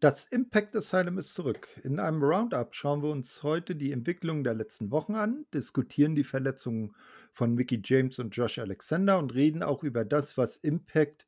Das 0.00 0.26
Impact 0.26 0.76
Asylum 0.76 1.18
ist 1.18 1.34
zurück. 1.34 1.66
In 1.82 1.98
einem 1.98 2.22
Roundup 2.22 2.72
schauen 2.72 3.02
wir 3.02 3.10
uns 3.10 3.42
heute 3.42 3.74
die 3.74 3.90
Entwicklung 3.90 4.44
der 4.44 4.54
letzten 4.54 4.92
Wochen 4.92 5.16
an, 5.16 5.44
diskutieren 5.52 6.14
die 6.14 6.22
Verletzungen 6.22 6.94
von 7.32 7.54
Mickey 7.54 7.80
James 7.84 8.20
und 8.20 8.30
Josh 8.30 8.60
Alexander 8.60 9.18
und 9.18 9.34
reden 9.34 9.64
auch 9.64 9.82
über 9.82 10.04
das, 10.04 10.38
was 10.38 10.56
Impact 10.56 11.26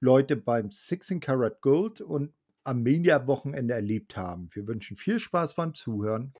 Leute 0.00 0.34
beim 0.34 0.72
16 0.72 1.20
Karat 1.20 1.60
Gold 1.60 2.00
und 2.00 2.32
Armenia-Wochenende 2.64 3.74
erlebt 3.74 4.16
haben. 4.16 4.48
Wir 4.52 4.66
wünschen 4.66 4.96
viel 4.96 5.20
Spaß 5.20 5.54
beim 5.54 5.74
Zuhören. 5.74 6.34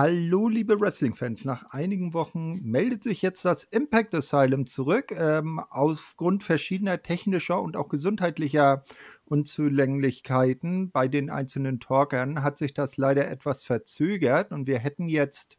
Hallo, 0.00 0.46
liebe 0.46 0.80
Wrestling-Fans. 0.80 1.44
Nach 1.44 1.70
einigen 1.70 2.14
Wochen 2.14 2.60
meldet 2.62 3.02
sich 3.02 3.20
jetzt 3.20 3.44
das 3.44 3.64
Impact 3.64 4.14
Asylum 4.14 4.68
zurück. 4.68 5.10
Ähm, 5.10 5.58
aufgrund 5.70 6.44
verschiedener 6.44 7.02
technischer 7.02 7.60
und 7.60 7.76
auch 7.76 7.88
gesundheitlicher 7.88 8.84
Unzulänglichkeiten 9.24 10.92
bei 10.92 11.08
den 11.08 11.30
einzelnen 11.30 11.80
Talkern 11.80 12.44
hat 12.44 12.58
sich 12.58 12.74
das 12.74 12.96
leider 12.96 13.28
etwas 13.28 13.64
verzögert 13.64 14.52
und 14.52 14.68
wir 14.68 14.78
hätten 14.78 15.08
jetzt, 15.08 15.58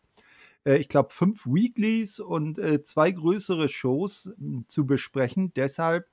äh, 0.63 0.77
ich 0.77 0.87
glaube, 0.87 1.09
fünf 1.11 1.45
Weeklies 1.45 2.21
und 2.21 2.59
äh, 2.59 2.81
zwei 2.81 3.11
größere 3.11 3.67
Shows 3.67 4.31
hm, 4.37 4.63
zu 4.69 4.85
besprechen. 4.85 5.51
Deshalb 5.53 6.07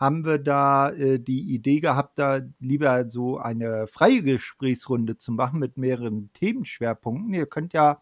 haben 0.00 0.24
wir 0.24 0.38
da 0.38 0.90
äh, 0.90 1.20
die 1.20 1.54
Idee 1.54 1.80
gehabt, 1.80 2.18
da 2.18 2.40
lieber 2.58 3.08
so 3.10 3.36
eine 3.38 3.86
freie 3.86 4.22
Gesprächsrunde 4.22 5.18
zu 5.18 5.30
machen 5.30 5.60
mit 5.60 5.76
mehreren 5.76 6.30
Themenschwerpunkten. 6.32 7.34
Ihr 7.34 7.46
könnt 7.46 7.74
ja 7.74 8.00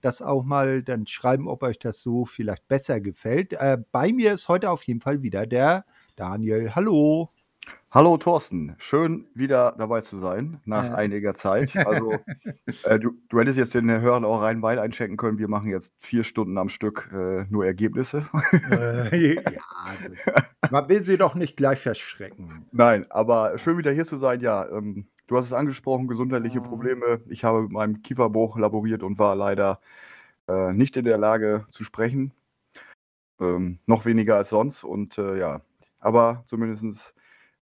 das 0.00 0.22
auch 0.22 0.42
mal 0.42 0.82
dann 0.82 1.06
schreiben, 1.06 1.46
ob 1.48 1.62
euch 1.62 1.78
das 1.78 2.00
so 2.00 2.24
vielleicht 2.24 2.66
besser 2.66 3.00
gefällt. 3.00 3.52
Äh, 3.52 3.78
bei 3.92 4.12
mir 4.12 4.32
ist 4.32 4.48
heute 4.48 4.70
auf 4.70 4.82
jeden 4.84 5.00
Fall 5.00 5.22
wieder 5.22 5.46
der 5.46 5.84
Daniel. 6.16 6.74
Hallo. 6.74 7.33
Hallo 7.90 8.16
Thorsten, 8.16 8.74
schön 8.78 9.26
wieder 9.34 9.74
dabei 9.78 10.00
zu 10.00 10.18
sein 10.18 10.60
nach 10.64 10.84
Äh. 10.84 10.94
einiger 10.94 11.34
Zeit. 11.34 11.76
Also 11.76 12.12
äh, 12.84 12.98
du, 12.98 13.12
du 13.28 13.38
hättest 13.40 13.56
jetzt 13.56 13.74
den 13.74 13.88
Hörern 13.88 14.24
auch 14.24 14.42
rein 14.42 14.62
Wein 14.62 14.78
einchecken 14.80 15.16
können. 15.16 15.38
Wir 15.38 15.48
machen 15.48 15.70
jetzt 15.70 15.94
vier 16.00 16.24
Stunden 16.24 16.58
am 16.58 16.68
Stück 16.68 17.08
äh, 17.12 17.44
nur 17.50 17.64
Ergebnisse. 17.66 18.26
Äh, 18.70 19.34
ja, 19.34 19.40
das, 20.08 20.70
man 20.72 20.88
will 20.88 21.04
sie 21.04 21.16
doch 21.18 21.34
nicht 21.36 21.56
gleich 21.56 21.78
verschrecken. 21.80 22.66
Nein, 22.72 23.06
aber 23.10 23.58
schön 23.58 23.78
wieder 23.78 23.92
hier 23.92 24.04
zu 24.06 24.16
sein. 24.16 24.40
Ja, 24.40 24.68
ähm, 24.68 25.06
du 25.28 25.36
hast 25.36 25.46
es 25.46 25.52
angesprochen, 25.52 26.08
gesundheitliche 26.08 26.60
Mhm. 26.60 26.64
Probleme. 26.64 27.20
Ich 27.28 27.44
habe 27.44 27.62
mit 27.62 27.70
meinem 27.70 28.02
Kieferbruch 28.02 28.58
laboriert 28.58 29.04
und 29.04 29.18
war 29.20 29.36
leider 29.36 29.80
äh, 30.48 30.72
nicht 30.72 30.96
in 30.96 31.04
der 31.04 31.18
Lage 31.18 31.64
zu 31.70 31.84
sprechen. 31.84 32.32
Ähm, 33.40 33.78
noch 33.86 34.04
weniger 34.04 34.36
als 34.36 34.48
sonst. 34.48 34.82
Und 34.84 35.16
äh, 35.18 35.38
ja, 35.38 35.60
aber 36.00 36.42
zumindest 36.46 37.14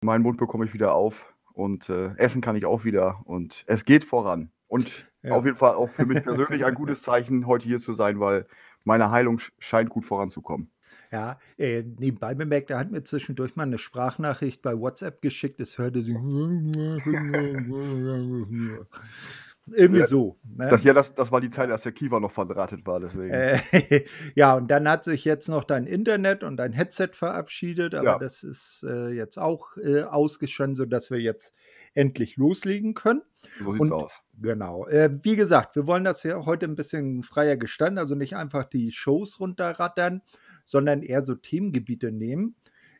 meinen 0.00 0.22
Mund 0.22 0.38
bekomme 0.38 0.64
ich 0.64 0.74
wieder 0.74 0.94
auf 0.94 1.32
und 1.52 1.88
äh, 1.88 2.14
essen 2.16 2.40
kann 2.40 2.56
ich 2.56 2.66
auch 2.66 2.84
wieder 2.84 3.20
und 3.24 3.64
es 3.66 3.84
geht 3.84 4.04
voran. 4.04 4.50
Und 4.66 5.10
Ja. 5.22 5.34
auf 5.34 5.44
jeden 5.44 5.56
Fall 5.56 5.74
auch 5.74 5.90
für 5.90 6.06
mich 6.06 6.22
persönlich 6.24 6.64
ein 6.64 6.74
gutes 6.74 7.02
Zeichen, 7.02 7.46
heute 7.46 7.66
hier 7.66 7.80
zu 7.80 7.94
sein, 7.94 8.20
weil 8.20 8.46
meine 8.84 9.10
Heilung 9.10 9.38
sch- 9.38 9.50
scheint 9.58 9.90
gut 9.90 10.04
voranzukommen. 10.04 10.70
Ja, 11.10 11.38
äh, 11.56 11.82
nebenbei 11.82 12.34
bemerkt, 12.34 12.70
er 12.70 12.78
hat 12.78 12.90
mir 12.90 13.02
zwischendurch 13.02 13.56
mal 13.56 13.62
eine 13.62 13.78
Sprachnachricht 13.78 14.60
bei 14.62 14.78
WhatsApp 14.78 15.22
geschickt. 15.22 15.58
Es 15.58 15.78
hörte 15.78 16.02
sich 16.02 16.14
irgendwie 19.74 20.00
Ja, 20.00 20.06
so. 20.06 20.38
Ne? 20.56 20.68
Das, 20.70 20.82
ja, 20.82 20.92
das, 20.92 21.14
das 21.14 21.30
war 21.32 21.40
die 21.40 21.50
Zeit, 21.50 21.70
als 21.70 21.82
der 21.82 21.92
Kiefer 21.92 22.20
noch 22.20 22.30
verdrahtet 22.32 22.86
war, 22.86 23.00
deswegen. 23.00 23.30
Äh, 23.32 23.58
ja, 24.34 24.54
und 24.56 24.70
dann 24.70 24.88
hat 24.88 25.04
sich 25.04 25.24
jetzt 25.24 25.48
noch 25.48 25.64
dein 25.64 25.86
Internet 25.86 26.42
und 26.44 26.56
dein 26.56 26.72
Headset 26.72 27.10
verabschiedet, 27.12 27.94
aber 27.94 28.04
Ja. 28.12 28.18
das 28.18 28.42
ist 28.42 28.84
äh, 28.88 29.08
jetzt 29.10 29.38
auch 29.38 29.76
äh, 29.76 30.02
ausgeschönt, 30.02 30.76
sodass 30.76 31.10
wir 31.10 31.20
jetzt 31.20 31.52
endlich 31.94 32.36
loslegen 32.36 32.94
können. 32.94 33.22
so 33.58 33.72
sieht's 33.72 33.80
und- 33.82 33.92
aus. 33.92 34.12
Genau. 34.40 34.86
Äh, 34.86 35.10
wie 35.22 35.34
gesagt, 35.36 35.74
wir 35.74 35.86
wollen 35.88 36.04
das 36.04 36.22
ja 36.22 36.44
heute 36.46 36.66
ein 36.66 36.76
bisschen 36.76 37.22
freier 37.24 37.56
gestalten, 37.56 37.98
also 37.98 38.14
nicht 38.14 38.36
einfach 38.36 38.64
die 38.64 38.92
Shows 38.92 39.40
runterrattern, 39.40 40.22
sondern 40.64 41.02
eher 41.02 41.22
so 41.22 41.34
Themengebiete 41.34 42.12
nehmen. 42.12 42.54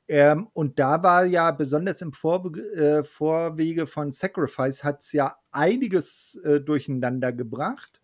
Ähm, 0.08 0.48
und 0.54 0.78
da 0.78 1.02
war 1.02 1.26
ja 1.26 1.50
besonders 1.50 2.00
im 2.00 2.14
Vorbe 2.14 2.58
äh, 2.74 3.04
Vorwege 3.04 3.86
von 3.86 4.10
Sacrifice 4.10 4.82
hat 4.82 5.00
es 5.00 5.12
ja 5.12 5.36
einiges 5.50 6.41
äh, 6.44 6.60
durcheinander 6.60 7.30
gebracht, 7.32 8.00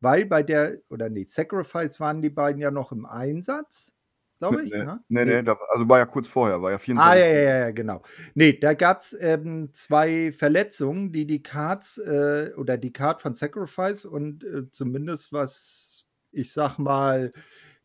weil 0.00 0.24
bei 0.24 0.42
der, 0.42 0.78
oder 0.88 1.10
nee, 1.10 1.24
Sacrifice 1.26 2.00
waren 2.00 2.22
die 2.22 2.30
beiden 2.30 2.62
ja 2.62 2.70
noch 2.70 2.92
im 2.92 3.04
Einsatz, 3.04 3.94
glaube 4.38 4.64
ich. 4.64 4.72
Nee, 4.72 4.84
ne? 4.84 5.00
nee, 5.08 5.24
nee, 5.26 5.42
da, 5.42 5.58
also 5.68 5.86
war 5.86 5.98
ja 5.98 6.06
kurz 6.06 6.28
vorher, 6.28 6.62
war 6.62 6.70
ja 6.70 6.76
Ah, 6.76 6.78
24. 6.78 7.20
ja, 7.20 7.26
ja, 7.26 7.58
ja, 7.58 7.70
genau. 7.72 8.02
Nee, 8.34 8.58
da 8.58 8.72
gab 8.72 9.02
es 9.02 9.14
ähm, 9.20 9.68
zwei 9.74 10.32
Verletzungen, 10.32 11.12
die 11.12 11.26
die 11.26 11.42
Cards 11.42 11.98
äh, 11.98 12.52
oder 12.56 12.78
die 12.78 12.92
Card 12.92 13.20
von 13.20 13.34
Sacrifice 13.34 14.06
und 14.06 14.44
äh, 14.44 14.70
zumindest 14.70 15.30
was, 15.30 16.06
ich 16.32 16.54
sag 16.54 16.78
mal, 16.78 17.32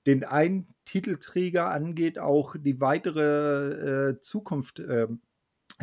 den 0.09 0.23
einen 0.23 0.73
Titelträger 0.85 1.69
angeht, 1.69 2.17
auch 2.17 2.55
die 2.57 2.81
weitere 2.81 4.09
äh, 4.09 4.21
Zukunft 4.21 4.79
ähm, 4.79 5.21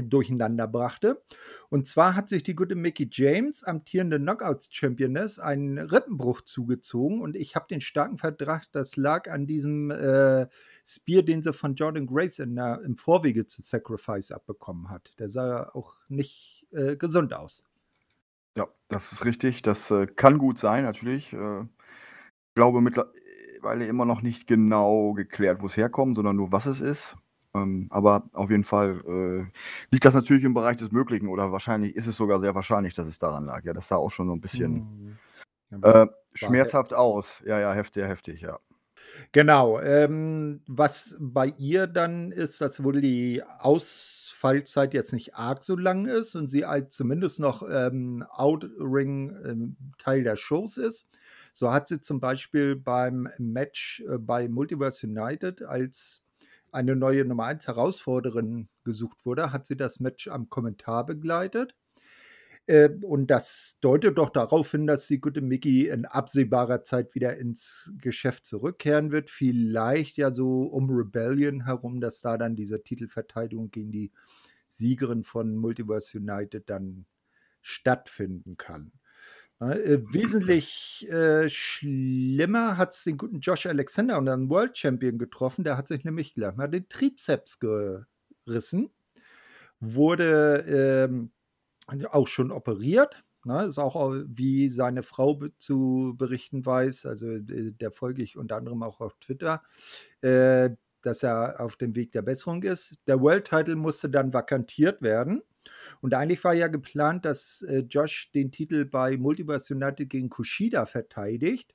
durcheinander 0.02 0.66
brachte. 0.66 1.22
Und 1.68 1.86
zwar 1.86 2.16
hat 2.16 2.28
sich 2.28 2.42
die 2.42 2.56
gute 2.56 2.74
Mickey 2.74 3.08
James, 3.10 3.62
amtierende 3.62 4.18
Knockouts-Championess, 4.18 5.38
einen 5.38 5.78
Rippenbruch 5.78 6.42
zugezogen. 6.42 7.22
Und 7.22 7.36
ich 7.36 7.54
habe 7.54 7.66
den 7.70 7.80
starken 7.80 8.18
Verdacht, 8.18 8.68
das 8.72 8.96
lag 8.96 9.30
an 9.30 9.46
diesem 9.46 9.92
äh, 9.92 10.48
Spear, 10.84 11.22
den 11.22 11.40
sie 11.40 11.52
von 11.52 11.76
Jordan 11.76 12.06
Grace 12.06 12.40
in 12.40 12.56
der, 12.56 12.82
im 12.84 12.96
Vorwege 12.96 13.46
zu 13.46 13.62
Sacrifice 13.62 14.32
abbekommen 14.32 14.90
hat. 14.90 15.14
Der 15.20 15.28
sah 15.28 15.70
auch 15.72 15.94
nicht 16.08 16.66
äh, 16.72 16.96
gesund 16.96 17.32
aus. 17.32 17.62
Ja, 18.56 18.66
das 18.88 19.12
ist 19.12 19.24
richtig. 19.24 19.62
Das 19.62 19.88
äh, 19.92 20.06
kann 20.06 20.38
gut 20.38 20.58
sein, 20.58 20.82
natürlich. 20.82 21.32
Äh, 21.32 21.60
ich 21.60 22.54
glaube 22.54 22.80
mittlerweile 22.80 23.25
immer 23.66 24.04
noch 24.04 24.22
nicht 24.22 24.46
genau 24.46 25.12
geklärt, 25.12 25.62
wo 25.62 25.66
es 25.66 25.76
herkommt, 25.76 26.16
sondern 26.16 26.36
nur, 26.36 26.52
was 26.52 26.66
es 26.66 26.80
ist. 26.80 27.16
Ähm, 27.54 27.86
aber 27.90 28.28
auf 28.32 28.50
jeden 28.50 28.64
Fall 28.64 29.02
äh, 29.06 29.58
liegt 29.90 30.04
das 30.04 30.14
natürlich 30.14 30.44
im 30.44 30.54
Bereich 30.54 30.76
des 30.76 30.92
Möglichen 30.92 31.28
oder 31.28 31.52
wahrscheinlich 31.52 31.96
ist 31.96 32.06
es 32.06 32.16
sogar 32.16 32.40
sehr 32.40 32.54
wahrscheinlich, 32.54 32.94
dass 32.94 33.06
es 33.06 33.18
daran 33.18 33.44
lag. 33.46 33.64
Ja, 33.64 33.72
das 33.72 33.88
sah 33.88 33.96
auch 33.96 34.10
schon 34.10 34.28
so 34.28 34.34
ein 34.34 34.40
bisschen 34.40 34.74
Hm. 34.74 35.18
Ja, 35.70 36.02
äh, 36.02 36.08
schmerzhaft 36.34 36.94
aus. 36.94 37.42
Ja, 37.44 37.58
ja, 37.58 37.72
heftig, 37.72 38.04
heftig, 38.04 38.40
ja. 38.40 38.58
Genau. 39.32 39.80
Ähm, 39.80 40.62
was 40.66 41.16
bei 41.18 41.54
ihr 41.58 41.86
dann 41.86 42.32
ist, 42.32 42.60
dass 42.60 42.82
wohl 42.82 43.00
die 43.00 43.42
Ausfallzeit 43.58 44.94
jetzt 44.94 45.12
nicht 45.12 45.34
arg 45.34 45.62
so 45.62 45.76
lang 45.76 46.06
ist 46.06 46.34
und 46.34 46.50
sie 46.50 46.66
halt 46.66 46.92
zumindest 46.92 47.40
noch 47.40 47.64
ähm, 47.68 48.24
Outring 48.30 49.36
ähm, 49.44 49.76
Teil 49.98 50.22
der 50.22 50.36
Shows 50.36 50.76
ist. 50.76 51.08
So 51.56 51.72
hat 51.72 51.88
sie 51.88 52.02
zum 52.02 52.20
Beispiel 52.20 52.76
beim 52.76 53.30
Match 53.38 54.04
äh, 54.06 54.18
bei 54.18 54.46
Multiverse 54.46 55.06
United, 55.06 55.62
als 55.62 56.20
eine 56.70 56.94
neue 56.94 57.24
Nummer 57.24 57.44
1 57.46 57.66
Herausforderin 57.66 58.68
gesucht 58.84 59.24
wurde, 59.24 59.52
hat 59.52 59.64
sie 59.64 59.74
das 59.74 59.98
Match 59.98 60.28
am 60.28 60.50
Kommentar 60.50 61.06
begleitet. 61.06 61.74
Äh, 62.66 62.90
und 63.00 63.28
das 63.28 63.78
deutet 63.80 64.18
doch 64.18 64.28
darauf 64.28 64.70
hin, 64.70 64.86
dass 64.86 65.06
die 65.06 65.18
gute 65.18 65.40
Mickey 65.40 65.88
in 65.88 66.04
absehbarer 66.04 66.84
Zeit 66.84 67.14
wieder 67.14 67.38
ins 67.38 67.90
Geschäft 68.02 68.44
zurückkehren 68.44 69.10
wird. 69.10 69.30
Vielleicht 69.30 70.18
ja 70.18 70.34
so 70.34 70.64
um 70.64 70.90
Rebellion 70.90 71.64
herum, 71.64 72.02
dass 72.02 72.20
da 72.20 72.36
dann 72.36 72.54
diese 72.54 72.82
Titelverteidigung 72.82 73.70
gegen 73.70 73.92
die 73.92 74.12
Siegerin 74.68 75.24
von 75.24 75.56
Multiverse 75.56 76.18
United 76.18 76.68
dann 76.68 77.06
stattfinden 77.62 78.58
kann. 78.58 78.92
Äh, 79.60 80.00
wesentlich 80.12 81.08
äh, 81.10 81.48
schlimmer 81.48 82.76
hat 82.76 82.92
es 82.92 83.04
den 83.04 83.16
guten 83.16 83.40
Josh 83.40 83.64
Alexander 83.66 84.18
und 84.18 84.28
einen 84.28 84.50
World 84.50 84.76
Champion 84.76 85.18
getroffen. 85.18 85.64
Der 85.64 85.78
hat 85.78 85.88
sich 85.88 86.04
nämlich 86.04 86.34
gleich 86.34 86.54
mal 86.56 86.68
den 86.68 86.88
Trizeps 86.90 87.58
gerissen. 87.58 88.90
Wurde 89.80 91.06
ähm, 91.08 91.32
auch 92.10 92.28
schon 92.28 92.50
operiert. 92.52 93.24
Ne, 93.44 93.64
ist 93.66 93.78
auch 93.78 93.96
au- 93.96 94.24
wie 94.26 94.68
seine 94.70 95.02
Frau 95.04 95.34
be 95.36 95.56
zu 95.58 96.14
berichten 96.18 96.66
weiß, 96.66 97.06
also 97.06 97.28
äh, 97.30 97.72
der 97.72 97.92
folge 97.92 98.22
ich 98.22 98.36
unter 98.36 98.56
anderem 98.56 98.82
auch 98.82 99.00
auf 99.00 99.16
Twitter, 99.20 99.62
äh, 100.22 100.70
dass 101.02 101.22
er 101.22 101.60
auf 101.60 101.76
dem 101.76 101.94
Weg 101.96 102.12
der 102.12 102.22
Besserung 102.22 102.62
ist. 102.64 102.98
Der 103.06 103.20
World 103.20 103.46
Title 103.48 103.76
musste 103.76 104.10
dann 104.10 104.32
vakantiert 104.34 105.02
werden. 105.02 105.42
Und 106.00 106.14
eigentlich 106.14 106.42
war 106.44 106.54
ja 106.54 106.68
geplant, 106.68 107.24
dass 107.24 107.62
äh, 107.62 107.78
Josh 107.88 108.30
den 108.32 108.50
Titel 108.50 108.84
bei 108.84 109.16
Multiverse 109.16 109.74
United 109.74 110.10
gegen 110.10 110.28
Kushida 110.28 110.86
verteidigt 110.86 111.74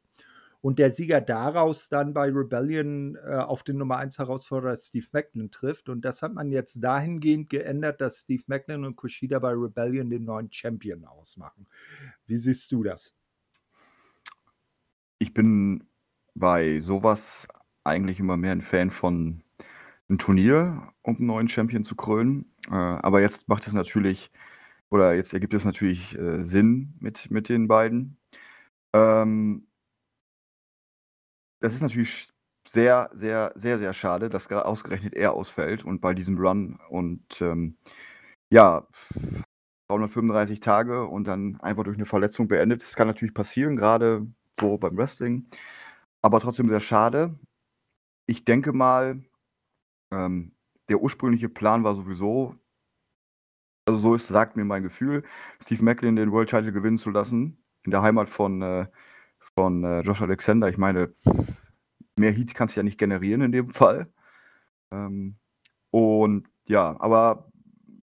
und 0.62 0.77
der 0.77 0.91
Sieger 0.91 1.21
daraus 1.21 1.89
dann 1.89 2.13
bei 2.13 2.29
Rebellion 2.29 3.15
äh, 3.15 3.35
auf 3.35 3.63
den 3.63 3.77
Nummer 3.77 3.97
1 3.97 4.19
Herausforderer 4.19 4.77
Steve 4.77 5.07
Macklin 5.12 5.50
trifft. 5.50 5.89
Und 5.89 6.06
das 6.06 6.21
hat 6.21 6.33
man 6.33 6.51
jetzt 6.51 6.83
dahingehend 6.83 7.50
geändert, 7.50 8.00
dass 8.00 8.21
Steve 8.21 8.44
Macklin 8.45 8.85
und 8.85 8.95
Kushida 8.95 9.39
bei 9.39 9.53
Rebellion 9.53 10.09
den 10.12 10.23
neuen 10.23 10.51
Champion 10.51 11.06
ausmachen. 11.06 11.68
Wie 12.27 12.38
siehst 12.38 12.71
du 12.71 12.83
das? 12.83 13.15
Ich 15.18 15.33
bin 15.33 15.83
bei 16.35 16.81
sowas 16.81 17.47
eigentlich 17.83 18.19
immer 18.19 18.38
mehr 18.38 18.51
ein 18.51 18.62
Fan 18.62 18.91
von 18.91 19.44
einem 20.07 20.19
Turnier, 20.19 20.94
um 21.01 21.18
einen 21.18 21.25
neuen 21.25 21.50
Champion 21.50 21.83
zu 21.83 21.95
krönen. 21.95 22.50
Äh, 22.69 22.74
aber 22.75 23.22
jetzt 23.22 23.48
macht 23.48 23.68
es 23.68 23.74
natürlich, 23.74 24.31
oder 24.90 25.13
jetzt 25.16 25.34
ergibt 25.34 25.54
es 25.54 25.66
natürlich 25.66 26.18
äh, 26.18 26.46
Sinn 26.46 26.94
mit, 27.00 27.31
mit 27.31 27.50
den 27.50 27.68
beiden. 27.68 28.18
Ähm, 28.94 29.68
das 31.62 31.74
ist 31.74 31.81
natürlich 31.81 32.30
sehr, 32.68 33.10
sehr, 33.13 33.54
sehr, 33.56 33.80
sehr 33.80 33.94
schade, 33.94 34.30
dass 34.30 34.52
ausgerechnet 34.52 35.13
er 35.13 35.34
ausfällt 35.34 35.84
und 35.84 36.02
bei 36.02 36.13
diesem 36.13 36.38
Run 36.38 36.80
und 36.90 37.42
ähm, 37.42 37.78
ja, 38.52 38.88
335 39.90 40.60
Tage 40.60 41.07
und 41.07 41.25
dann 41.25 41.60
einfach 41.62 41.84
durch 41.84 41.98
eine 41.98 42.06
Verletzung 42.06 42.48
beendet. 42.48 42.81
Das 42.81 42.96
kann 42.96 43.07
natürlich 43.07 43.34
passieren, 43.34 43.75
gerade 43.78 44.28
so 44.60 44.78
beim 44.78 44.98
Wrestling, 44.98 45.48
aber 46.22 46.40
trotzdem 46.40 46.69
sehr 46.69 46.80
schade. 46.81 47.38
Ich 48.28 48.46
denke 48.46 48.74
mal, 48.74 49.24
ähm, 50.12 50.54
der 50.92 51.02
ursprüngliche 51.02 51.50
Plan 51.50 51.84
war 51.84 51.96
sowieso, 51.96 52.56
also 53.86 54.00
so 54.00 54.16
ist, 54.16 54.28
sagt 54.28 54.56
mir 54.56 54.66
mein 54.66 54.84
Gefühl, 54.84 55.24
Steve 55.62 55.84
Macklin 55.84 56.16
den 56.16 56.32
World 56.32 56.50
Title 56.50 56.72
gewinnen 56.72 56.98
zu 56.98 57.10
lassen 57.10 57.58
in 57.84 57.92
der 57.92 58.04
Heimat 58.04 58.30
von 58.30 58.62
äh, 58.62 58.88
von 59.56 59.84
äh, 59.84 60.02
Josh 60.02 60.22
Alexander. 60.22 60.70
Ich 60.70 60.78
meine, 60.78 61.14
mehr 62.16 62.32
Heat 62.32 62.54
kannst 62.54 62.76
du 62.76 62.80
ja 62.80 62.84
nicht 62.84 62.98
generieren 62.98 63.42
in 63.42 63.52
dem 63.52 63.72
Fall. 63.72 64.12
Ähm, 64.92 65.38
und 65.92 66.48
ja, 66.68 66.96
aber 67.00 67.52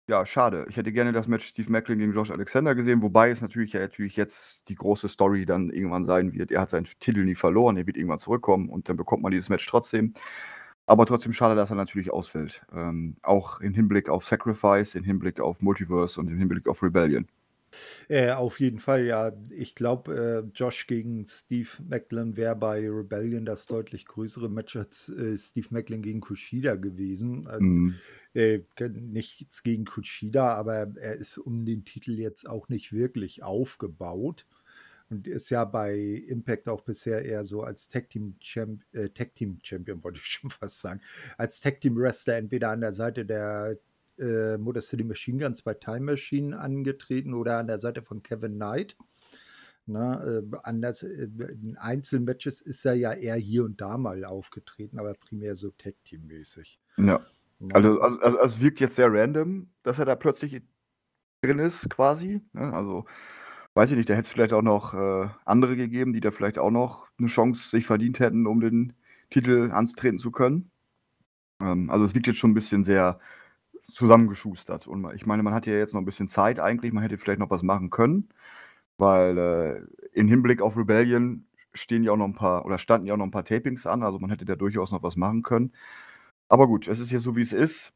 ja, 0.07 0.27
schade. 0.27 0.67
Ich 0.69 0.77
hätte 0.77 0.93
gerne 0.93 1.13
das 1.13 1.29
Match 1.29 1.47
Steve 1.49 1.71
Macklin 1.73 1.99
gegen 1.99 2.13
Josh 2.13 2.31
Alexander 2.31 2.75
gesehen, 2.75 3.03
wobei 3.03 3.31
es 3.31 3.41
natürlich 3.41 3.73
ja 3.73 3.81
natürlich 3.81 4.17
jetzt 4.17 4.69
die 4.69 4.75
große 4.75 5.09
Story 5.09 5.47
dann 5.47 5.71
irgendwann 5.71 6.05
sein 6.05 6.35
wird. 6.35 6.53
Er 6.53 6.61
hat 6.61 6.71
seinen 6.71 6.85
Titel 6.85 7.25
nie 7.25 7.35
verloren, 7.35 7.77
er 7.79 7.87
wird 7.87 7.97
irgendwann 7.97 8.19
zurückkommen 8.19 8.69
und 8.69 8.89
dann 8.89 8.97
bekommt 8.97 9.23
man 9.23 9.33
dieses 9.33 9.49
Match 9.49 9.67
trotzdem. 9.67 10.15
Aber 10.87 11.07
trotzdem 11.07 11.33
schade, 11.33 11.55
dass 11.55 11.71
er 11.71 11.77
natürlich 11.77 12.11
ausfällt. 12.11 12.63
Ähm, 12.73 13.17
auch 13.23 13.61
im 13.61 13.75
Hinblick 13.75 14.09
auf 14.09 14.25
Sacrifice, 14.25 14.95
im 14.95 15.05
Hinblick 15.05 15.41
auf 15.41 15.61
Multiverse 15.63 16.21
und 16.21 16.29
im 16.29 16.39
Hinblick 16.39 16.69
auf 16.69 16.83
Rebellion. 16.83 17.27
Äh, 18.09 18.31
auf 18.31 18.61
jeden 18.61 18.79
Fall, 18.79 19.05
ja. 19.05 19.33
Ich 19.51 19.75
glaube, 19.75 20.45
äh, 20.45 20.51
Josh 20.55 20.87
gegen 20.87 21.27
Steve 21.27 21.69
Macklin 21.89 22.37
wäre 22.37 22.55
bei 22.55 22.89
Rebellion 22.89 23.45
das 23.45 23.67
deutlich 23.67 24.07
größere 24.07 24.49
Match 24.49 24.77
als 24.77 25.09
äh, 25.09 25.37
Steve 25.37 25.69
Macklin 25.71 26.03
gegen 26.03 26.21
Kushida 26.21 26.77
gewesen. 26.77 27.47
Also, 27.47 27.65
mhm. 27.65 27.95
Äh, 28.35 28.63
nichts 28.91 29.63
gegen 29.63 29.85
Kushida, 29.85 30.55
aber 30.55 30.89
er 30.97 31.15
ist 31.15 31.39
um 31.39 31.65
den 31.65 31.85
Titel 31.85 32.19
jetzt 32.19 32.49
auch 32.49 32.69
nicht 32.69 32.93
wirklich 32.93 33.45
aufgebaut 33.45 34.45
und 35.14 35.28
ist 35.28 35.50
ja 35.50 35.64
bei 35.64 35.96
Impact 35.96 36.69
auch 36.69 36.81
bisher 36.81 37.25
eher 37.25 37.44
so 37.44 37.62
als 37.62 37.88
Tag 37.88 38.11
Team, 38.11 38.37
Champ 38.40 38.82
äh, 38.93 39.08
Tag 39.11 39.34
Team 39.34 39.58
Champion, 39.62 40.02
wollte 40.05 40.19
ich 40.19 40.26
schon 40.26 40.50
fast 40.50 40.81
sagen, 40.81 41.00
als 41.38 41.61
Tag 41.61 41.81
Team 41.81 41.96
Wrestler 41.96 42.37
entweder 42.37 42.70
an 42.70 42.81
der 42.81 42.93
Seite 42.93 43.25
der 43.25 43.78
äh, 44.19 44.58
Motor 44.58 44.82
City 44.82 45.05
Machine 45.05 45.43
Guns 45.43 45.62
bei 45.62 45.75
Time 45.75 46.00
Machine 46.00 46.58
angetreten 46.58 47.34
oder 47.34 47.58
an 47.58 47.66
der 47.66 47.78
Seite 47.78 48.02
von 48.02 48.22
Kevin 48.22 48.55
Knight. 48.55 48.96
Na, 49.87 50.25
äh, 50.25 50.43
anders, 50.62 51.02
äh, 51.02 51.25
in 51.25 51.76
Einzelmatches 51.78 52.61
ist 52.62 52.84
er 52.87 52.94
ja 52.94 53.12
eher 53.12 53.37
hier 53.37 53.64
und 53.64 53.81
da 53.81 53.99
mal 53.99 54.25
aufgetreten, 54.25 54.99
aber 54.99 55.14
primär 55.14 55.56
so 55.56 55.70
Tag-Team-mäßig. 55.70 56.81
Ja. 56.96 57.25
Also, 57.72 58.00
also, 58.00 58.19
also, 58.20 58.38
es 58.38 58.61
wirkt 58.61 58.81
jetzt 58.81 58.96
sehr 58.96 59.12
random, 59.12 59.69
dass 59.82 59.99
er 59.99 60.06
da 60.06 60.16
plötzlich 60.16 60.62
drin 61.43 61.58
ist, 61.58 61.88
quasi. 61.90 62.40
Ne? 62.52 62.72
Also, 62.72 63.05
weiß 63.75 63.91
ich 63.91 63.97
nicht, 63.97 64.09
da 64.09 64.15
hätte 64.15 64.23
es 64.23 64.31
vielleicht 64.31 64.53
auch 64.53 64.62
noch 64.62 64.94
äh, 64.94 65.29
andere 65.44 65.76
gegeben, 65.76 66.12
die 66.12 66.21
da 66.21 66.31
vielleicht 66.31 66.59
auch 66.59 66.71
noch 66.71 67.09
eine 67.19 67.29
Chance 67.29 67.69
sich 67.69 67.87
verdient 67.87 68.21
hätten, 68.21 68.47
um 68.47 68.61
den 68.61 68.94
Titel 69.31 69.71
antreten 69.73 70.19
zu 70.19 70.31
können. 70.31 70.71
Ähm, 71.61 71.91
also, 71.91 72.05
es 72.05 72.15
wirkt 72.15 72.26
jetzt 72.29 72.38
schon 72.38 72.53
ein 72.53 72.55
bisschen 72.55 72.85
sehr 72.85 73.19
zusammengeschustert. 73.93 74.87
Und 74.87 75.12
ich 75.15 75.26
meine, 75.26 75.43
man 75.43 75.55
hat 75.55 75.67
ja 75.67 75.75
jetzt 75.75 75.94
noch 75.94 76.00
ein 76.00 76.06
bisschen 76.06 76.29
Zeit 76.29 76.61
eigentlich, 76.61 76.93
man 76.93 77.03
hätte 77.03 77.19
vielleicht 77.19 77.41
noch 77.41 77.50
was 77.50 77.62
machen 77.62 77.91
können, 77.91 78.29
weil 78.99 79.38
äh, 79.38 79.82
im 80.12 80.29
Hinblick 80.29 80.62
auf 80.62 80.76
Rebellion 80.76 81.47
stehen 81.75 82.05
ja 82.05 82.12
auch 82.12 82.17
noch 82.17 82.26
ein 82.26 82.35
paar 82.35 82.65
oder 82.67 82.79
standen 82.79 83.06
ja 83.06 83.15
auch 83.15 83.19
noch 83.19 83.26
ein 83.26 83.31
paar 83.32 83.44
Tapings 83.44 83.87
an, 83.87 84.03
also 84.03 84.19
man 84.21 84.31
hätte 84.31 84.44
da 84.44 84.56
durchaus 84.56 84.93
noch 84.93 85.03
was 85.03 85.17
machen 85.17 85.43
können. 85.43 85.73
Aber 86.49 86.67
gut, 86.69 86.88
es 86.88 87.00
ist 87.00 87.11
jetzt 87.12 87.25
so, 87.25 87.37
wie 87.37 87.43
es 87.43 87.53
ist. 87.53 87.93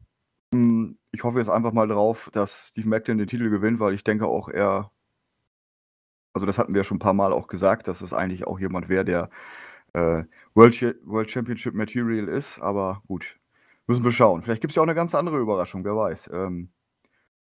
Hm, 0.55 0.99
ich 1.13 1.25
hoffe 1.25 1.39
jetzt 1.41 1.51
einfach 1.51 1.73
mal 1.73 1.89
drauf, 1.89 2.31
dass 2.33 2.69
Steve 2.71 2.89
Macklin 2.89 3.19
den 3.19 3.29
Titel 3.29 3.51
gewinnt, 3.51 3.81
weil 3.81 3.95
ich 3.95 4.05
denke 4.05 4.27
auch, 4.27 4.49
er, 4.49 4.93
also 6.39 6.47
das 6.47 6.59
hatten 6.59 6.73
wir 6.73 6.81
ja 6.81 6.85
schon 6.85 6.97
ein 6.97 7.01
paar 7.01 7.15
Mal 7.15 7.33
auch 7.33 7.47
gesagt, 7.47 7.89
dass 7.89 8.01
es 8.01 8.13
eigentlich 8.13 8.47
auch 8.47 8.59
jemand 8.59 8.89
wäre, 8.89 9.05
der 9.05 9.31
äh, 9.93 10.25
World, 10.55 10.97
World 11.05 11.31
Championship 11.31 11.75
Material 11.75 12.29
ist. 12.29 12.59
Aber 12.61 13.03
gut, 13.07 13.37
Müssen 13.89 14.05
wir 14.05 14.13
schauen. 14.13 14.43
Vielleicht 14.43 14.61
gibt 14.61 14.73
es 14.73 14.77
ja 14.77 14.83
auch 14.83 14.87
eine 14.87 14.95
ganz 14.95 15.15
andere 15.15 15.39
Überraschung, 15.39 15.83
wer 15.83 15.97
weiß. 15.97 16.31
Ähm, 16.33 16.69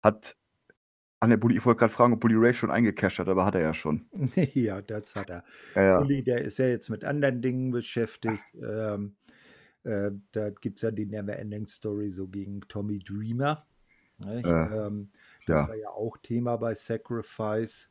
hat 0.04 0.36
Ach 1.22 1.28
ne, 1.28 1.38
Bully, 1.38 1.56
ich 1.56 1.66
wollte 1.66 1.80
gerade 1.80 1.94
fragen, 1.94 2.14
ob 2.14 2.20
Bully 2.20 2.36
Ray 2.36 2.54
schon 2.54 2.70
eingecasht 2.70 3.20
hat, 3.20 3.30
aber 3.30 3.46
hat 3.46 3.56
er 3.56 3.62
ja 3.62 3.74
schon. 3.74 4.06
Ja, 4.54 4.82
das 4.82 5.16
hat 5.16 5.30
er. 5.30 5.46
Ja, 5.74 5.82
ja. 5.82 6.00
Bully, 6.00 6.22
der 6.22 6.42
ist 6.42 6.60
ja 6.60 6.68
jetzt 6.68 6.90
mit 6.90 7.06
anderen 7.06 7.42
Dingen 7.42 7.72
beschäftigt. 7.72 8.44
Ähm, 8.62 9.16
äh, 9.84 10.12
da 10.34 10.50
gibt 10.50 10.78
es 10.78 10.82
ja 10.82 10.92
die 10.92 11.06
Neverending 11.06 11.68
Story 11.68 12.10
so 12.10 12.28
gegen 12.28 12.62
Tommy 12.68 13.00
Dreamer. 13.00 13.66
Äh, 14.26 14.42
ähm, 14.42 15.10
das 15.48 15.62
ja. 15.62 15.68
war 15.70 15.76
ja 15.76 15.90
auch 15.90 16.18
Thema 16.18 16.58
bei 16.58 16.76
Sacrifice. 16.76 17.90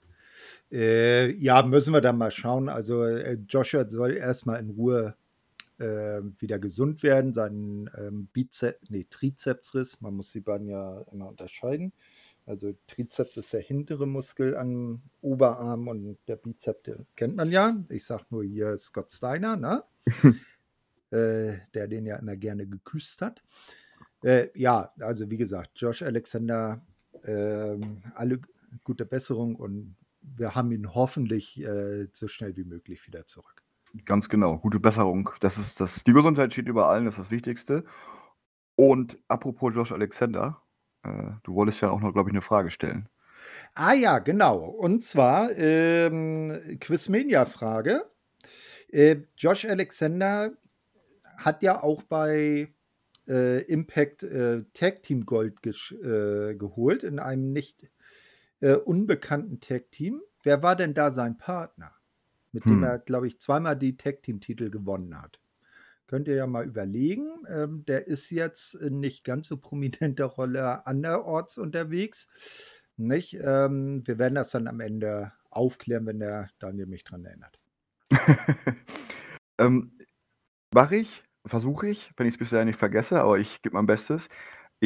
Äh, 0.71 1.33
ja, 1.33 1.63
müssen 1.63 1.93
wir 1.93 2.01
dann 2.01 2.19
mal 2.19 2.31
schauen. 2.31 2.69
Also 2.69 3.05
äh, 3.05 3.39
Joshua 3.49 3.89
soll 3.89 4.17
erstmal 4.17 4.61
in 4.61 4.71
Ruhe 4.71 5.15
äh, 5.79 6.21
wieder 6.39 6.59
gesund 6.59 7.03
werden, 7.03 7.33
seinen 7.35 7.91
ähm, 7.97 8.29
Bizeps, 8.33 8.91
nee, 8.91 9.07
Trizepsriss, 9.09 10.01
man 10.01 10.15
muss 10.15 10.31
die 10.31 10.41
beiden 10.41 10.69
ja 10.69 11.01
immer 11.13 11.29
unterscheiden. 11.29 11.93
Also 12.47 12.75
Trizeps 12.87 13.39
ist 13.39 13.53
der 13.53 13.63
hintere 13.63 14.07
Muskel 14.07 14.57
am 14.57 15.01
Oberarm 15.23 15.89
und 15.89 16.19
der 16.29 16.37
Bizeps, 16.37 16.83
den 16.83 17.07
kennt 17.17 17.37
man 17.37 17.51
ja. 17.51 17.83
Ich 17.89 18.05
sag 18.05 18.31
nur 18.31 18.45
hier 18.45 18.77
Scott 18.77 19.11
Steiner, 19.11 19.57
ne? 19.57 19.83
äh, 21.11 21.59
der 21.73 21.89
den 21.89 22.05
ja 22.05 22.17
immer 22.17 22.37
gerne 22.37 22.67
geküsst 22.67 23.23
hat. 23.23 23.43
Äh, 24.23 24.49
ja, 24.55 24.93
also 25.01 25.31
wie 25.31 25.39
gesagt, 25.39 25.71
Josh 25.77 26.03
Alexander, 26.03 26.83
äh, 27.23 27.79
alle 28.15 28.41
gute 28.83 29.07
Besserung 29.07 29.57
und 29.57 29.97
wir 30.37 30.55
haben 30.55 30.73
ihn 30.73 30.95
hoffentlich 30.95 31.61
äh, 31.61 32.09
so 32.13 32.29
schnell 32.29 32.57
wie 32.57 32.65
möglich 32.65 33.07
wieder 33.07 33.27
zurück. 33.27 33.63
Ganz 34.05 34.29
genau, 34.29 34.59
gute 34.59 34.81
Besserung. 34.81 35.31
Das 35.41 35.59
ist 35.59 35.81
das 35.81 36.03
die 36.03 36.13
Gesundheit 36.13 36.53
steht 36.53 36.67
über 36.67 36.89
allen, 36.89 37.05
das 37.05 37.15
ist 37.15 37.25
das 37.25 37.31
Wichtigste. 37.31 37.85
Und 38.77 39.19
apropos 39.29 39.73
Josh 39.75 39.93
Alexander, 39.93 40.61
äh, 41.05 41.31
du 41.45 41.55
wolltest 41.55 41.81
ja 41.81 41.91
auch 41.91 42.01
noch, 42.01 42.13
glaube 42.13 42.31
ich, 42.31 42.33
eine 42.33 42.43
Frage 42.43 42.71
stellen. 42.71 43.09
Ah 43.75 43.93
ja, 43.93 44.19
genau. 44.19 44.59
Und 44.59 45.03
zwar 45.03 45.51
ähm, 45.57 46.79
Quizmania-Frage. 46.81 48.05
Äh, 48.89 49.17
Josh 49.37 49.65
Alexander 49.65 50.53
hat 51.37 51.63
ja 51.63 51.83
auch 51.83 52.03
bei 52.03 52.73
äh, 53.29 53.63
Impact 53.63 54.23
äh, 54.23 54.65
Tag 54.73 55.03
Team 55.03 55.25
Gold 55.25 55.65
äh, 55.65 56.55
geholt 56.55 57.03
in 57.03 57.19
einem 57.19 57.53
nicht 57.53 57.89
äh, 58.61 58.75
unbekannten 58.75 59.61
Tag 59.61 59.91
Team. 59.91 60.23
Wer 60.43 60.63
war 60.63 60.77
denn 60.77 60.95
da 60.95 61.11
sein 61.13 61.39
Partner? 61.39 61.95
mit 62.55 62.65
hm. 62.65 62.73
dem 62.73 62.83
er, 62.85 62.99
glaube 62.99 63.27
ich, 63.27 63.41
zweimal 63.41 63.77
die 63.77 63.97
Tag-Team-Titel 63.97 64.71
gewonnen 64.71 65.21
hat. 65.21 65.41
Könnt 66.07 66.29
ihr 66.29 66.37
ja 66.37 66.47
mal 66.47 66.65
überlegen. 66.65 67.29
Ähm, 67.49 67.85
der 67.87 68.07
ist 68.07 68.31
jetzt 68.31 68.75
in 68.75 69.01
nicht 69.01 69.25
ganz 69.25 69.49
so 69.49 69.57
prominenter 69.57 70.27
Rolle 70.27 70.87
anderorts 70.87 71.59
unterwegs. 71.59 72.29
Nicht? 72.97 73.35
Ähm, 73.43 74.07
wir 74.07 74.19
werden 74.19 74.37
das 74.37 74.51
dann 74.51 74.69
am 74.69 74.81
Ende 74.81 75.33
aufklären, 75.51 76.07
wenn 76.07 76.21
der 76.21 76.49
Daniel 76.61 76.87
mich 76.87 77.05
dran 77.05 77.25
erinnert. 77.25 77.59
ähm, 79.59 79.93
Mache 80.73 80.97
ich, 80.97 81.23
versuche 81.47 81.89
ich, 81.89 82.13
wenn 82.17 82.27
ich 82.27 82.35
es 82.35 82.39
bisher 82.39 82.65
nicht 82.65 82.79
vergesse, 82.79 83.21
aber 83.21 83.39
ich 83.39 83.63
gebe 83.63 83.75
mein 83.75 83.87
Bestes. 83.87 84.29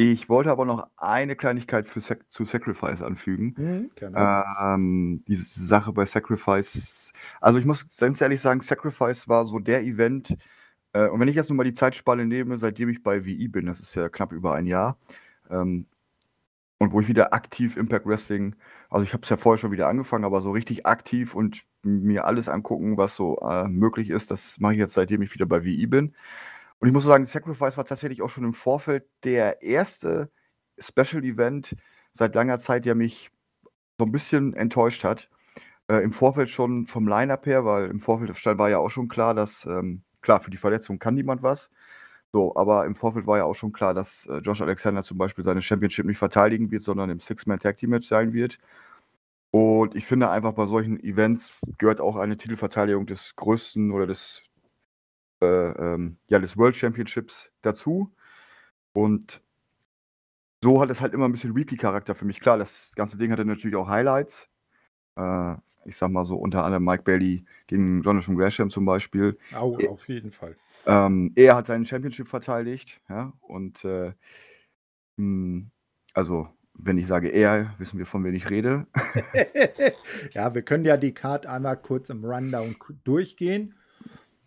Ich 0.01 0.29
wollte 0.29 0.49
aber 0.49 0.63
noch 0.63 0.87
eine 0.95 1.35
Kleinigkeit 1.35 1.89
für 1.89 1.99
Sac 1.99 2.23
zu 2.29 2.45
Sacrifice 2.45 3.01
anfügen. 3.01 3.53
Mhm. 3.57 3.91
Ähm, 4.15 5.23
diese 5.27 5.65
Sache 5.65 5.91
bei 5.91 6.05
Sacrifice 6.05 7.11
also, 7.41 7.59
ich 7.59 7.65
muss 7.65 7.85
ganz 7.97 8.21
ehrlich 8.21 8.39
sagen, 8.39 8.61
Sacrifice 8.61 9.27
war 9.27 9.45
so 9.45 9.59
der 9.59 9.83
Event 9.83 10.37
äh, 10.93 11.07
und 11.09 11.19
wenn 11.19 11.27
ich 11.27 11.35
jetzt 11.35 11.49
nur 11.49 11.57
mal 11.57 11.65
die 11.65 11.73
Zeitspanne 11.73 12.25
nehme, 12.25 12.57
seitdem 12.57 12.87
ich 12.87 13.03
bei 13.03 13.25
WI 13.25 13.49
bin, 13.49 13.65
das 13.65 13.81
ist 13.81 13.93
ja 13.93 14.07
knapp 14.07 14.31
über 14.31 14.55
ein 14.55 14.67
Jahr, 14.67 14.97
ähm 15.49 15.85
und 16.77 16.93
wo 16.93 17.01
ich 17.01 17.09
wieder 17.09 17.33
aktiv 17.33 17.75
Impact 17.75 18.05
Wrestling 18.05 18.55
also, 18.89 19.03
ich 19.03 19.13
habe 19.13 19.23
es 19.23 19.29
ja 19.29 19.37
vorher 19.37 19.59
schon 19.59 19.71
wieder 19.71 19.87
angefangen, 19.87 20.23
aber 20.23 20.41
so 20.41 20.51
richtig 20.51 20.85
aktiv 20.85 21.35
und 21.35 21.63
mir 21.83 22.25
alles 22.25 22.49
angucken, 22.49 22.97
was 22.97 23.15
so, 23.15 23.37
äh, 23.39 23.67
möglich 23.67 24.09
ist, 24.09 24.31
das 24.31 24.59
mache 24.59 24.73
ich 24.73 24.79
jetzt, 24.79 24.93
seitdem 24.93 25.21
ich 25.21 25.33
wieder 25.33 25.45
bei 25.45 25.63
WI 25.63 25.85
bin. 25.87 26.15
Und 26.79 26.87
ich 26.87 26.93
muss 26.93 27.03
sagen, 27.03 27.25
Sacrifice 27.25 27.77
war 27.77 27.85
tatsächlich 27.85 28.21
auch 28.21 28.29
schon 28.29 28.45
im 28.45 28.53
Vorfeld 28.53 29.05
der 29.23 29.61
erste 29.61 30.31
Special 30.79 31.23
Event 31.23 31.75
seit 32.13 32.35
langer 32.35 32.59
Zeit, 32.59 32.85
der 32.85 32.95
mich 32.95 33.31
so 33.97 34.05
ein 34.05 34.11
bisschen 34.11 34.53
enttäuscht 34.53 35.03
hat. 35.03 35.29
Äh, 35.87 36.03
Im 36.03 36.13
Vorfeld 36.13 36.49
schon 36.49 36.87
vom 36.87 37.07
Line-Up 37.07 37.45
her, 37.45 37.65
weil 37.65 37.89
im 37.89 37.99
Vorfeld 37.99 38.33
war 38.57 38.69
ja 38.69 38.77
auch 38.77 38.91
schon 38.91 39.09
klar, 39.09 39.33
dass 39.33 39.65
ähm, 39.65 40.03
klar, 40.21 40.39
für 40.39 40.51
die 40.51 40.57
Verletzung 40.57 40.99
kann 40.99 41.15
niemand 41.15 41.43
was. 41.43 41.69
So, 42.31 42.55
aber 42.55 42.85
im 42.85 42.95
Vorfeld 42.95 43.27
war 43.27 43.37
ja 43.39 43.45
auch 43.45 43.55
schon 43.55 43.73
klar, 43.73 43.93
dass 43.93 44.27
äh, 44.27 44.37
Josh 44.37 44.61
Alexander 44.61 45.03
zum 45.03 45.17
Beispiel 45.17 45.43
seine 45.43 45.61
Championship 45.61 46.05
nicht 46.05 46.19
verteidigen 46.19 46.71
wird, 46.71 46.83
sondern 46.83 47.09
im 47.09 47.19
Six-Man-Tag-Team-Match 47.19 48.07
sein 48.07 48.33
wird. 48.33 48.59
Und 49.51 49.95
ich 49.95 50.05
finde 50.05 50.29
einfach, 50.29 50.53
bei 50.53 50.67
solchen 50.67 50.99
Events 51.03 51.55
gehört 51.79 52.01
auch 52.01 52.17
eine 52.17 52.37
Titelverteidigung 52.37 53.07
des 53.07 53.35
größten 53.35 53.91
oder 53.91 54.05
des, 54.05 54.43
ähm, 55.45 56.17
ja, 56.27 56.39
des 56.39 56.57
World 56.57 56.75
Championships 56.75 57.51
dazu. 57.61 58.13
Und 58.93 59.41
so 60.63 60.81
hat 60.81 60.89
es 60.89 61.01
halt 61.01 61.13
immer 61.13 61.25
ein 61.25 61.31
bisschen 61.31 61.55
Weekly-Charakter 61.55 62.15
für 62.15 62.25
mich. 62.25 62.39
Klar, 62.39 62.57
das 62.57 62.91
ganze 62.95 63.17
Ding 63.17 63.31
hatte 63.31 63.45
natürlich 63.45 63.77
auch 63.77 63.87
Highlights. 63.87 64.49
Äh, 65.15 65.55
ich 65.85 65.95
sag 65.95 66.11
mal 66.11 66.25
so 66.25 66.35
unter 66.35 66.63
anderem 66.63 66.83
Mike 66.83 67.03
Bailey 67.03 67.45
gegen 67.67 68.01
Jonathan 68.01 68.35
Gresham 68.35 68.69
zum 68.69 68.85
Beispiel. 68.85 69.37
Oh, 69.59 69.77
auf 69.89 70.07
jeden 70.07 70.31
Fall. 70.31 70.55
Ähm, 70.85 71.31
er 71.35 71.55
hat 71.55 71.67
seinen 71.67 71.85
Championship 71.85 72.27
verteidigt, 72.27 73.01
ja, 73.09 73.33
und 73.41 73.83
äh, 73.85 74.13
mh, 75.17 75.17
hm, 75.17 75.71
also 76.13 76.47
wenn 76.81 76.97
ich 76.97 77.07
sage 77.07 77.27
er, 77.29 77.75
wissen 77.77 77.97
wir, 77.97 78.05
von 78.05 78.23
wem 78.23 78.33
ich 78.33 78.49
rede. 78.49 78.87
ja, 80.31 80.53
wir 80.55 80.61
können 80.61 80.85
ja 80.85 80.95
die 80.95 81.13
Card 81.13 81.45
einmal 81.45 81.77
kurz 81.77 82.09
im 82.09 82.23
Rundown 82.23 82.75
durchgehen, 83.03 83.75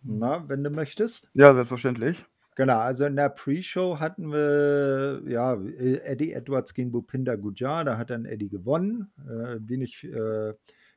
na, 0.03 0.47
wenn 0.47 0.63
du 0.63 0.69
möchtest. 0.69 1.29
Ja, 1.33 1.53
selbstverständlich. 1.53 2.25
Genau, 2.55 2.79
also 2.79 3.05
in 3.05 3.15
der 3.15 3.29
Pre-Show 3.29 3.99
hatten 3.99 4.31
wir 4.31 5.23
ja 5.27 5.53
Eddie 5.55 6.33
Edwards 6.33 6.73
gegen 6.75 6.91
Bupinda 6.91 7.35
Gujar, 7.35 7.83
da 7.83 7.97
hat 7.97 8.11
dann 8.11 8.25
Eddie 8.25 8.49
gewonnen, 8.49 9.11
äh, 9.27 9.57
wenig 9.59 10.03
äh, 10.03 10.53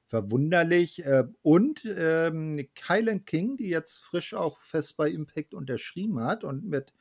verwunderlich. 0.06 1.04
Äh, 1.04 1.24
und 1.40 1.82
ähm, 1.86 2.68
Kylan 2.74 3.24
King, 3.24 3.56
die 3.56 3.70
jetzt 3.70 4.04
frisch 4.04 4.34
auch 4.34 4.60
fest 4.60 4.98
bei 4.98 5.08
Impact 5.08 5.54
unterschrieben 5.54 6.20
hat 6.20 6.44
und 6.44 6.64
mit 6.64 6.92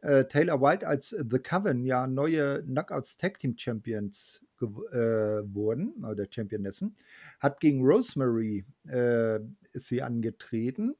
äh, 0.00 0.24
Taylor 0.24 0.60
White 0.60 0.88
als 0.88 1.10
The 1.10 1.38
Coven 1.38 1.84
ja 1.84 2.08
neue 2.08 2.64
Knockouts 2.64 3.16
Tag 3.16 3.38
Team 3.38 3.56
Champions 3.56 4.44
äh, 4.60 4.66
wurden, 4.66 6.04
oder 6.04 6.26
Championessen, 6.28 6.96
hat 7.38 7.60
gegen 7.60 7.84
Rosemary 7.84 8.64
äh, 8.88 9.38
ist 9.72 9.86
sie 9.86 10.02
angetreten 10.02 10.96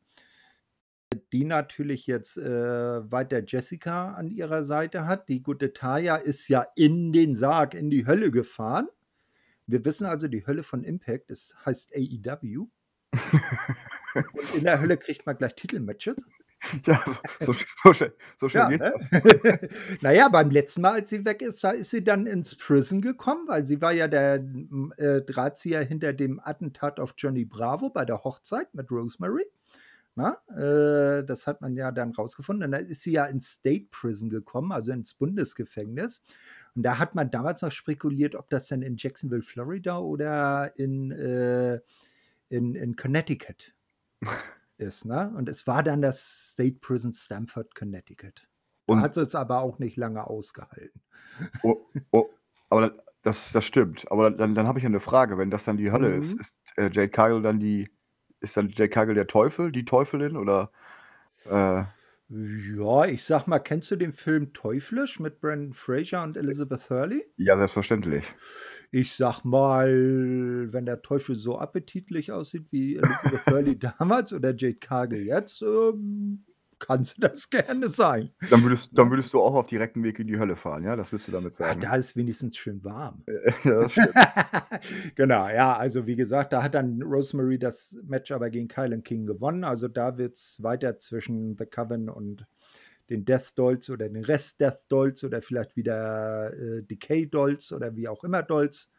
die 1.17 1.45
natürlich 1.45 2.07
jetzt 2.07 2.37
äh, 2.37 3.11
weiter 3.11 3.43
Jessica 3.47 4.13
an 4.13 4.31
ihrer 4.31 4.65
Seite 4.65 5.07
hat. 5.07 5.29
Die 5.29 5.43
gute 5.43 5.73
Taya 5.73 6.17
ist 6.17 6.49
ja 6.49 6.67
in 6.77 7.13
den 7.13 7.35
Sarg, 7.35 7.75
in 7.75 7.91
die 7.91 8.07
Hölle 8.07 8.31
gefahren. 8.31 8.89
Wir 9.67 9.85
wissen 9.85 10.07
also, 10.07 10.29
die 10.29 10.47
Hölle 10.47 10.63
von 10.63 10.85
Impact 10.85 11.31
das 11.31 11.57
heißt 11.65 11.95
AEW. 11.97 12.67
Und 14.15 14.55
in 14.55 14.65
der 14.65 14.81
Hölle 14.81 14.97
kriegt 14.97 15.27
man 15.27 15.37
gleich 15.37 15.55
Titelmatches. 15.55 16.27
Ja, 16.87 17.05
so, 17.41 17.53
so, 17.53 17.93
so, 17.93 18.07
so 18.39 18.49
schön 18.49 18.61
ja, 18.61 18.69
geht 18.69 18.81
ne? 18.81 18.95
das. 18.97 19.71
naja, 20.01 20.31
beim 20.31 20.49
letzten 20.49 20.81
Mal, 20.81 20.93
als 20.93 21.11
sie 21.11 21.23
weg 21.27 21.43
ist, 21.43 21.63
da 21.63 21.73
ist 21.73 21.91
sie 21.91 22.03
dann 22.03 22.27
ins 22.27 22.55
Prison 22.55 23.03
gekommen, 23.03 23.47
weil 23.49 23.67
sie 23.67 23.83
war 23.83 23.93
ja 23.93 24.09
der 24.09 24.37
äh, 24.97 25.21
Drahtzieher 25.21 25.83
hinter 25.83 26.15
dem 26.15 26.41
Attentat 26.43 27.01
auf 27.01 27.13
Johnny 27.19 27.45
Bravo 27.45 27.91
bei 27.91 28.07
der 28.07 28.25
Hochzeit 28.25 28.75
mit 28.75 28.91
Rosemary. 28.91 29.45
Na, 30.17 30.39
äh, 30.49 31.25
das 31.25 31.47
hat 31.49 31.61
man 31.61 31.75
ja 31.77 31.91
dann 31.91 32.13
rausgefunden. 32.13 32.67
Und 32.67 32.73
dann 32.73 32.87
ist 32.87 33.03
sie 33.03 33.13
ja 33.13 33.25
ins 33.25 33.51
State 33.51 33.89
Prison 33.91 34.31
gekommen, 34.31 34.71
also 34.71 34.93
ins 34.93 35.15
Bundesgefängnis. 35.15 36.23
Und 36.77 36.85
da 36.85 36.99
hat 36.99 37.15
man 37.15 37.31
damals 37.31 37.63
noch 37.63 37.73
spekuliert, 37.73 38.37
ob 38.37 38.49
das 38.49 38.69
dann 38.69 38.83
in 38.83 38.97
Jacksonville, 38.97 39.43
Florida 39.43 39.99
oder 39.99 40.73
in, 40.77 41.11
äh, 41.11 41.81
in, 42.49 42.75
in 42.75 42.95
Connecticut 42.95 43.75
ist. 44.77 45.05
Ne? 45.05 45.33
Und 45.37 45.49
es 45.49 45.67
war 45.67 45.83
dann 45.83 46.01
das 46.01 46.51
State 46.53 46.79
Prison 46.81 47.13
Stamford, 47.13 47.75
Connecticut. 47.75 48.47
Und 48.87 49.01
hat 49.01 49.17
es 49.17 49.35
aber 49.35 49.61
auch 49.63 49.79
nicht 49.79 49.97
lange 49.97 50.27
ausgehalten. 50.27 51.01
Oh, 51.63 51.87
oh, 52.11 52.29
aber 52.69 52.95
das, 53.23 53.51
das 53.53 53.65
stimmt. 53.65 54.11
Aber 54.13 54.31
dann, 54.31 54.55
dann 54.55 54.67
habe 54.67 54.79
ich 54.79 54.85
eine 54.85 55.01
Frage. 55.01 55.39
Wenn 55.39 55.51
das 55.51 55.65
dann 55.65 55.79
die 55.79 55.91
Hölle 55.91 56.11
mhm. 56.11 56.21
ist, 56.21 56.35
ist 56.35 56.57
äh, 56.77 56.91
Jade 56.93 57.09
Kyle 57.09 57.41
dann 57.41 57.59
die, 57.59 57.91
ist 58.45 58.57
dann 58.57 58.69
Jade 58.69 58.89
Kyle 58.89 59.15
der 59.15 59.27
Teufel, 59.27 59.73
die 59.73 59.85
Teufelin 59.85 60.37
oder? 60.37 60.71
Äh, 61.47 61.85
ja, 62.29 63.05
ich 63.05 63.23
sag 63.23 63.47
mal, 63.47 63.59
kennst 63.59 63.91
du 63.91 63.97
den 63.97 64.13
Film 64.13 64.55
Teuflisch 64.55 65.21
mit 65.21 65.41
Brandon 65.41 65.75
Fraser 65.75 66.23
und 66.23 66.37
Elizabeth 66.37 66.89
Hurley? 66.89 67.25
Ja, 67.37 67.57
selbstverständlich. 67.57 68.25
Ich 68.91 69.15
sag 69.15 69.45
mal, 69.45 70.73
wenn 70.73 70.87
der 70.87 71.03
Teufel 71.03 71.35
so 71.35 71.59
appetitlich 71.59 72.33
aussieht 72.33 72.67
wie 72.71 72.97
Elizabeth 72.97 73.47
Hurley 73.47 73.79
damals 73.99 74.33
oder 74.33 74.55
Jade 74.57 74.77
Cargill 74.77 75.27
jetzt, 75.27 75.61
ähm, 75.63 76.45
kannst 76.87 77.17
du 77.17 77.21
das 77.23 77.49
gerne 77.49 77.89
sein. 77.89 78.31
Dann 78.51 78.63
würdest, 78.63 78.91
dann 78.93 79.11
würdest 79.11 79.33
du 79.33 79.41
auch 79.41 79.55
auf 79.55 79.67
direkten 79.67 80.03
Weg 80.03 80.19
in 80.19 80.27
die 80.27 80.39
Hölle 80.39 80.57
fahren, 80.57 80.85
ja? 80.85 80.97
Das 80.97 81.13
willst 81.13 81.29
du 81.29 81.33
damit 81.33 81.55
sagen. 81.55 81.81
Ja, 81.81 81.91
da 81.91 81.97
ist 81.97 82.17
wenigstens 82.17 82.57
schön 82.57 82.85
warm. 82.85 83.23
ja, 83.65 83.83
das 83.83 83.93
stimmt. 83.93 84.15
genau, 85.15 85.49
ja, 85.49 85.77
also 85.77 86.07
wie 86.07 86.17
gesagt, 86.17 86.53
da 86.53 86.63
hat 86.63 86.75
dann 86.75 87.03
Rosemary 87.03 87.59
das 87.59 87.97
Match 88.05 88.31
aber 88.33 88.51
gegen 88.51 88.69
Kylan 88.69 89.03
King 89.03 89.27
gewonnen. 89.27 89.65
Also 89.65 89.89
da 89.89 90.19
wird 90.19 90.35
es 90.35 90.63
weiter 90.63 90.99
zwischen 90.99 91.57
The 91.57 91.67
Coven 91.67 92.09
und 92.09 92.47
den 93.11 93.25
Death 93.25 93.53
Dolls 93.57 93.91
oder 93.91 94.09
den 94.09 94.25
Rest 94.25 94.61
Death 94.61 94.81
Dolls 94.89 95.25
oder 95.25 95.43
vielleicht 95.43 95.77
wieder 95.77 96.53
äh, 96.53 96.83
Decay 96.83 97.27
Dolls 97.27 97.73
oder 97.73 97.95
wie 97.97 98.09
auch 98.09 98.25
immer 98.25 98.43
Dolls 98.43 98.91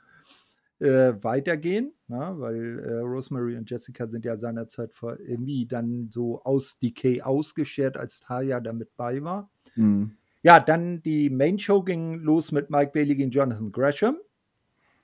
äh, 0.80 1.14
weitergehen, 1.22 1.94
na, 2.08 2.32
ne? 2.32 2.40
weil 2.40 2.80
äh, 2.80 3.00
Rosemary 3.00 3.58
und 3.58 3.70
Jessica 3.70 4.08
sind 4.08 4.26
ja 4.26 4.38
seinerzeit 4.38 4.94
vor 4.94 5.20
irgendwie 5.20 5.66
dann 5.66 6.10
so 6.12 6.42
aus 6.44 6.80
Decay 6.80 7.22
ausgeschert, 7.22 7.98
als 7.98 8.20
Taya 8.20 8.60
da 8.60 8.74
mit 8.74 8.96
bei 8.98 9.24
war. 9.24 9.50
Mhm. 9.76 10.12
Ja, 10.44 10.60
dann 10.60 11.02
die 11.02 11.30
Main 11.30 11.58
Show 11.58 11.82
ging 11.82 12.20
los 12.20 12.52
mit 12.52 12.70
Mike 12.70 12.92
Bailey 12.94 13.16
gegen 13.16 13.32
Jonathan 13.32 13.72
Gresham. 13.72 14.18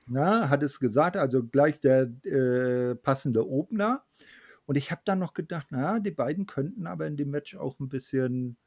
Na, 0.07 0.49
hat 0.49 0.61
es 0.61 0.79
gesagt, 0.79 1.15
also 1.15 1.43
gleich 1.43 1.79
der 1.79 2.11
äh, 2.25 2.95
passende 2.95 3.49
Opener. 3.49 4.03
Und 4.65 4.77
ich 4.77 4.91
habe 4.91 5.01
dann 5.05 5.19
noch 5.19 5.33
gedacht, 5.33 5.67
na, 5.69 5.99
die 5.99 6.11
beiden 6.11 6.45
könnten 6.45 6.85
aber 6.85 7.07
in 7.07 7.17
dem 7.17 7.31
Match 7.31 7.55
auch 7.55 7.79
ein 7.79 7.89
bisschen 7.89 8.57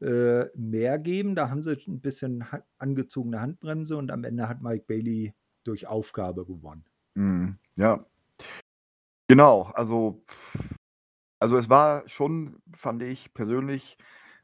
äh, 0.00 0.44
mehr 0.54 0.98
geben. 0.98 1.34
Da 1.34 1.48
haben 1.50 1.62
sie 1.62 1.76
ein 1.86 2.00
bisschen 2.00 2.44
angezogene 2.78 3.40
Handbremse 3.40 3.96
und 3.96 4.10
am 4.12 4.24
Ende 4.24 4.48
hat 4.48 4.62
Mike 4.62 4.84
Bailey 4.86 5.34
durch 5.64 5.86
Aufgabe 5.86 6.44
gewonnen. 6.44 6.84
Mhm, 7.14 7.58
ja. 7.76 8.04
Genau, 9.28 9.70
also, 9.74 10.22
also 11.38 11.56
es 11.56 11.68
war 11.68 12.08
schon, 12.08 12.62
fand 12.74 13.02
ich 13.02 13.32
persönlich, 13.34 13.96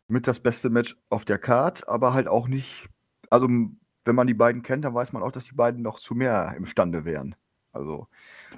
mit 0.09 0.27
das 0.27 0.41
beste 0.41 0.71
Match 0.71 0.97
auf 1.09 1.25
der 1.25 1.39
Card, 1.39 1.89
aber 1.89 2.13
halt 2.15 2.27
auch 2.27 2.49
nicht, 2.49 2.89
also 3.31 3.47
wenn 3.47 4.15
man 4.15 4.27
die 4.27 4.35
beiden 4.35 4.63
kennt, 4.63 4.85
dann 4.85 4.95
weiß 4.95 5.13
man 5.13 5.23
auch, 5.23 5.33
dass 5.33 5.45
die 5.45 5.55
beiden 5.55 5.83
noch 5.83 6.01
zu 6.01 6.15
mehr 6.15 6.55
imstande 6.57 7.05
wären. 7.05 7.37
Also 7.73 8.09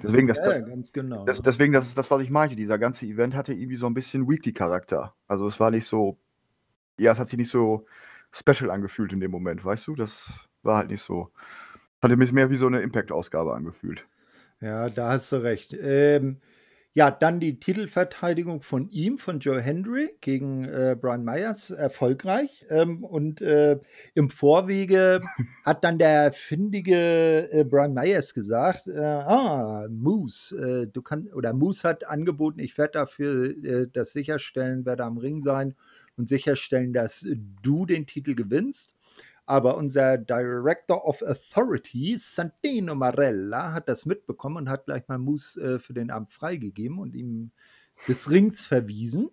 deswegen, 0.01 0.27
das, 0.27 0.41
das, 0.41 0.65
ganz 0.65 0.91
genau. 0.91 1.25
das, 1.25 1.41
deswegen, 1.41 1.71
das 1.71 1.85
ist 1.85 1.97
das, 1.97 2.09
was 2.09 2.21
ich 2.21 2.31
meinte. 2.31 2.55
Dieser 2.55 2.79
ganze 2.79 3.05
Event 3.05 3.35
hatte 3.35 3.53
irgendwie 3.53 3.77
so 3.77 3.85
ein 3.85 3.93
bisschen 3.93 4.27
Weekly-Charakter. 4.27 5.13
Also 5.27 5.45
es 5.45 5.59
war 5.59 5.69
nicht 5.69 5.85
so, 5.85 6.17
ja, 6.97 7.11
es 7.11 7.19
hat 7.19 7.29
sich 7.29 7.37
nicht 7.37 7.51
so 7.51 7.85
special 8.31 8.71
angefühlt 8.71 9.13
in 9.13 9.19
dem 9.19 9.29
Moment, 9.29 9.63
weißt 9.63 9.85
du? 9.85 9.95
Das 9.95 10.49
war 10.63 10.77
halt 10.77 10.89
nicht 10.89 11.03
so. 11.03 11.31
Hatte 12.03 12.17
mich 12.17 12.33
mehr 12.33 12.49
wie 12.49 12.57
so 12.57 12.67
eine 12.67 12.81
Impact-Ausgabe 12.81 13.53
angefühlt. 13.53 14.05
Ja, 14.59 14.89
da 14.89 15.13
hast 15.13 15.31
du 15.31 15.37
recht. 15.37 15.73
Ähm, 15.81 16.41
ja, 16.91 17.09
dann 17.09 17.39
die 17.39 17.61
Titelverteidigung 17.61 18.61
von 18.61 18.89
ihm, 18.89 19.17
von 19.17 19.39
Joe 19.39 19.61
Hendry 19.61 20.09
gegen 20.19 20.65
äh, 20.65 20.97
Brian 20.99 21.23
Myers, 21.23 21.69
erfolgreich. 21.69 22.65
Ähm, 22.69 23.05
und 23.05 23.39
äh, 23.41 23.79
im 24.15 24.29
Vorwege 24.29 25.21
hat 25.65 25.85
dann 25.85 25.97
der 25.97 26.33
findige 26.33 27.49
äh, 27.53 27.63
Brian 27.63 27.93
Myers 27.93 28.33
gesagt: 28.33 28.87
äh, 28.87 28.99
Ah, 28.99 29.87
Moose, 29.89 30.57
äh, 30.57 30.87
du 30.91 31.01
kannst, 31.01 31.33
oder 31.33 31.53
Moose 31.53 31.87
hat 31.87 32.05
angeboten, 32.05 32.59
ich 32.59 32.77
werde 32.77 32.91
dafür 32.99 33.45
äh, 33.63 33.87
das 33.91 34.11
sicherstellen, 34.11 34.85
werde 34.85 35.05
am 35.05 35.17
Ring 35.17 35.41
sein 35.41 35.73
und 36.17 36.27
sicherstellen, 36.27 36.91
dass 36.91 37.25
du 37.61 37.85
den 37.85 38.05
Titel 38.07 38.35
gewinnst. 38.35 38.93
Aber 39.45 39.75
unser 39.77 40.17
Director 40.17 41.05
of 41.05 41.21
Authority, 41.21 42.17
Santino 42.17 42.95
Marella, 42.95 43.73
hat 43.73 43.89
das 43.89 44.05
mitbekommen 44.05 44.57
und 44.57 44.69
hat 44.69 44.85
gleich 44.85 45.07
mal 45.07 45.17
Moose 45.17 45.61
äh, 45.61 45.79
für 45.79 45.93
den 45.93 46.11
Abend 46.11 46.31
freigegeben 46.31 46.97
und 46.99 47.13
ihm 47.15 47.51
des 48.07 48.29
Rings 48.29 48.65
verwiesen. 48.65 49.29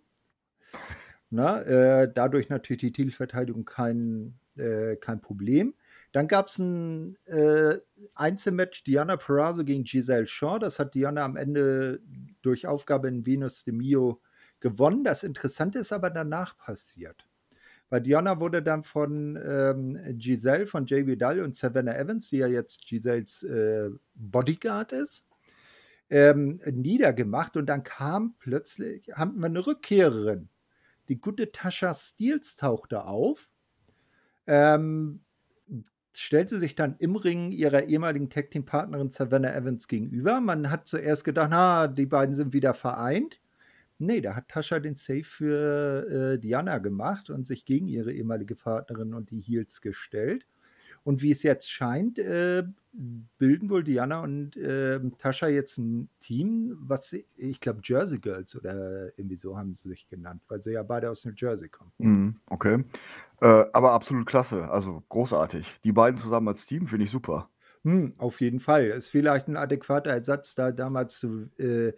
Na, 1.30 1.62
äh, 1.62 2.12
dadurch 2.12 2.48
natürlich 2.48 2.80
die 2.80 2.92
Titelverteidigung 2.92 3.64
kein, 3.64 4.34
äh, 4.56 4.96
kein 4.96 5.20
Problem. 5.20 5.74
Dann 6.10 6.26
gab 6.26 6.48
es 6.48 6.58
ein 6.58 7.16
äh, 7.26 7.78
Einzelmatch 8.16 8.82
Diana 8.82 9.16
Perazzo 9.16 9.64
gegen 9.64 9.84
Giselle 9.84 10.26
Shaw. 10.26 10.58
Das 10.58 10.80
hat 10.80 10.94
Diana 10.94 11.24
am 11.24 11.36
Ende 11.36 12.00
durch 12.42 12.66
Aufgabe 12.66 13.06
in 13.06 13.24
Venus 13.24 13.62
de 13.62 13.72
Mio 13.72 14.20
gewonnen. 14.58 15.04
Das 15.04 15.22
Interessante 15.22 15.78
ist 15.78 15.92
aber 15.92 16.10
danach 16.10 16.58
passiert. 16.58 17.29
Weil 17.90 18.00
Diana 18.00 18.38
wurde 18.38 18.62
dann 18.62 18.84
von 18.84 19.38
ähm, 19.44 19.98
Giselle, 20.16 20.66
von 20.68 20.86
Jay 20.86 21.06
Vidal 21.06 21.40
und 21.40 21.56
Savannah 21.56 21.96
Evans, 21.96 22.30
die 22.30 22.38
ja 22.38 22.46
jetzt 22.46 22.86
Giselles 22.86 23.42
äh, 23.42 23.90
Bodyguard 24.14 24.92
ist, 24.92 25.26
ähm, 26.08 26.60
niedergemacht. 26.70 27.56
Und 27.56 27.66
dann 27.66 27.82
kam 27.82 28.34
plötzlich, 28.38 29.08
haben 29.12 29.38
wir 29.40 29.46
eine 29.46 29.66
Rückkehrerin. 29.66 30.48
Die 31.08 31.20
gute 31.20 31.50
Tascha 31.50 31.92
Steels 31.92 32.54
tauchte 32.54 33.04
auf. 33.06 33.50
Ähm, 34.46 35.20
stellte 36.12 36.58
sich 36.58 36.76
dann 36.76 36.96
im 36.98 37.16
Ring 37.16 37.50
ihrer 37.50 37.84
ehemaligen 37.84 38.30
Tag 38.30 38.52
Team 38.52 38.64
Partnerin 38.64 39.10
Savannah 39.10 39.54
Evans 39.54 39.88
gegenüber. 39.88 40.40
Man 40.40 40.70
hat 40.70 40.86
zuerst 40.86 41.24
gedacht, 41.24 41.48
na, 41.50 41.88
die 41.88 42.06
beiden 42.06 42.36
sind 42.36 42.52
wieder 42.52 42.74
vereint. 42.74 43.40
Nee, 44.00 44.22
da 44.22 44.34
hat 44.34 44.48
Tascha 44.48 44.80
den 44.80 44.94
Save 44.94 45.24
für 45.24 46.08
äh, 46.34 46.38
Diana 46.38 46.78
gemacht 46.78 47.28
und 47.28 47.46
sich 47.46 47.66
gegen 47.66 47.86
ihre 47.86 48.12
ehemalige 48.12 48.54
Partnerin 48.56 49.12
und 49.12 49.30
die 49.30 49.42
Heels 49.42 49.82
gestellt. 49.82 50.46
Und 51.04 51.20
wie 51.20 51.30
es 51.30 51.42
jetzt 51.42 51.70
scheint, 51.70 52.18
äh, 52.18 52.62
bilden 53.38 53.68
wohl 53.68 53.84
Diana 53.84 54.22
und 54.22 54.56
äh, 54.56 55.00
Tascha 55.18 55.48
jetzt 55.48 55.76
ein 55.76 56.08
Team, 56.18 56.78
was 56.80 57.14
ich 57.36 57.60
glaube 57.60 57.80
Jersey 57.84 58.18
Girls 58.18 58.56
oder 58.56 59.16
irgendwie 59.18 59.36
so 59.36 59.58
haben 59.58 59.74
sie 59.74 59.90
sich 59.90 60.08
genannt, 60.08 60.42
weil 60.48 60.62
sie 60.62 60.72
ja 60.72 60.82
beide 60.82 61.10
aus 61.10 61.26
New 61.26 61.32
Jersey 61.36 61.68
kommen. 61.68 61.92
Mhm, 61.98 62.36
okay. 62.46 62.84
Äh, 63.42 63.64
aber 63.72 63.92
absolut 63.92 64.26
klasse, 64.26 64.70
also 64.70 65.02
großartig. 65.10 65.80
Die 65.84 65.92
beiden 65.92 66.16
zusammen 66.16 66.48
als 66.48 66.64
Team 66.64 66.86
finde 66.86 67.04
ich 67.04 67.10
super. 67.10 67.50
Hm, 67.84 68.14
auf 68.18 68.40
jeden 68.40 68.60
Fall. 68.60 68.84
Ist 68.84 69.10
vielleicht 69.10 69.48
ein 69.48 69.56
adäquater 69.56 70.10
Ersatz 70.10 70.54
da 70.54 70.72
damals 70.72 71.18
zu 71.18 71.50
äh, 71.58 71.92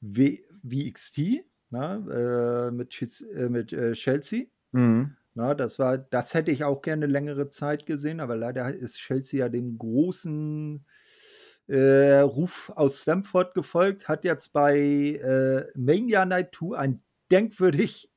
w 0.00 0.38
VXT 0.68 1.44
na, 1.70 1.96
äh, 2.10 2.70
mit, 2.70 3.00
äh, 3.34 3.48
mit 3.48 3.72
äh, 3.72 3.92
Chelsea. 3.92 4.46
Mhm. 4.72 5.16
Na, 5.34 5.54
das 5.54 5.78
war, 5.78 5.98
das 5.98 6.34
hätte 6.34 6.50
ich 6.50 6.64
auch 6.64 6.82
gerne 6.82 7.06
längere 7.06 7.48
Zeit 7.48 7.86
gesehen, 7.86 8.20
aber 8.20 8.36
leider 8.36 8.74
ist 8.74 8.96
Chelsea 8.96 9.40
ja 9.40 9.48
dem 9.48 9.78
großen 9.78 10.84
äh, 11.68 12.18
Ruf 12.18 12.72
aus 12.74 13.02
Stamford 13.02 13.54
gefolgt, 13.54 14.08
hat 14.08 14.24
jetzt 14.24 14.52
bei 14.52 14.76
äh, 14.76 15.66
Mania 15.78 16.26
Night 16.26 16.54
2 16.56 16.76
ein 16.76 17.02
denkwürdig 17.30 18.10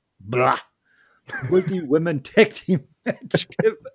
Multi-Women 1.50 2.24
Tag 2.24 2.54
Team 2.56 2.88
Match. 3.06 3.48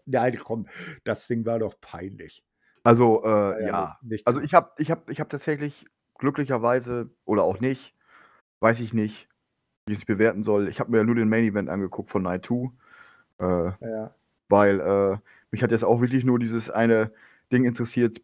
Nein, 0.07 0.39
komm, 0.39 0.69
das 1.03 1.27
Ding 1.27 1.45
war 1.45 1.59
doch 1.59 1.75
peinlich. 1.81 2.45
Also, 2.85 3.25
äh, 3.25 3.67
ja. 3.67 3.99
ja. 4.03 4.19
Also, 4.25 4.41
ich 4.41 4.55
habe 4.55 4.71
ich 4.79 4.93
hab, 4.93 5.11
ich 5.11 5.19
hab 5.19 5.29
tatsächlich 5.29 5.85
glücklicherweise 6.15 7.11
oder 7.25 7.43
auch 7.43 7.59
nicht, 7.59 7.95
weiß 8.61 8.81
ich 8.81 8.93
nicht, 8.93 9.29
wie 9.87 9.93
ich 9.93 10.01
es 10.01 10.05
bewerten 10.05 10.43
soll. 10.43 10.69
Ich 10.69 10.81
habe 10.81 10.91
mir 10.91 10.99
ja 10.99 11.05
nur 11.05 11.15
den 11.15 11.29
Main 11.29 11.45
Event 11.45 11.69
angeguckt 11.69 12.11
von 12.11 12.23
Night 12.23 12.47
2. 12.47 12.71
Äh, 13.41 13.45
ja. 13.81 14.15
Weil 14.49 14.81
äh, 14.81 15.19
mich 15.51 15.63
hat 15.63 15.71
jetzt 15.71 15.85
auch 15.85 16.01
wirklich 16.01 16.25
nur 16.25 16.39
dieses 16.39 16.71
eine 16.71 17.13
Ding 17.53 17.65
interessiert, 17.65 18.21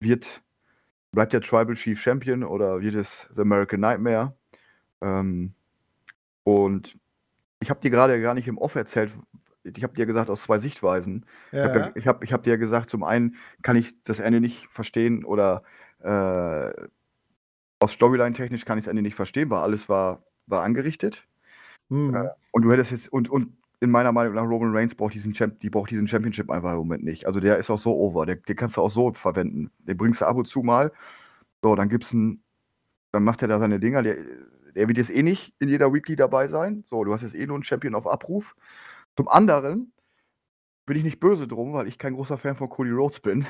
wird, 0.00 0.42
bleibt 1.12 1.32
der 1.32 1.40
Tribal 1.40 1.74
Chief 1.74 2.00
Champion 2.00 2.44
oder 2.44 2.80
wird 2.80 2.94
es 2.94 3.28
The 3.32 3.42
American 3.42 3.80
Nightmare? 3.80 4.34
Ähm, 5.00 5.54
und 6.44 6.98
ich 7.60 7.70
habe 7.70 7.80
dir 7.80 7.90
gerade 7.90 8.20
gar 8.20 8.34
nicht 8.34 8.48
im 8.48 8.58
Off 8.58 8.74
erzählt, 8.74 9.12
ich 9.64 9.82
habe 9.84 9.94
dir 9.94 10.06
gesagt, 10.06 10.28
aus 10.28 10.42
zwei 10.42 10.58
Sichtweisen. 10.58 11.24
Ja. 11.52 11.66
Ich 11.66 11.74
habe 11.74 11.98
ich 11.98 12.06
hab, 12.06 12.32
hab 12.32 12.42
dir 12.42 12.58
gesagt, 12.58 12.90
zum 12.90 13.04
einen 13.04 13.36
kann 13.62 13.76
ich 13.76 14.02
das 14.02 14.18
Ende 14.18 14.40
nicht 14.40 14.66
verstehen 14.70 15.24
oder 15.24 15.62
äh, 16.00 16.72
aus 17.82 17.92
Storyline-technisch 17.92 18.64
kann 18.64 18.78
ich 18.78 18.84
das 18.84 18.90
Ende 18.90 19.02
nicht 19.02 19.16
verstehen, 19.16 19.50
weil 19.50 19.60
alles 19.60 19.88
war, 19.88 20.24
war 20.46 20.62
angerichtet. 20.62 21.26
Mhm. 21.88 22.14
Äh, 22.14 22.28
und 22.52 22.62
du 22.62 22.72
hättest 22.72 22.92
jetzt, 22.92 23.12
und, 23.12 23.28
und 23.28 23.56
in 23.80 23.90
meiner 23.90 24.12
Meinung 24.12 24.34
nach, 24.34 24.44
Roman 24.44 24.74
Reigns 24.74 24.94
braucht 24.94 25.14
diesen, 25.14 25.32
Champ, 25.32 25.58
die 25.60 25.68
braucht 25.68 25.90
diesen 25.90 26.06
Championship 26.06 26.48
einfach 26.50 26.72
im 26.72 26.78
Moment 26.78 27.02
nicht. 27.02 27.26
Also 27.26 27.40
der 27.40 27.58
ist 27.58 27.70
auch 27.70 27.80
so 27.80 27.96
over, 27.96 28.24
der, 28.24 28.36
den 28.36 28.54
kannst 28.54 28.76
du 28.76 28.80
auch 28.80 28.90
so 28.90 29.12
verwenden. 29.12 29.72
Den 29.78 29.96
bringst 29.96 30.20
du 30.20 30.26
ab 30.26 30.36
und 30.36 30.46
zu 30.46 30.62
mal. 30.62 30.92
So, 31.62 31.74
dann 31.74 31.88
gibt's 31.88 32.14
einen, 32.14 32.44
dann 33.10 33.24
macht 33.24 33.42
er 33.42 33.48
da 33.48 33.58
seine 33.58 33.80
Dinger. 33.80 34.02
Der, 34.02 34.16
der 34.76 34.86
wird 34.86 34.98
jetzt 34.98 35.10
eh 35.10 35.24
nicht 35.24 35.54
in 35.58 35.68
jeder 35.68 35.92
Weekly 35.92 36.14
dabei 36.14 36.46
sein. 36.46 36.84
So, 36.86 37.02
du 37.02 37.12
hast 37.12 37.22
jetzt 37.22 37.34
eh 37.34 37.46
nur 37.46 37.56
einen 37.56 37.64
Champion 37.64 37.96
auf 37.96 38.06
Abruf. 38.06 38.54
Zum 39.16 39.28
anderen 39.28 39.92
bin 40.86 40.96
ich 40.96 41.04
nicht 41.04 41.18
böse 41.18 41.48
drum, 41.48 41.72
weil 41.72 41.88
ich 41.88 41.98
kein 41.98 42.14
großer 42.14 42.38
Fan 42.38 42.54
von 42.54 42.68
Cody 42.68 42.90
Rhodes 42.90 43.18
bin. 43.18 43.46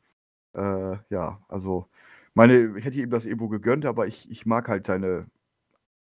äh, 0.54 0.96
ja, 1.10 1.42
also 1.48 1.88
meine, 2.34 2.76
ich 2.78 2.84
hätte 2.84 2.98
ihm 2.98 3.10
das 3.10 3.26
irgendwo 3.26 3.48
gegönnt, 3.48 3.86
aber 3.86 4.06
ich, 4.06 4.30
ich 4.30 4.46
mag 4.46 4.68
halt 4.68 4.86
seine 4.86 5.26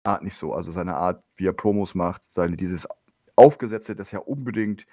Art 0.05 0.23
nicht 0.23 0.37
so. 0.37 0.53
Also 0.55 0.71
seine 0.73 0.97
Art, 0.97 1.25
wie 1.37 1.47
er 1.47 1.53
Promos 1.53 1.95
macht, 1.95 2.23
seine 2.27 2.57
dieses 2.57 2.89
Aufgesetzte, 3.37 3.97
dass 3.97 4.13
er 4.13 4.29
unbedingt 4.29 4.87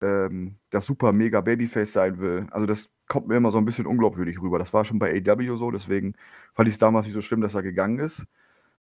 ähm, 0.00 0.58
das 0.70 0.86
super 0.86 1.12
mega 1.12 1.40
Babyface 1.40 1.92
sein 1.92 2.18
will. 2.18 2.46
Also 2.50 2.66
das 2.66 2.90
kommt 3.08 3.28
mir 3.28 3.36
immer 3.36 3.50
so 3.52 3.58
ein 3.58 3.64
bisschen 3.64 3.86
unglaubwürdig 3.86 4.40
rüber. 4.40 4.58
Das 4.58 4.72
war 4.72 4.84
schon 4.84 4.98
bei 4.98 5.10
AW 5.12 5.56
so, 5.56 5.70
deswegen 5.70 6.14
fand 6.54 6.68
ich 6.68 6.74
es 6.74 6.80
damals 6.80 7.06
nicht 7.06 7.14
so 7.14 7.20
schlimm, 7.22 7.40
dass 7.40 7.54
er 7.54 7.62
gegangen 7.62 7.98
ist. 7.98 8.26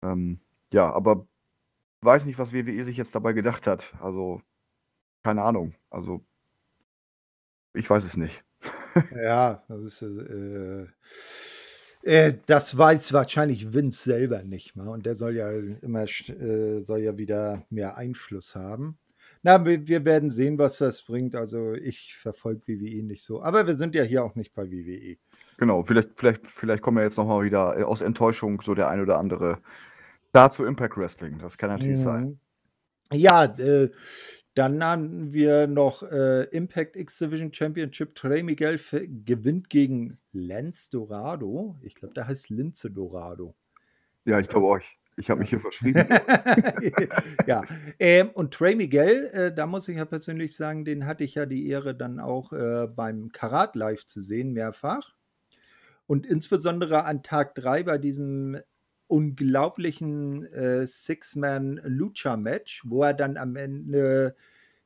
Ähm, 0.03 0.39
ja, 0.73 0.91
aber 0.91 1.27
weiß 2.01 2.25
nicht, 2.25 2.39
was 2.39 2.53
WWE 2.53 2.83
sich 2.83 2.97
jetzt 2.97 3.15
dabei 3.15 3.33
gedacht 3.33 3.67
hat. 3.67 3.93
Also, 4.01 4.41
keine 5.23 5.43
Ahnung. 5.43 5.75
Also, 5.89 6.25
ich 7.73 7.89
weiß 7.89 8.03
es 8.03 8.17
nicht. 8.17 8.43
ja, 9.15 9.63
das 9.67 9.83
ist. 9.83 10.01
Äh, 10.01 10.87
äh, 12.03 12.33
das 12.45 12.77
weiß 12.77 13.13
wahrscheinlich 13.13 13.73
Vince 13.73 14.03
selber 14.03 14.43
nicht 14.43 14.75
mal. 14.75 14.87
Und 14.87 15.05
der 15.05 15.15
soll 15.15 15.35
ja 15.35 15.51
immer 15.51 16.03
äh, 16.03 16.81
soll 16.81 16.99
ja 16.99 17.17
wieder 17.17 17.63
mehr 17.69 17.97
Einfluss 17.97 18.55
haben. 18.55 18.97
Na, 19.43 19.65
wir, 19.65 19.87
wir, 19.87 20.05
werden 20.05 20.29
sehen, 20.29 20.59
was 20.59 20.77
das 20.77 21.01
bringt. 21.01 21.35
Also 21.35 21.73
ich 21.73 22.15
verfolge 22.15 22.67
WWE 22.67 23.03
nicht 23.03 23.23
so. 23.23 23.41
Aber 23.41 23.65
wir 23.65 23.75
sind 23.75 23.95
ja 23.95 24.03
hier 24.03 24.23
auch 24.23 24.35
nicht 24.35 24.53
bei 24.53 24.69
WWE. 24.69 25.17
Genau, 25.57 25.83
vielleicht, 25.83 26.09
vielleicht, 26.15 26.47
vielleicht 26.47 26.83
kommen 26.83 26.97
wir 26.97 27.03
jetzt 27.03 27.17
nochmal 27.17 27.43
wieder 27.43 27.77
äh, 27.77 27.83
aus 27.83 28.01
Enttäuschung 28.01 28.61
so 28.61 28.75
der 28.75 28.89
ein 28.89 29.01
oder 29.01 29.17
andere 29.17 29.59
dazu 30.31 30.65
Impact 30.65 30.97
Wrestling. 30.97 31.39
Das 31.39 31.57
kann 31.57 31.69
natürlich 31.69 31.99
mhm. 31.99 32.03
sein. 32.03 32.39
Ja, 33.11 33.45
äh, 33.45 33.89
dann 34.53 34.83
haben 34.83 35.31
wir 35.31 35.67
noch 35.67 36.03
äh, 36.03 36.43
Impact 36.45 36.97
X 36.97 37.17
Division 37.19 37.53
Championship. 37.53 38.15
Trey 38.15 38.43
Miguel 38.43 38.79
gewinnt 39.23 39.69
gegen 39.69 40.17
Lance 40.33 40.89
Dorado. 40.91 41.77
Ich 41.81 41.95
glaube, 41.95 42.13
der 42.13 42.27
heißt 42.27 42.49
Linze 42.49 42.91
Dorado. 42.91 43.55
Ja, 44.25 44.39
ich 44.39 44.49
glaube 44.49 44.67
euch. 44.67 44.97
Ich 45.17 45.29
habe 45.29 45.41
mich 45.41 45.49
hier 45.49 45.59
verschrieben. 45.59 46.05
ja, 47.47 47.63
ähm, 47.99 48.29
und 48.29 48.53
Trey 48.53 48.75
Miguel, 48.75 49.29
äh, 49.33 49.53
da 49.53 49.67
muss 49.67 49.87
ich 49.87 49.97
ja 49.97 50.05
persönlich 50.05 50.55
sagen, 50.55 50.85
den 50.85 51.05
hatte 51.05 51.23
ich 51.23 51.35
ja 51.35 51.45
die 51.45 51.67
Ehre 51.67 51.95
dann 51.95 52.19
auch 52.19 52.53
äh, 52.53 52.87
beim 52.87 53.31
Karat 53.31 53.75
Live 53.75 54.05
zu 54.05 54.21
sehen, 54.21 54.53
mehrfach. 54.53 55.13
Und 56.07 56.25
insbesondere 56.25 57.05
an 57.05 57.23
Tag 57.23 57.55
3 57.55 57.83
bei 57.83 57.97
diesem 57.97 58.57
unglaublichen 59.11 60.45
äh, 60.45 60.87
Six-Man-Lucha-Match, 60.87 62.83
wo 62.85 63.03
er 63.03 63.13
dann 63.13 63.35
am 63.35 63.57
Ende 63.57 64.37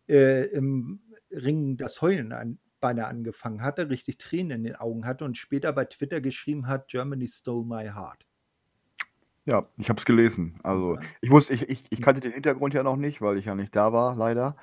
äh, 0.10 0.48
im 0.48 1.00
Ring 1.30 1.78
das 1.78 2.02
Heulen 2.02 2.32
an, 2.32 2.58
beinahe 2.80 3.06
angefangen 3.06 3.62
hatte, 3.62 3.92
richtig 3.92 4.18
Tränen 4.18 4.58
in 4.58 4.64
den 4.64 4.76
Augen 4.78 5.06
hatte 5.06 5.26
und 5.26 5.38
später 5.38 5.72
bei 5.74 5.86
Twitter 5.86 6.22
geschrieben 6.22 6.68
hat, 6.68 6.88
Germany 6.88 7.28
stole 7.28 7.66
my 7.66 7.86
heart. 7.90 8.26
Ja, 9.46 9.68
ich 9.78 9.90
habe 9.90 10.00
es 10.00 10.06
gelesen. 10.06 10.56
Also 10.64 10.98
ich 11.22 11.30
wusste, 11.30 11.54
ich, 11.54 11.70
ich, 11.70 11.84
ich 11.92 12.02
kannte 12.02 12.20
den 12.20 12.32
Hintergrund 12.32 12.74
ja 12.74 12.82
noch 12.82 12.96
nicht, 12.96 13.22
weil 13.22 13.38
ich 13.38 13.46
ja 13.46 13.54
nicht 13.54 13.76
da 13.76 13.94
war, 13.94 14.16
leider. 14.16 14.58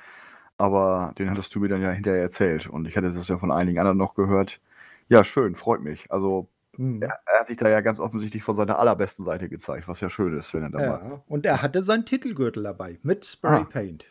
Aber 0.59 1.15
den 1.19 1.31
hattest 1.31 1.55
du 1.55 1.61
mir 1.61 1.69
dann 1.69 1.83
ja 1.83 1.93
hinterher 1.93 2.21
erzählt 2.21 2.67
und 2.67 2.89
ich 2.89 2.97
hatte 2.97 3.13
das 3.13 3.29
ja 3.29 3.39
von 3.39 3.53
einigen 3.53 3.79
anderen 3.79 3.99
noch 3.99 4.15
gehört. 4.15 4.61
Ja, 5.09 5.25
schön, 5.25 5.55
freut 5.55 5.83
mich. 5.83 6.11
Also 6.11 6.49
Mhm. 6.77 7.03
Er, 7.03 7.19
er, 7.27 7.41
hat 7.41 7.47
sich 7.47 7.57
da 7.57 7.69
ja 7.69 7.81
ganz 7.81 8.01
offensichtlich 8.01 8.43
von 8.43 8.57
seiner 8.57 8.79
allerbesten 8.79 9.25
Seite 9.25 9.49
gezeigt, 9.49 9.89
was 9.89 10.01
ja 10.01 10.09
schön 10.09 10.37
ist, 10.37 10.53
wenn 10.55 10.63
er 10.63 10.71
da 10.71 10.81
ja, 10.81 10.89
mal. 10.89 11.23
Und 11.27 11.47
er 11.47 11.63
hatte 11.63 11.83
seinen 11.83 12.07
Titelgürtel 12.07 12.63
dabei 12.63 12.99
mit 13.03 13.25
Spray 13.25 13.61
ah. 13.61 13.65
Paint. 13.65 14.05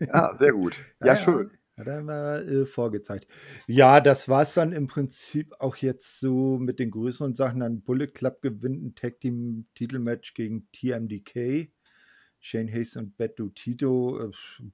Ja, 0.00 0.34
sehr 0.34 0.52
gut. 0.52 0.76
Ja, 1.00 1.06
ja 1.08 1.16
schön. 1.16 1.50
Hat 1.76 1.86
er 1.86 2.02
mal 2.02 2.48
äh, 2.48 2.66
vorgezeigt. 2.66 3.28
Ja, 3.68 4.00
das 4.00 4.28
war 4.28 4.42
es 4.42 4.54
dann 4.54 4.72
im 4.72 4.88
Prinzip 4.88 5.54
auch 5.60 5.76
jetzt 5.76 6.18
so 6.18 6.58
mit 6.58 6.80
den 6.80 6.90
größeren 6.90 7.36
Sachen. 7.36 7.60
Dann 7.60 7.82
Bullet 7.82 8.08
Club 8.08 8.42
gewinnt 8.42 8.82
ein 8.82 8.94
Tag 8.96 9.20
Team 9.20 9.66
Titelmatch 9.76 10.34
gegen 10.34 10.66
TMDK. 10.72 11.70
Shane 12.40 12.72
Hayes 12.72 12.96
und 12.96 13.16
Beto 13.16 13.48
Tito. 13.50 14.18
Äh, 14.20 14.32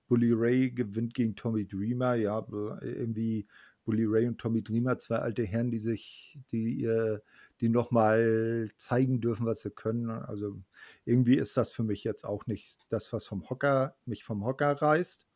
Bully 0.08 0.32
Ray 0.32 0.70
gewinnt 0.70 1.12
gegen 1.12 1.36
Tommy 1.36 1.66
Dreamer. 1.66 2.14
Ja, 2.14 2.46
irgendwie 2.80 3.46
Bully 3.84 4.04
Ray 4.06 4.26
und 4.28 4.38
Tommy 4.38 4.62
Dreamer, 4.62 4.98
zwei 4.98 5.16
alte 5.16 5.44
Herren, 5.44 5.70
die 5.70 5.78
sich, 5.78 6.38
die 6.52 6.74
ihr, 6.74 7.22
die 7.60 7.68
nochmal 7.68 8.68
zeigen 8.76 9.20
dürfen, 9.20 9.46
was 9.46 9.60
sie 9.62 9.70
können. 9.70 10.10
Also 10.10 10.56
irgendwie 11.04 11.36
ist 11.36 11.56
das 11.56 11.72
für 11.72 11.82
mich 11.84 12.04
jetzt 12.04 12.24
auch 12.24 12.46
nicht 12.46 12.78
das, 12.88 13.12
was 13.12 13.26
vom 13.26 13.48
Hocker, 13.50 13.96
mich 14.06 14.24
vom 14.24 14.44
Hocker 14.44 14.72
reißt. 14.72 15.26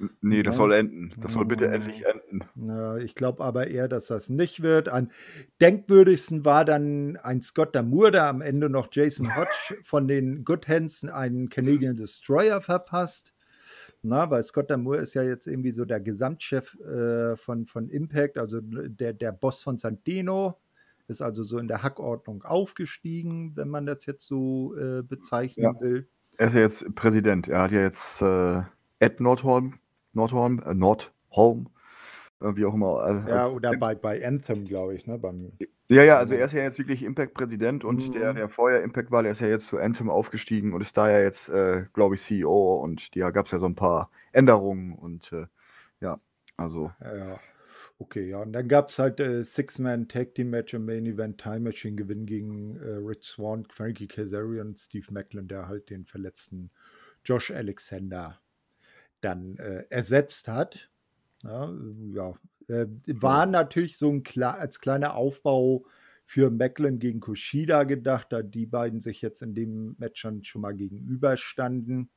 N 0.00 0.10
ne, 0.22 0.42
das 0.42 0.54
Ne? 0.54 0.56
soll 0.56 0.72
enden. 0.72 1.12
Das 1.20 1.32
soll 1.34 1.44
bitte 1.44 1.66
endlich 1.68 2.04
enden. 2.06 2.48
na, 2.54 2.96
ich 2.98 3.14
glaube 3.14 3.44
aber 3.44 3.66
eher, 3.68 3.86
dass 3.88 4.06
das 4.06 4.30
nicht 4.30 4.62
wird. 4.62 4.88
Am 4.88 5.10
denkwürdigsten 5.60 6.44
war 6.44 6.64
dann 6.64 7.16
ein 7.18 7.42
Scott 7.42 7.76
D'Amour, 7.76 8.10
der 8.10 8.26
am 8.26 8.40
Ende 8.40 8.70
noch 8.70 8.88
Jason 8.92 9.36
Hodge 9.36 9.50
von 9.84 10.08
den 10.08 10.44
Good 10.44 10.68
Hands 10.68 11.04
einen 11.04 11.48
Canadian 11.50 11.96
Destroyer 11.96 12.62
verpasst. 12.62 13.34
Na, 14.02 14.30
weil 14.30 14.42
Scott 14.42 14.70
D'Amour 14.70 14.96
ist 14.98 15.14
ja 15.14 15.22
jetzt 15.22 15.46
irgendwie 15.46 15.72
so 15.72 15.84
der 15.84 16.00
Gesamtchef, 16.00 16.74
äh, 16.80 17.36
von 17.36 17.66
von 17.66 17.90
Impact, 17.90 18.38
also 18.38 18.60
der 18.62 19.12
der 19.12 19.32
Boss 19.32 19.62
von 19.62 19.76
Santino, 19.78 20.58
ist 21.06 21.20
also 21.20 21.42
so 21.42 21.58
in 21.58 21.68
der 21.68 21.82
Hackordnung 21.82 22.42
aufgestiegen, 22.44 23.56
wenn 23.56 23.68
man 23.68 23.84
das 23.86 24.06
jetzt 24.06 24.26
so, 24.26 24.74
äh, 24.76 25.02
bezeichnen 25.02 25.74
Ja. 25.74 25.80
will. 25.80 26.08
Er 26.38 26.46
ist 26.46 26.54
ja 26.54 26.60
jetzt 26.60 26.94
Präsident. 26.94 27.48
Er 27.48 27.62
hat 27.62 27.72
ja 27.72 27.80
jetzt, 27.82 28.22
äh, 28.22 28.62
Ed 29.00 29.20
Nordholm 29.20 29.74
Nordholm 30.14 30.60
äh, 30.64 30.74
Nordholm, 30.74 31.68
äh, 32.40 32.56
wie 32.56 32.64
auch 32.64 32.74
immer, 32.74 33.26
Ja, 33.26 33.46
als 33.46 33.54
oder 33.54 33.76
bei 33.76 33.94
bei 33.94 34.24
Anthem, 34.26 34.64
glaube 34.66 34.94
ich, 34.94 35.06
ne, 35.06 35.18
beim 35.18 35.52
Ja, 35.92 36.04
ja, 36.04 36.18
also 36.18 36.34
genau. 36.34 36.36
er 36.36 36.44
ist 36.46 36.52
ja 36.52 36.62
jetzt 36.62 36.78
wirklich 36.78 37.02
Impact-Präsident 37.02 37.82
und 37.84 38.14
der, 38.14 38.32
Mhm. 38.32 38.34
der 38.34 38.48
vorher 38.48 38.80
Impact 38.84 39.10
war, 39.10 39.24
der 39.24 39.32
ist 39.32 39.40
ja 39.40 39.48
jetzt 39.48 39.66
zu 39.66 39.76
Anthem 39.76 40.08
aufgestiegen 40.08 40.72
und 40.72 40.82
ist 40.82 40.96
da 40.96 41.10
ja 41.10 41.18
jetzt, 41.20 41.48
äh, 41.48 41.86
glaube 41.92 42.14
ich, 42.14 42.22
CEO 42.22 42.76
und 42.76 43.16
da 43.16 43.30
gab's 43.32 43.50
ja 43.50 43.58
so 43.58 43.66
'n 43.66 43.74
paar 43.74 44.08
Änderungen 44.30 44.92
und, 44.94 45.32
äh, 45.32 45.46
ja, 46.00 46.20
also 46.56 46.92
Ja, 47.02 47.40
okay, 47.98 48.28
ja. 48.28 48.38
Und 48.42 48.52
dann 48.52 48.68
gab's 48.68 48.98
halt, 48.98 49.20
äh, 49.20 49.42
Six-Man-Tag-Team-Match 49.42 50.74
im 50.74 50.84
Main 50.86 51.06
Event, 51.06 51.38
Time 51.40 51.60
Machine 51.60 51.96
gewinnen 51.96 52.26
gegen, 52.26 52.76
äh, 52.76 52.96
Rich 52.96 53.24
Swann, 53.24 53.66
Frankie 53.70 54.06
Kazarian 54.08 54.68
und 54.68 54.78
Steve 54.78 55.06
Maclin, 55.12 55.48
der 55.48 55.68
halt 55.68 55.90
den 55.90 56.04
verletzten 56.04 56.70
Josh 57.24 57.50
Alexander 57.50 58.40
dann, 59.22 59.58
äh, 59.58 59.84
ersetzt 59.90 60.48
hat. 60.48 60.90
Ja, 61.44 61.72
ja, 62.14 62.34
äh, 62.70 62.86
war 63.20 63.46
natürlich 63.46 63.98
so 63.98 64.10
'n 64.10 64.22
kla 64.22 64.52
als 64.52 64.80
kleiner 64.80 65.14
Aufbau 65.14 65.84
für 66.24 66.50
Maclin 66.50 66.98
gegen 67.00 67.20
Kushida 67.20 67.84
gedacht, 67.84 68.28
da 68.30 68.42
die 68.42 68.66
beiden 68.66 69.00
sich 69.00 69.20
jetzt 69.22 69.42
in 69.42 69.54
dem 69.54 69.96
Match 69.98 70.22
dann 70.22 70.44
schon 70.44 70.62
mal 70.62 70.74
gegenüberstanden. 70.74 72.10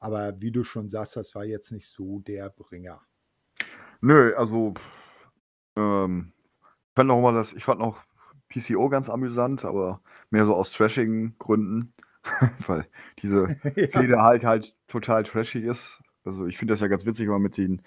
Aber 0.00 0.40
wie 0.40 0.52
du 0.52 0.64
schon 0.64 0.88
sagst, 0.90 1.16
das 1.16 1.34
war 1.34 1.44
jetzt 1.44 1.72
nicht 1.72 1.88
so 1.88 2.20
der 2.20 2.50
Bringer. 2.50 3.00
Nö, 4.02 4.34
also, 4.36 4.74
ähm, 5.76 6.32
fand 6.96 7.08
noch 7.08 7.20
mal 7.22 7.34
das 7.34 7.52
ich 7.54 7.64
fand 7.64 7.80
noch 7.80 8.04
PCO 8.50 8.88
ganz 8.88 9.08
amüsant, 9.10 9.64
aber 9.64 10.02
mehr 10.30 10.46
so 10.46 10.54
aus 10.54 10.72
trashigen 10.72 11.36
Gründen, 11.38 11.94
weil 12.66 12.86
diese 13.22 13.48
Ja. 13.76 13.88
Fehde 13.88 14.22
halt 14.22 14.44
halt 14.44 14.76
total 14.88 15.22
trashig 15.24 15.64
ist. 15.64 16.02
Also, 16.24 16.46
ich 16.46 16.58
finde 16.58 16.74
das 16.74 16.80
ja 16.80 16.88
ganz 16.88 17.06
witzig 17.06 17.26
immer 17.26 17.38
mit 17.38 17.56
den 17.56 17.82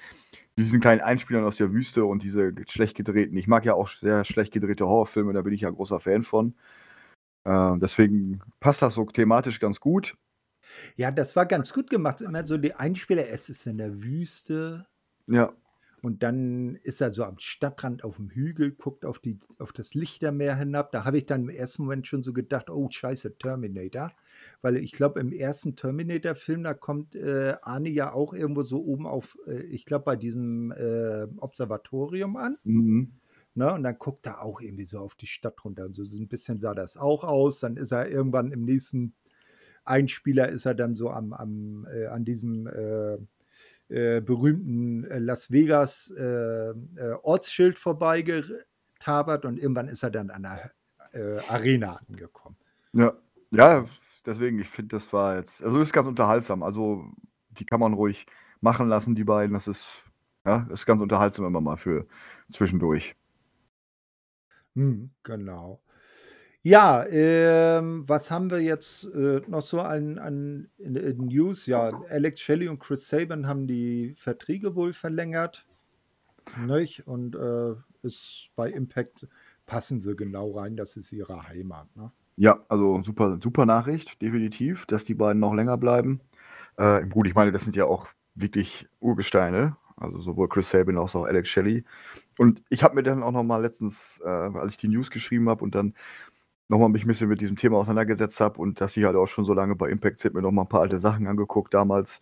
diesen 0.59 0.79
kleinen 0.79 1.01
Einspielern 1.01 1.45
aus 1.45 1.57
der 1.57 1.71
Wüste 1.71 2.05
und 2.05 2.23
diese 2.23 2.53
schlecht 2.67 2.95
gedrehten 2.95 3.37
ich 3.37 3.47
mag 3.47 3.65
ja 3.65 3.73
auch 3.73 3.87
sehr 3.87 4.25
schlecht 4.25 4.53
gedrehte 4.53 4.85
Horrorfilme, 4.85 5.33
da 5.33 5.41
bin 5.41 5.53
ich 5.53 5.61
ja 5.61 5.69
großer 5.69 5.99
Fan 5.99 6.23
von. 6.23 6.55
Äh, 7.45 7.77
deswegen 7.77 8.41
passt 8.59 8.81
das 8.81 8.95
so 8.95 9.05
thematisch 9.05 9.59
ganz 9.59 9.79
gut. 9.79 10.15
Ja, 10.95 11.11
das 11.11 11.35
war 11.35 11.45
ganz 11.45 11.73
gut 11.73 11.89
gemacht. 11.89 12.21
Immer 12.21 12.45
so 12.45 12.57
die 12.57 12.73
Einspieler, 12.75 13.27
es 13.29 13.49
ist 13.49 13.65
in 13.65 13.77
der 13.77 14.03
Wüste 14.03 14.87
Ja. 15.27 15.53
Und 16.01 16.23
dann 16.23 16.75
ist 16.83 17.01
er 17.01 17.11
so 17.11 17.23
am 17.23 17.39
Stadtrand 17.39 18.03
auf'm 18.03 18.29
Hügel, 18.31 18.71
guckt 18.71 19.05
auf 19.05 19.19
die 19.19 19.39
auf 19.59 19.73
das 19.73 19.93
Lichtermeer 19.93 20.55
hinab. 20.55 20.91
Da 20.91 21.05
habe 21.05 21.17
ich 21.17 21.25
dann 21.25 21.43
im 21.43 21.49
ersten 21.49 21.83
Moment 21.83 22.07
schon 22.07 22.23
so 22.23 22.33
gedacht: 22.33 22.69
„Oh, 22.69 22.87
scheiße, 22.91 23.37
Terminator.“ 23.37 24.11
Weil 24.61 24.77
ich 24.77 24.91
glaube, 24.93 25.19
im 25.19 25.31
ersten 25.31 25.75
Terminator-Film, 25.75 26.63
da 26.63 26.73
kommt, 26.73 27.15
äh, 27.15 27.55
Arnie 27.61 27.91
ja 27.91 28.13
auch 28.13 28.33
irgendwo 28.33 28.63
so 28.63 28.83
oben 28.83 29.07
auf, 29.07 29.37
äh, 29.47 29.61
ich 29.63 29.85
glaube, 29.85 30.05
bei 30.05 30.15
diesem, 30.15 30.71
äh, 30.71 31.27
Observatorium 31.37 32.37
an, 32.37 32.57
Mhm. 32.65 33.19
ne? 33.55 33.73
Und 33.73 33.83
dann 33.83 33.97
guckt 33.97 34.25
er 34.27 34.43
auch 34.43 34.61
irgendwie 34.61 34.85
so 34.85 34.99
auf 34.99 35.15
die 35.15 35.27
Stadt 35.27 35.63
runter 35.65 35.85
und 35.85 35.93
so 35.95 36.03
so 36.03 36.17
'n 36.19 36.27
bisschen 36.27 36.59
sah 36.61 36.73
das 36.75 36.97
auch 36.97 37.23
aus. 37.23 37.59
Dann 37.61 37.77
ist 37.77 37.91
er 37.91 38.09
irgendwann 38.11 38.51
im 38.51 38.63
nächsten 38.65 39.15
Einspieler 39.85 40.49
ist 40.49 40.65
er 40.65 40.75
dann 40.75 40.95
so 40.95 41.09
am 41.11 41.33
am 41.33 41.87
äh, 41.91 42.07
an 42.07 42.25
diesem, 42.25 42.67
äh, 43.89 44.21
berühmten, 44.21 45.03
äh, 45.05 45.19
Las 45.19 45.51
Vegas, 45.51 46.11
äh, 46.17 46.23
äh, 46.23 46.73
Ortsschild 47.23 47.77
vorbeigetabert 47.77 49.45
und 49.45 49.57
irgendwann 49.57 49.87
ist 49.87 50.03
er 50.03 50.11
dann 50.11 50.29
an 50.29 50.43
der, 50.43 50.71
Arena 51.47 51.99
angekommen. 52.07 52.55
Ja. 52.93 53.17
Ja, 53.49 53.85
deswegen, 54.27 54.59
ich 54.59 54.69
finde, 54.69 54.95
das 54.95 55.11
war 55.11 55.37
jetzt 55.37 55.63
also, 55.63 55.79
ist 55.79 55.91
ganz 55.91 56.07
unterhaltsam. 56.07 56.61
Also, 56.61 57.03
die 57.49 57.65
kann 57.65 57.79
man 57.79 57.93
ruhig 57.93 58.27
machen 58.61 58.87
lassen, 58.87 59.15
die 59.15 59.23
beiden. 59.23 59.55
Das 59.55 59.67
ist 59.67 60.03
ja, 60.45 60.67
ist 60.71 60.85
ganz 60.85 61.01
unterhaltsam 61.01 61.45
immer 61.45 61.61
mal 61.61 61.77
für 61.77 62.07
zwischendurch. 62.51 63.15
Mhm, 64.75 65.11
genau. 65.23 65.81
Ja, 66.65 67.05
ähm, 67.07 68.03
was 68.07 68.31
haben 68.31 68.51
wir 68.51 68.59
jetzt, 68.59 69.05
äh, 69.05 69.41
noch 69.47 69.61
so 69.61 69.79
an 69.79 70.17
an 70.19 70.69
in 70.77 70.95
in 70.97 71.17
News? 71.27 71.65
Ja, 71.67 71.89
Alex 72.09 72.41
Shelley 72.41 72.67
und 72.67 72.79
Chris 72.79 73.07
Sabin 73.07 73.47
haben 73.47 73.65
die 73.65 74.13
Verträge 74.17 74.75
wohl 74.75 74.91
verlängert, 74.93 75.65
nicht? 76.55 77.07
Und, 77.07 77.35
äh, 77.35 77.75
ist 78.03 78.49
bei 78.55 78.71
Impact 78.71 79.27
passen 79.67 80.01
sie 80.01 80.15
genau 80.15 80.51
rein, 80.51 80.77
das 80.77 80.97
ist 80.97 81.11
ihre 81.13 81.47
Heimat, 81.49 81.95
ne? 81.95 82.11
Ja, 82.37 82.59
also, 82.69 83.01
super 83.03 83.37
super 83.41 83.65
Nachricht, 83.65 84.21
definitiv, 84.21 84.85
dass 84.85 85.03
die 85.03 85.13
beiden 85.13 85.39
noch 85.41 85.53
länger 85.53 85.77
bleiben. 85.77 86.21
Äh, 86.77 87.05
gut, 87.07 87.27
ich 87.27 87.35
meine, 87.35 87.51
das 87.51 87.63
sind 87.63 87.75
ja 87.75 87.85
auch 87.85 88.07
wirklich 88.35 88.87
Urgesteine, 89.01 89.75
also, 89.97 90.19
sowohl 90.21 90.47
Chris 90.47 90.69
Sabin 90.69 90.97
als 90.97 91.15
auch 91.15 91.25
Alex 91.25 91.49
Shelley. 91.49 91.83
Und 92.37 92.63
ich 92.69 92.83
habe 92.83 92.95
mir 92.95 93.03
dann 93.03 93.23
auch 93.23 93.31
noch 93.33 93.43
mal 93.43 93.61
letztens, 93.61 94.21
äh, 94.23 94.29
als 94.29 94.73
ich 94.73 94.77
die 94.77 94.87
News 94.87 95.11
geschrieben 95.11 95.49
habe 95.49 95.63
und 95.65 95.75
dann 95.75 95.93
noch 96.69 96.77
mal 96.79 96.89
mich 96.89 97.03
'n 97.03 97.07
bisschen 97.07 97.29
mit 97.29 97.41
diesem 97.41 97.55
Thema 97.57 97.77
auseinandergesetzt 97.79 98.39
habe 98.39 98.59
und 98.61 98.79
dass 98.81 98.93
sie 98.93 99.05
halt 99.05 99.15
auch 99.15 99.27
schon 99.27 99.45
so 99.45 99.53
lange 99.55 99.75
bei 99.75 99.89
Impact 99.89 100.19
sind, 100.19 100.35
mir 100.35 100.41
noch 100.43 100.51
mal 100.51 100.63
'n 100.63 100.69
paar 100.69 100.81
alte 100.81 100.99
Sachen 100.99 101.27
angeguckt 101.27 101.73
damals. 101.73 102.19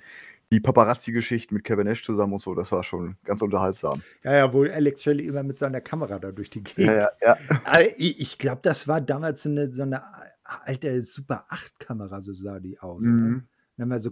Die 0.52 0.62
Paparazzi-Geschichten 0.62 1.54
mit 1.56 1.66
Kevin 1.66 1.86
Nash 1.88 2.04
zusammen 2.06 2.34
und 2.34 2.40
so, 2.42 2.56
das 2.56 2.72
war 2.72 2.84
schon 2.84 3.18
ganz 3.26 3.42
unterhaltsam. 3.42 4.04
Ja, 4.24 4.34
ja, 4.36 4.54
wo 4.54 4.64
Alex 4.64 5.04
Shelley 5.04 5.28
immer 5.28 5.44
mit 5.44 5.60
seiner 5.60 5.82
Kamera 5.82 6.18
da 6.20 6.32
durch 6.32 6.50
die 6.50 6.64
Ja, 6.78 6.94
Gegend 6.94 6.94
ja, 6.94 7.10
ja. 7.22 7.38
Ah, 7.64 7.82
i 8.00 8.16
ich 8.20 8.38
glaube, 8.40 8.62
das 8.64 8.88
war 8.88 9.02
damals 9.02 9.44
so 9.44 9.50
'ne 9.50 9.74
so 9.74 9.86
'ne 9.86 10.02
a 10.04 10.24
alte 10.66 11.02
Super 11.04 11.46
8 11.50 11.80
Kamera, 11.80 12.22
so 12.22 12.34
sah 12.34 12.60
die 12.60 12.80
aus, 12.80 13.14
ne? 13.14 13.30
Mhm. 13.30 13.48
Dann 13.78 13.88
immer 13.90 14.00
so 14.02 14.12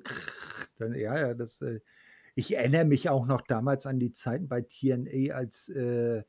dann 0.78 0.94
ja, 0.96 1.18
ja, 1.20 1.34
das, 1.36 1.62
äh 1.62 1.82
ich 2.36 2.56
erinnere 2.56 2.86
mich 2.86 3.10
auch 3.10 3.26
noch 3.28 3.42
damals 3.42 3.86
an 3.88 4.00
die 4.00 4.12
Zeiten 4.14 4.48
bei 4.50 4.62
TNA, 4.62 5.34
als, 5.36 5.70
äh 5.70 6.24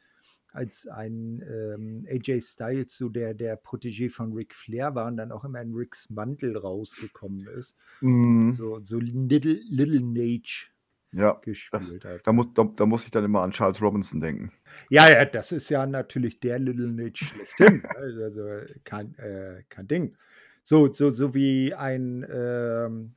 als 0.56 0.86
ein, 0.88 1.42
ähm, 1.48 2.06
AJ 2.10 2.40
Styles 2.40 2.96
so 2.96 3.08
der 3.08 3.34
der 3.34 3.62
Protégé 3.62 4.10
von 4.10 4.32
Ric 4.32 4.54
Flair 4.54 4.94
war 4.94 5.06
und 5.06 5.16
dann 5.18 5.30
auch 5.32 5.44
immer 5.44 5.60
in 5.60 5.74
Rics 5.74 6.10
Mantel 6.10 6.56
rausgekommen 6.56 7.46
ist. 7.48 7.76
Mhm. 8.00 8.52
So 8.52 8.80
so 8.82 8.98
Little 8.98 9.60
Little 9.70 10.00
Nate 10.00 10.68
Ja, 11.12 11.34
das 11.34 11.42
gespielt 11.42 12.04
hat. 12.04 12.26
da 12.26 12.32
muss 12.32 12.52
da 12.54 12.64
da 12.64 12.86
muss 12.86 13.04
ich 13.04 13.10
dann 13.10 13.24
immer 13.24 13.42
an 13.42 13.50
Charles 13.52 13.80
Robinson 13.82 14.20
denken. 14.20 14.50
Ja, 14.90 15.08
ja, 15.10 15.24
das 15.24 15.52
ist 15.52 15.68
ja 15.70 15.86
natürlich 15.86 16.40
der 16.40 16.58
Little 16.58 16.90
Nate 16.92 17.16
schlechthin, 17.24 17.82
ne? 17.82 17.90
Also, 17.96 18.74
kein 18.84 19.14
äh, 19.18 19.62
kein 19.68 19.86
Ding. 19.88 20.16
So 20.62 20.92
so 20.92 21.10
so 21.10 21.34
wie 21.34 21.74
ein, 21.74 22.26
ähm 22.30 23.14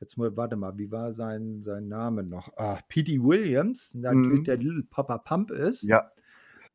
jetzt 0.00 0.18
mal 0.18 0.36
warte 0.36 0.56
mal, 0.56 0.76
wie 0.78 0.90
war 0.90 1.12
sein 1.14 1.62
sein 1.62 1.88
Name 1.88 2.22
noch? 2.22 2.52
Ah, 2.56 2.80
Petey 2.88 3.22
Williams, 3.22 3.94
natürlich 3.94 4.40
Mhm. 4.40 4.44
der 4.44 4.56
Little 4.58 4.84
Papa 4.84 5.18
Pump 5.18 5.50
ist, 5.50 5.82
Ja. 5.84 6.10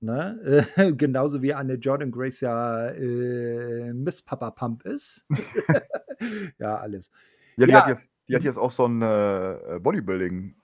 Ne? 0.01 0.39
Äh, 0.77 0.93
genauso 0.93 1.41
wie 1.41 1.53
eine 1.53 1.75
Jordan 1.75 2.11
Grace 2.11 2.41
ja, 2.41 2.87
äh, 2.89 3.93
Miss 3.93 4.21
Papa 4.21 4.51
Pump 4.51 4.85
ist. 4.85 5.25
Ja, 6.59 6.77
alles. 6.77 7.11
Ja, 7.57 7.67
die 7.67 7.75
Ja. 7.75 7.77
hat 7.77 7.85
jetzt 7.85 8.09
die 8.29 8.35
hat 8.35 8.43
Mhm. 8.43 8.45
jetzt 8.45 8.57
auch 8.57 8.71
so 8.71 8.85
'n, 8.85 9.01
äh, 9.01 9.79
Bodybuilding 9.81 10.55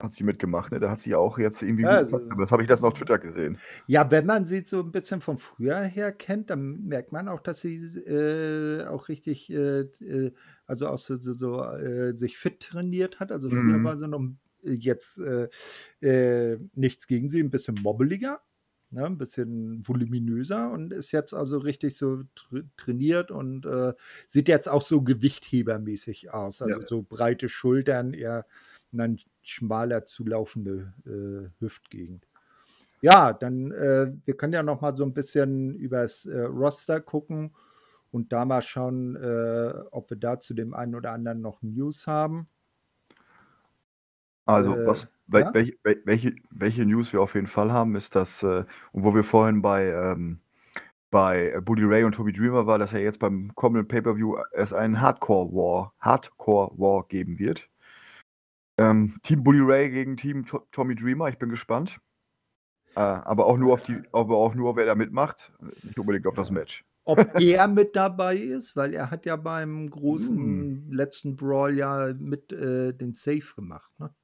hat 0.00 0.12
sie 0.12 0.22
mitgemacht, 0.22 0.70
ne? 0.70 0.78
Da 0.78 0.90
hat 0.90 1.00
sie 1.00 1.14
auch 1.16 1.38
jetzt 1.38 1.60
irgendwie 1.62 1.84
Ja, 1.84 2.04
gute 2.04 2.04
so 2.06 2.16
Fans 2.28 2.28
das 2.28 2.52
habe 2.52 2.62
ich 2.62 2.68
letztens 2.68 2.86
auf 2.88 2.94
Twitter 2.94 3.18
gesehen. 3.18 3.62
Ja, 3.88 4.10
wenn 4.10 4.26
man 4.26 4.44
sie 4.44 4.64
so 4.64 4.80
'n 4.80 4.90
bisschen 4.90 5.20
von 5.20 5.38
früher 5.38 5.78
her 5.82 6.10
kennt, 6.10 6.50
dann 6.50 6.82
merkt 6.86 7.12
man 7.12 7.28
auch, 7.28 7.38
dass 7.40 7.60
sie 7.60 7.76
äh, 8.00 8.84
auch 8.86 9.08
richtig, 9.08 9.48
äh, 9.48 9.82
äh, 9.82 10.32
also, 10.66 10.88
auch 10.88 10.98
so 10.98 11.14
so 11.16 11.32
so, 11.32 11.62
äh, 11.62 12.16
sich 12.16 12.36
fit 12.36 12.58
trainiert 12.60 13.20
hat. 13.20 13.30
Also, 13.30 13.48
früher 13.48 13.80
Mhm. 13.80 13.84
war 13.84 13.96
sie 13.96 14.08
noch 14.08 14.18
'n 14.18 14.40
jetzt, 14.64 15.18
äh, 15.20 15.48
äh, 16.00 16.58
nichts 16.74 17.06
gegen 17.06 17.28
sie, 17.28 17.38
'n 17.40 17.50
bisschen 17.50 17.76
mobbeliger, 17.80 18.42
ne, 18.90 19.06
'n 19.06 19.18
bisschen 19.18 19.86
voluminöser 19.86 20.70
und 20.72 20.92
ist 20.92 21.12
jetzt 21.12 21.34
also 21.34 21.58
richtig 21.58 21.96
so 21.96 22.24
tr 22.36 22.62
trainiert 22.76 23.30
und, 23.30 23.66
äh, 23.66 23.94
sieht 24.28 24.48
jetzt 24.48 24.68
auch 24.68 24.82
so 24.82 25.02
gewichthebermäßig 25.02 26.32
aus. 26.32 26.62
Ja. 26.62 26.76
Also, 26.76 26.82
so 26.82 27.02
breite 27.02 27.48
Schultern, 27.48 28.14
eher 28.14 28.46
dann 28.92 29.18
schmaler 29.42 30.04
zulaufende, 30.06 30.94
äh, 31.06 31.50
Hüftgegend. 31.64 32.26
Ja, 33.02 33.32
dann, 33.34 33.72
äh, 33.72 34.12
wir 34.26 34.36
können 34.36 34.54
ja 34.54 34.62
noch 34.64 34.80
mal 34.82 34.96
so 34.96 35.04
'n 35.04 35.14
bisschen 35.14 35.74
übers, 35.76 36.26
äh, 36.26 36.40
Roster 36.42 37.00
gucken 37.00 37.54
und 38.12 38.32
da 38.32 38.44
mal 38.46 38.62
schauen, 38.62 39.16
äh, 39.16 39.74
ob 39.92 40.10
wir 40.10 40.18
da 40.18 40.40
zu 40.40 40.54
dem 40.54 40.74
einen 40.74 40.94
oder 40.96 41.12
anderen 41.12 41.40
noch 41.42 41.62
News 41.62 42.06
haben. 42.08 42.48
Also, 44.46 44.72
Äh, 44.74 44.86
was 44.86 45.08
wel 45.28 45.42
ja? 45.42 45.54
welche 45.54 45.76
wel 45.82 46.02
welche 46.04 46.34
welche 46.50 46.84
News 46.86 47.12
wir 47.12 47.20
auf 47.20 47.34
jeden 47.34 47.46
Fall 47.48 47.72
haben, 47.72 47.96
ist, 47.96 48.14
dass, 48.14 48.42
äh 48.42 48.64
und 48.92 49.04
wo 49.04 49.14
wir 49.14 49.24
vorhin 49.24 49.62
bei, 49.62 49.88
ähm 49.90 50.40
bei 51.10 51.60
Bully 51.62 51.84
Ray 51.84 52.04
und 52.04 52.14
Tommy 52.16 52.32
Dreamer 52.32 52.66
war, 52.66 52.78
dass 52.78 52.92
ja 52.92 52.98
jetzt 52.98 53.20
beim 53.20 53.54
kommenden 53.54 53.88
Pay-per-View 53.88 54.36
es 54.52 54.72
einen 54.72 55.00
Hardcore 55.00 55.50
War 55.52 55.94
Hardcore 56.00 56.72
War 56.78 57.06
geben 57.08 57.38
wird. 57.38 57.68
Ähm, 58.78 59.16
Team 59.22 59.42
Bully 59.42 59.60
Ray 59.62 59.90
gegen 59.90 60.16
Team 60.16 60.44
To 60.46 60.60
Tommy 60.72 60.94
Dreamer, 60.94 61.28
ich 61.28 61.38
bin 61.38 61.48
gespannt. 61.48 61.98
Äh, 62.94 63.00
aber 63.00 63.46
auch 63.46 63.56
nur 63.58 63.72
auf 63.74 63.82
die 63.82 64.02
aber 64.12 64.36
auch 64.36 64.54
nur, 64.54 64.76
wer 64.76 64.86
da 64.86 64.94
mitmacht, 64.94 65.52
nicht 65.82 65.98
unbedingt 65.98 66.26
auf 66.26 66.34
das 66.34 66.50
Match. 66.50 66.84
Ob 67.04 67.20
er 67.40 67.68
mit 67.68 67.94
dabei 67.94 68.36
ist, 68.36 68.74
weil 68.76 68.92
er 68.92 69.10
hat 69.10 69.26
ja 69.26 69.36
beim 69.36 69.84
Hm. 69.84 69.90
großen 69.90 70.90
letzten 70.90 71.36
Brawl 71.36 71.76
ja 71.76 72.12
mit, 72.18 72.52
äh, 72.52 72.92
den 72.92 73.14
Save 73.14 73.54
gemacht, 73.54 73.92
ne? 73.98 74.14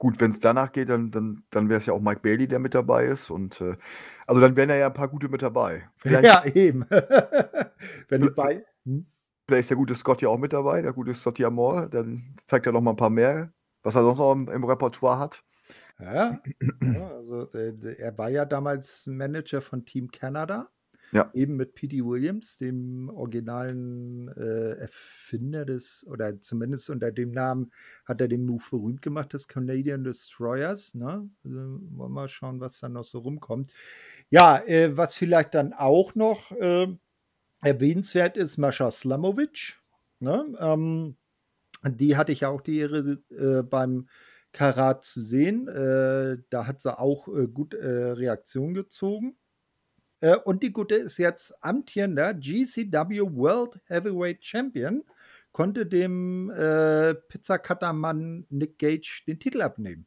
Gut, 0.00 0.20
wenn's 0.20 0.38
danach 0.38 0.70
geht, 0.70 0.88
dann 0.90 1.10
dann 1.10 1.42
dann 1.50 1.68
wär's 1.68 1.86
ja 1.86 1.92
auch 1.92 2.00
Mike 2.00 2.20
Bailey, 2.20 2.46
der 2.46 2.60
mit 2.60 2.72
dabei 2.74 3.06
ist 3.06 3.30
und, 3.30 3.60
äh 3.60 3.76
also, 4.28 4.40
dann 4.40 4.54
wären 4.56 4.68
ja 4.70 4.86
'n 4.86 4.94
paar 4.94 5.08
gute 5.08 5.28
mit 5.28 5.42
dabei. 5.42 5.88
Vielleicht 5.96 6.30
Ja, 6.30 6.44
eben. 6.54 6.84
Wenn 8.08 8.22
die 8.22 8.28
vi 8.28 8.30
bei 8.30 8.64
hm? 8.84 9.08
vielleicht 9.48 9.62
ist 9.62 9.70
der 9.70 9.76
gute 9.78 9.94
Scott 9.96 10.22
ja 10.22 10.28
auch 10.28 10.38
mit 10.38 10.52
dabei, 10.52 10.82
der 10.82 10.92
gute 10.92 11.14
Scotty 11.14 11.44
Amore, 11.44 11.88
dann 11.90 12.36
zeigt 12.46 12.66
er 12.66 12.72
noch 12.72 12.80
mal 12.82 12.92
'n 12.92 12.96
paar 12.96 13.10
mehr, 13.10 13.52
was 13.82 13.94
er 13.96 14.02
sonst 14.02 14.18
noch 14.18 14.32
im 14.32 14.48
im 14.48 14.64
Repertoire 14.64 15.18
hat. 15.18 15.42
Ja, 16.00 16.40
ja, 16.80 17.08
also, 17.08 17.44
de 17.46 17.96
er 17.98 18.16
war 18.18 18.28
ja 18.30 18.44
damals 18.44 19.06
Manager 19.08 19.60
von 19.60 19.84
Team 19.84 20.10
Canada, 20.12 20.70
Ja. 21.12 21.30
eben 21.32 21.56
mit 21.56 21.74
Petey 21.74 22.04
Williams, 22.04 22.58
dem 22.58 23.08
originalen, 23.10 24.28
äh, 24.28 24.72
Erfinder 24.78 25.64
des 25.64 26.06
oder 26.08 26.40
zumindest 26.40 26.90
unter 26.90 27.12
dem 27.12 27.32
Namen 27.32 27.72
hat 28.04 28.20
er 28.20 28.28
den 28.28 28.44
Move 28.46 28.64
berühmt 28.70 29.02
gemacht 29.02 29.32
des 29.32 29.48
Canadian 29.48 30.04
Destroyers, 30.04 30.94
ne? 30.94 31.28
Also, 31.44 31.56
wollen 31.56 31.96
wir 31.96 32.08
mal 32.10 32.28
schauen, 32.28 32.60
was 32.60 32.80
da 32.80 32.88
noch 32.88 33.04
so 33.04 33.18
rumkommt. 33.20 33.72
Ja, 34.30 34.58
äh, 34.66 34.96
was 34.96 35.16
vielleicht 35.16 35.54
dann 35.54 35.72
auch 35.74 36.14
noch, 36.14 36.52
ähm, 36.60 36.98
erwähnenswert 37.62 38.36
ist, 38.36 38.58
Mascha 38.58 38.90
Slamovich, 38.90 39.76
ne? 40.20 40.46
Ähm, 40.60 41.16
die 41.84 42.16
hatte 42.16 42.32
ich 42.32 42.40
ja 42.40 42.48
auch 42.50 42.60
die 42.62 42.78
Ehre, 42.78 43.22
äh, 43.30 43.62
beim 43.62 44.08
Karat 44.52 45.04
zu 45.04 45.22
sehen. 45.22 45.68
Äh, 45.68 46.38
da 46.50 46.66
hat 46.66 46.80
sie 46.80 46.98
auch, 46.98 47.28
äh, 47.28 47.46
gut, 47.48 47.74
äh, 47.74 47.86
Reaktion 48.12 48.74
gezogen. 48.74 49.36
Äh, 50.20 50.36
und 50.36 50.62
die 50.62 50.72
Gute 50.72 50.96
ist 50.96 51.18
jetzt 51.18 51.54
amtierender 51.62 52.34
GCW 52.34 53.20
World 53.34 53.80
Heavyweight 53.86 54.44
Champion, 54.44 55.04
konnte 55.52 55.86
dem, 55.86 56.50
äh, 56.50 57.14
Pizzacutter-Mann 57.14 58.46
Nick 58.50 58.78
Gage 58.78 59.22
den 59.26 59.38
Titel 59.38 59.62
abnehmen. 59.62 60.06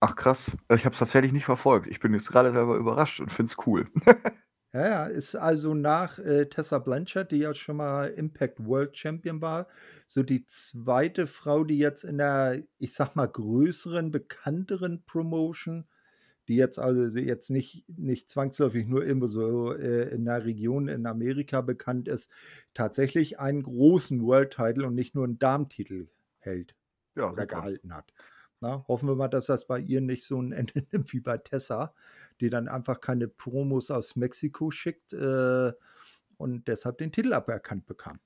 Ach 0.00 0.14
krass, 0.14 0.56
ich 0.72 0.84
habe 0.84 0.92
es 0.92 1.00
tatsächlich 1.00 1.32
nicht 1.32 1.44
verfolgt. 1.44 1.88
Ich 1.88 1.98
bin 1.98 2.14
jetzt 2.14 2.28
grade 2.30 2.52
selber 2.52 2.76
überrascht 2.76 3.20
und 3.20 3.32
finde 3.32 3.50
es 3.50 3.66
cool. 3.66 3.90
Ja, 4.74 4.86
ja, 4.86 5.06
ist 5.06 5.34
also 5.34 5.72
nach, 5.72 6.18
äh, 6.18 6.46
Tessa 6.46 6.78
Blanchard, 6.78 7.32
die 7.32 7.38
ja 7.38 7.54
schon 7.54 7.78
mal 7.78 8.08
Impact 8.10 8.62
World 8.66 8.96
Champion 8.98 9.40
war, 9.40 9.66
so 10.06 10.22
die 10.22 10.44
2. 10.44 11.26
Frau, 11.26 11.64
die 11.64 11.78
jetzt 11.78 12.04
in 12.04 12.18
der, 12.18 12.62
ich 12.78 12.92
sage 12.92 13.12
mal, 13.14 13.28
größeren, 13.28 14.10
bekannteren 14.10 15.02
Promotion, 15.06 15.88
die 16.48 16.56
jetzt 16.56 16.78
also 16.78 17.18
jetzt 17.18 17.50
nicht 17.50 17.86
nicht 17.88 18.30
zwangsläufig 18.30 18.86
nur 18.88 19.04
irgendwo 19.04 19.26
so, 19.28 19.74
äh, 19.74 20.10
in 20.14 20.24
'ner 20.24 20.44
Region 20.44 20.88
in 20.88 21.06
Amerika 21.06 21.60
bekannt 21.62 22.08
ist, 22.08 22.30
tatsächlich 22.74 23.38
einen 23.40 23.62
großen 23.62 24.22
World 24.22 24.52
Title 24.54 24.86
und 24.86 24.94
nicht 24.94 25.14
nur 25.14 25.24
'n 25.26 25.38
Damentitel 25.38 26.08
hält 26.38 26.76
Ja, 27.16 27.32
oder 27.32 27.46
super. 27.46 27.68
gehalten 27.68 27.94
hat. 27.94 28.12
Ne? 28.60 28.84
Hoffen 28.88 29.08
wir 29.08 29.16
mal, 29.16 29.28
dass 29.28 29.46
das 29.46 29.66
bei 29.68 29.80
ihr 29.80 30.00
nicht 30.02 30.24
so 30.26 30.38
'n 30.40 30.52
Ende 30.76 30.86
nimmt 30.92 31.12
wie 31.14 31.20
bei 31.20 31.38
Tessa, 31.38 31.94
die 32.40 32.50
dann 32.50 32.68
einfach 32.68 33.00
keine 33.00 33.28
Promos 33.28 33.90
aus 33.92 34.16
Mexiko 34.16 34.70
schickt, 34.72 35.12
äh, 35.14 35.72
und 36.38 36.68
deshalb 36.68 36.98
den 36.98 37.12
Titel 37.12 37.32
aberkannt 37.34 37.86
bekam. 37.86 38.20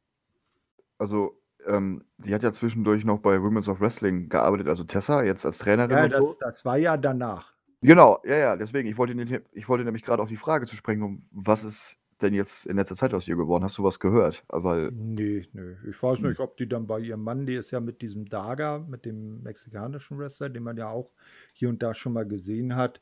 Also, 1.00 1.40
ähm, 1.66 2.04
sie 2.18 2.34
hat 2.34 2.42
ja 2.42 2.52
zwischendurch 2.52 3.04
noch 3.04 3.20
bei 3.20 3.40
Women's 3.42 3.68
of 3.68 3.80
Wrestling 3.80 4.28
gearbeitet, 4.28 4.68
also 4.68 4.84
Tessa, 4.84 5.22
jetzt 5.22 5.44
als 5.46 5.58
Trainerin 5.58 5.98
Ja, 5.98 6.08
das 6.08 6.36
so. 6.36 6.38
das 6.38 6.64
war 6.64 6.76
ja 6.78 6.96
danach. 6.96 7.51
Genau, 7.84 8.20
ja, 8.24 8.36
ja, 8.36 8.56
deswegen. 8.56 8.88
Ich 8.88 8.96
wollte 8.96 9.12
nämlich 9.16 9.40
ich 9.52 9.68
wollte 9.68 9.84
nämlich 9.84 10.04
grade 10.04 10.22
auf 10.22 10.28
die 10.28 10.36
Frage 10.36 10.66
zu 10.66 10.76
sprechen 10.76 11.00
kommen, 11.00 11.24
was 11.32 11.64
ist 11.64 11.96
denn 12.20 12.32
jetzt 12.32 12.64
in 12.66 12.76
letzter 12.76 12.94
Zeit 12.94 13.12
aus 13.12 13.26
ihr 13.26 13.34
geworden? 13.34 13.64
Hast 13.64 13.76
du 13.76 13.82
was 13.82 13.98
gehört? 13.98 14.44
Weil 14.48 14.92
Ne, 14.94 15.46
ne. 15.52 15.78
Ich 15.88 16.02
weiß 16.02 16.22
Hm. 16.22 16.24
nicht, 16.24 16.40
ob 16.40 16.56
die 16.56 16.68
dann 16.68 16.86
bei 16.88 16.98
ihrem 16.98 17.22
Mann 17.22 17.46
die 17.46 17.54
ist 17.54 17.70
ja 17.70 17.78
mit 17.80 18.02
diesem 18.02 18.26
Daga, 18.28 18.78
mit 18.80 19.04
dem 19.04 19.40
mexikanischen 19.42 20.18
Wrestler, 20.18 20.48
den 20.48 20.64
man 20.64 20.76
ja 20.76 20.88
auch 20.88 21.12
hier 21.52 21.68
und 21.68 21.82
da 21.82 21.94
schon 21.94 22.12
mal 22.14 22.26
gesehen 22.26 22.74
hat, 22.74 23.00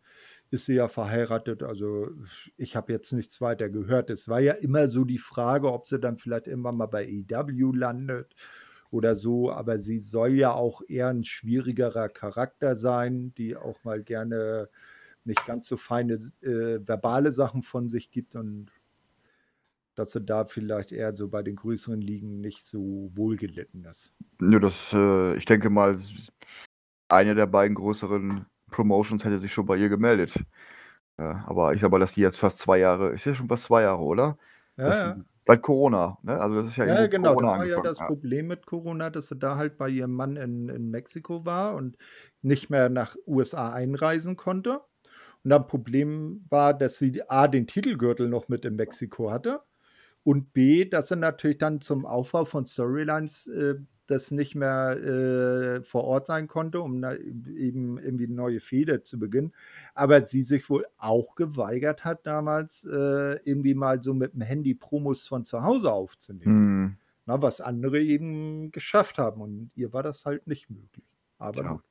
ist 0.51 0.67
sie 0.67 0.75
ja 0.75 0.89
verheiratet. 0.89 1.63
Also, 1.63 2.09
ich 2.59 2.77
habe 2.77 2.93
jetzt 2.93 3.13
nichts 3.13 3.41
weiter 3.41 3.71
gehört. 3.71 4.11
Es 4.11 4.29
war 4.29 4.41
ja 4.41 4.53
immer 4.55 4.89
so 4.89 5.05
die 5.05 5.19
Frage, 5.19 5.73
ob 5.73 5.87
sie 5.87 5.99
dann 5.99 6.19
vielleicht 6.19 6.49
irgendwann 6.49 6.77
mal 6.77 6.87
bei 6.87 7.07
AEW 7.07 7.73
landet 7.73 8.35
oder 8.91 9.15
so, 9.15 9.53
aber 9.53 9.79
sie 9.79 9.99
soll 9.99 10.33
ja 10.33 10.53
auch 10.53 10.83
eher 10.89 11.09
'n 11.11 11.25
schwierigerer 11.25 12.09
Charakter 12.09 12.77
sein, 12.77 13.35
die 13.37 13.57
auch 13.57 13.83
mal 13.85 14.03
gerne 14.03 14.69
nicht 15.25 15.47
ganz 15.47 15.67
so 15.67 15.77
feine 15.77 16.15
äh, 16.43 16.81
verbale 16.87 17.33
Sachen 17.33 17.63
von 17.63 17.89
sich 17.89 18.11
gibt 18.11 18.37
und 18.37 18.71
dass 19.95 20.13
sie 20.13 20.21
da 20.21 20.45
vielleicht 20.45 20.93
eher 20.93 21.15
so 21.17 21.29
bei 21.29 21.43
den 21.43 21.57
größeren 21.57 22.01
Ligen 22.01 22.41
nicht 22.41 22.65
so 22.65 23.11
wohlgelitten 23.15 23.85
ist. 23.85 24.13
Nö, 24.41 24.59
das, 24.61 24.93
äh 24.93 25.35
ich 25.37 25.45
denke 25.45 25.69
mal, 25.71 25.97
eine 27.09 27.35
der 27.35 27.47
beiden 27.47 27.75
größeren 27.75 28.47
Promotions 28.71 29.25
hätte 29.25 29.39
sich 29.41 29.53
schon 29.53 29.67
bei 29.67 29.77
ihr 29.77 29.89
gemeldet. 29.89 30.35
Ja, 31.19 31.45
aber 31.47 31.75
ich 31.75 31.81
sage 31.81 31.91
mal, 31.93 31.99
dass 32.01 32.15
die 32.15 32.23
jetzt 32.23 32.39
fast 32.39 32.59
2 32.59 32.79
Jahre 32.79 33.11
ist 33.11 33.27
ja 33.27 33.35
schon 33.35 33.49
fast 33.49 33.65
2 33.65 33.83
Jahre, 33.83 34.03
oder? 34.03 34.39
Ja, 34.77 34.85
Dass 34.85 35.05
ja. 35.09 35.25
Seit 35.51 35.63
Corona, 35.63 36.19
ne? 36.23 36.41
Also, 36.41 36.57
das 36.57 36.69
ist 36.69 36.77
ja 36.77 36.87
Ja, 36.87 37.07
genau, 37.07 37.35
Corona 37.35 37.51
das 37.51 37.59
war 37.59 37.67
ja 37.67 37.81
das 37.81 37.99
ja. 37.99 38.07
Problem 38.07 38.47
mit 38.47 38.67
Corona, 38.67 39.11
dass 39.11 39.29
sie 39.29 39.37
da 39.37 39.57
halt 39.57 39.77
bei 39.79 39.89
ihrem 39.89 40.13
Mann 40.13 40.37
in 40.37 40.69
in 40.69 40.91
Mexiko 40.91 41.45
war 41.45 41.75
und 41.75 41.97
nicht 42.43 42.71
mehr 42.71 42.89
nach 42.89 43.17
USA 43.27 43.73
einreisen 43.73 44.37
konnte. 44.37 44.81
Und 45.43 45.51
dann 45.51 45.67
Problem 45.67 46.45
war, 46.51 46.75
dass 46.75 46.99
sie 46.99 47.23
A, 47.29 47.49
den 47.49 47.67
Titelgürtel 47.67 48.29
noch 48.29 48.49
mit 48.49 48.65
in 48.65 48.77
Mexiko 48.77 49.31
hatte 49.31 49.61
und 50.23 50.53
B, 50.53 50.85
dass 50.85 51.09
sie 51.09 51.17
natürlich 51.17 51.59
dann 51.59 51.81
zum 51.81 52.07
Aufbau 52.07 52.45
von 52.45 52.67
Storylines, 52.67 53.49
äh, 53.49 53.77
das 54.11 54.31
nicht 54.33 54.55
mehr, 54.55 54.97
äh, 55.81 55.85
vor 55.85 56.05
Ort 56.05 56.27
sein 56.27 56.49
konnte, 56.49 56.81
um 56.83 57.03
eben 57.05 57.99
irgendwie 57.99 58.27
'ne 58.29 58.35
neue 58.35 58.61
Fehde 58.61 59.03
zu 59.03 59.19
beginnen. 59.19 59.53
Aber 59.95 60.27
sie 60.27 60.43
sich 60.43 60.69
wohl 60.71 60.85
auch 60.99 61.35
geweigert 61.37 62.05
hat 62.05 62.27
damals, 62.27 62.85
äh, 62.85 63.39
irgendwie 63.45 63.75
mal 63.75 64.03
so 64.03 64.13
mit'm 64.13 64.43
Handy 64.45 64.75
Promos 64.75 65.27
von 65.29 65.45
zu 65.45 65.63
Hause 65.63 65.93
aufzunehmen, 65.93 66.57
Mhm. 66.57 67.01
ne, 67.27 67.37
was 67.43 67.61
andere 67.63 68.01
eben 68.01 68.73
geschafft 68.73 69.19
haben 69.19 69.41
und 69.43 69.71
ihr 69.77 69.93
war 69.95 70.03
das 70.05 70.27
halt 70.27 70.47
nicht 70.49 70.71
möglich. 70.71 71.07
Aber 71.39 71.65
Tja. 71.65 71.67
gut. 71.67 71.83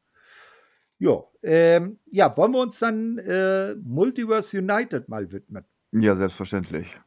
Ja, 1.01 1.23
ähm, 1.43 1.97
ja, 2.11 2.35
wollen 2.35 2.51
wir 2.51 2.59
uns 2.61 2.77
dann, 2.79 3.17
äh, 3.19 3.73
Multiverse 3.75 4.57
United 4.57 5.07
mal 5.07 5.31
widmen? 5.31 5.63
Ja, 5.93 6.15
selbstverständlich. 6.15 6.99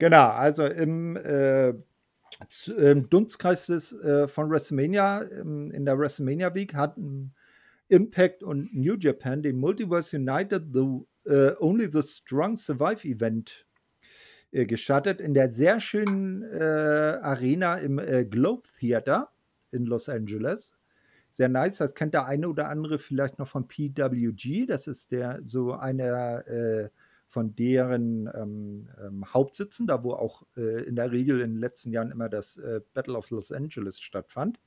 Genau, 0.00 0.28
also 0.30 0.64
im, 0.66 1.16
äh, 1.16 1.74
im 2.76 3.08
Dunstkreis 3.08 3.66
des, 3.66 3.92
äh 3.92 4.28
von 4.28 4.50
WrestleMania, 4.50 5.22
ähm, 5.30 5.70
in 5.70 5.84
der 5.84 5.98
WrestleMania 5.98 6.54
Week 6.54 6.74
hatten 6.74 7.34
Impact 7.88 8.42
und 8.42 8.74
New 8.74 8.96
Japan 8.98 9.42
den 9.42 9.58
Multiverse 9.58 10.16
United 10.16 10.64
the 10.72 11.02
äh, 11.24 11.52
Only 11.60 11.90
the 11.90 12.02
Strong 12.02 12.56
Survive 12.56 13.06
Event, 13.06 13.66
äh, 14.50 14.66
gestartet 14.66 15.20
in 15.20 15.34
der 15.34 15.50
sehr 15.50 15.80
schönen, 15.80 16.42
äh, 16.42 17.18
Arena 17.22 17.76
im, 17.76 17.98
äh, 17.98 18.24
Globe 18.24 18.68
Theater 18.78 19.30
in 19.70 19.86
Los 19.86 20.08
Angeles. 20.08 20.74
Sehr 21.30 21.48
nice, 21.48 21.78
das 21.78 21.94
kennt 21.94 22.14
der 22.14 22.26
eine 22.26 22.48
oder 22.48 22.68
andere 22.68 22.98
vielleicht 22.98 23.38
noch 23.38 23.48
von 23.48 23.66
PWG. 23.66 24.66
Das 24.66 24.86
ist 24.86 25.12
der 25.12 25.40
so 25.48 25.72
einer, 25.72 26.46
äh, 26.46 26.90
von 27.32 27.56
deren, 27.56 28.28
ähm, 28.34 28.88
ähm, 29.02 29.24
Hauptsitzen, 29.34 29.86
da 29.86 30.04
wo 30.04 30.12
auch, 30.12 30.44
äh, 30.56 30.84
in 30.84 30.96
der 30.96 31.12
Regel 31.12 31.40
in 31.40 31.52
den 31.52 31.60
letzten 31.60 31.90
Jahren 31.92 32.10
immer 32.12 32.28
das, 32.28 32.58
äh, 32.58 32.80
Battle 32.94 33.16
of 33.16 33.30
Los 33.30 33.50
Angeles 33.52 34.00
stattfand, 34.00 34.60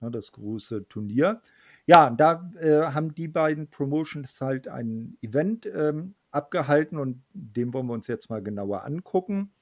ne, 0.00 0.10
das 0.10 0.32
große 0.32 0.88
Turnier. 0.88 1.42
Ja, 1.86 2.10
da, 2.10 2.50
äh, 2.60 2.92
haben 2.94 3.14
die 3.14 3.28
beiden 3.28 3.68
Promotions 3.70 4.40
halt 4.40 4.68
ein 4.68 5.18
Event, 5.22 5.66
ähm, 5.66 6.14
abgehalten 6.32 6.98
und 6.98 7.22
den 7.34 7.72
wollen 7.74 7.86
wir 7.88 7.94
uns 7.94 8.06
jetzt 8.06 8.30
mal 8.30 8.42
genauer 8.42 8.84
angucken. 8.84 9.52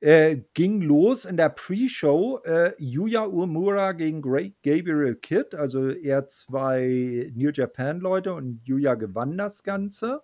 Äh, 0.00 0.42
ging 0.52 0.82
los 0.82 1.24
in 1.24 1.38
der 1.38 1.48
Pre-Show, 1.48 2.40
äh, 2.44 2.72
Yuya 2.78 3.26
Uemura 3.26 3.92
gegen 3.92 4.20
Great 4.20 4.52
Gabriel 4.62 5.16
Kidd, 5.16 5.56
also 5.56 5.88
eher 5.88 6.28
2 6.28 7.32
New 7.34 7.50
Japan 7.50 8.00
Leute 8.00 8.34
und 8.34 8.60
Yuya 8.66 8.94
gewann 8.94 9.38
das 9.38 9.62
Ganze. 9.62 10.22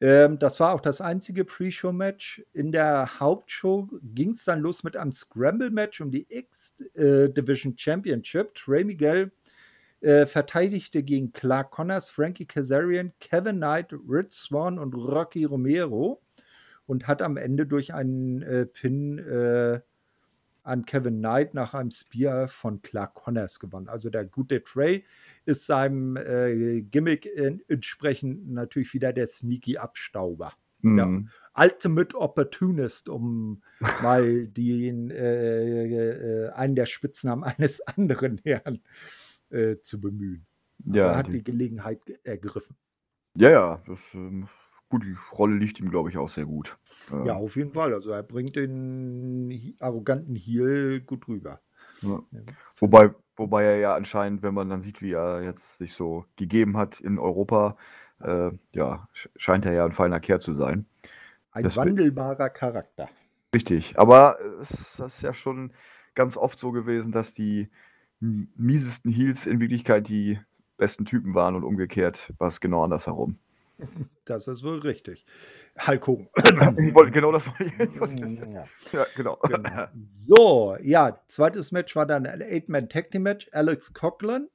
Ähm, 0.00 0.38
das 0.38 0.60
war 0.60 0.74
auch 0.74 0.80
das 0.80 1.00
einzige 1.00 1.44
Pre-Show-Match. 1.44 2.44
In 2.52 2.70
der 2.70 3.18
Hauptshow 3.18 3.88
ging's 4.02 4.44
dann 4.44 4.60
los 4.60 4.84
mit 4.84 4.96
einem 4.96 5.12
Scramble-Match 5.12 6.00
um 6.00 6.10
die 6.10 6.26
X 6.28 6.74
äh, 6.94 7.30
Championship. 7.76 8.54
Trey 8.54 8.84
Miguel 8.84 9.32
äh, 10.00 10.26
verteidigte 10.26 11.02
gegen 11.02 11.32
Clark 11.32 11.70
Connors, 11.70 12.10
Frankie 12.10 12.46
Kazarian, 12.46 13.12
Kevin 13.20 13.56
Knight, 13.56 13.92
Rich 13.92 14.32
Swan 14.32 14.78
und 14.78 14.94
Rocky 14.94 15.44
Romero 15.44 16.20
und 16.86 17.06
hat 17.08 17.22
am 17.22 17.36
Ende 17.36 17.66
durch 17.66 17.94
einen 17.94 18.42
äh, 18.42 18.66
Pin 18.66 19.18
äh, 19.18 19.80
an 20.66 20.84
Kevin 20.84 21.18
Knight 21.18 21.54
nach 21.54 21.74
einem 21.74 21.90
Spear 21.90 22.48
von 22.48 22.82
Clark 22.82 23.14
Connors 23.14 23.60
gewonnen. 23.60 23.88
Also 23.88 24.10
der 24.10 24.24
gute 24.24 24.62
Trey 24.62 25.04
ist 25.44 25.66
seinem 25.66 26.16
äh, 26.16 26.82
Gimmick 26.82 27.28
entsprechend 27.68 28.50
natürlich 28.50 28.92
wieder 28.92 29.12
der 29.12 29.26
sneaky 29.26 29.78
Abstauber. 29.78 30.52
Mhm. 30.80 30.96
Der 30.96 31.64
Ultimate 31.64 32.16
Opportunist, 32.18 33.08
um 33.08 33.62
mal 34.02 34.46
den, 34.48 35.10
äh, 35.10 36.46
äh, 36.46 36.50
einen 36.50 36.74
der 36.74 36.86
Spitznamen 36.86 37.44
eines 37.44 37.80
anderen 37.86 38.40
Herrn 38.44 38.80
äh, 39.50 39.76
zu 39.80 40.00
bemühen. 40.00 40.46
Also 40.84 40.98
ja, 40.98 41.12
er 41.12 41.16
hat 41.16 41.28
die, 41.28 41.32
die 41.32 41.44
Gelegenheit 41.44 42.00
ergriffen. 42.24 42.76
Ja, 43.34 43.50
ja, 43.50 43.82
das, 43.86 44.00
ähm, 44.14 44.48
gut, 44.88 45.04
die 45.04 45.16
Rolle 45.32 45.56
liegt 45.56 45.80
ihm, 45.80 45.90
glaube 45.90 46.10
ich, 46.10 46.18
auch 46.18 46.28
sehr 46.28 46.46
gut. 46.46 46.78
Ja, 47.24 47.34
auf 47.34 47.56
jeden 47.56 47.72
Fall. 47.72 47.94
Also 47.94 48.10
er 48.10 48.22
bringt 48.22 48.56
den 48.56 49.76
arroganten 49.78 50.34
Heel 50.34 51.00
gut 51.00 51.28
rüber. 51.28 51.60
Ja. 52.02 52.20
Wobei, 52.76 53.14
wobei 53.36 53.64
er 53.64 53.76
ja 53.78 53.94
anscheinend, 53.94 54.42
wenn 54.42 54.54
man 54.54 54.68
dann 54.68 54.80
sieht, 54.80 55.02
wie 55.02 55.12
er 55.12 55.42
jetzt 55.42 55.78
sich 55.78 55.94
so 55.94 56.24
gegeben 56.36 56.76
hat 56.76 57.00
in 57.00 57.18
Europa, 57.18 57.76
äh, 58.20 58.50
ja, 58.72 59.08
scheint 59.36 59.66
er 59.66 59.72
ja 59.72 59.84
ein 59.84 59.92
feiner 59.92 60.20
Kerl 60.20 60.40
zu 60.40 60.54
sein. 60.54 60.86
Ein 61.52 61.64
das 61.64 61.76
wandelbarer 61.76 62.50
Charakter. 62.50 63.08
Richtig, 63.54 63.98
aber 63.98 64.38
es 64.60 64.98
ist 64.98 65.22
ja 65.22 65.32
schon 65.32 65.72
ganz 66.14 66.36
oft 66.36 66.58
so 66.58 66.72
gewesen, 66.72 67.12
dass 67.12 67.32
die 67.32 67.70
miesesten 68.20 69.10
Heels 69.10 69.46
in 69.46 69.60
Wirklichkeit 69.60 70.08
die 70.08 70.40
besten 70.76 71.04
Typen 71.04 71.34
waren 71.34 71.54
und 71.54 71.64
umgekehrt 71.64 72.32
war 72.38 72.48
es 72.48 72.60
genau 72.60 72.82
andersherum. 72.84 73.38
Das 74.24 74.48
ist 74.48 74.62
wohl 74.62 74.78
richtig. 74.78 75.24
Hulk 75.86 76.06
Hogan. 76.06 76.28
Ich 76.78 76.94
wollte, 76.94 77.12
genau 77.12 77.32
das 77.32 77.46
wollte 77.46 77.64
ich. 77.64 77.78
Wollte 78.00 78.50
ja. 78.50 78.64
ja, 78.92 79.06
genau. 79.14 79.38
genau. 79.42 79.86
So, 80.20 80.76
ja, 80.82 81.20
zweites 81.28 81.72
Match 81.72 81.94
war 81.94 82.06
dann 82.06 82.26
ein 82.26 82.42
Eight-Man-Tag-Team-Match. 82.42 83.50
Alex 83.52 83.92
Coughlin, 83.92 84.48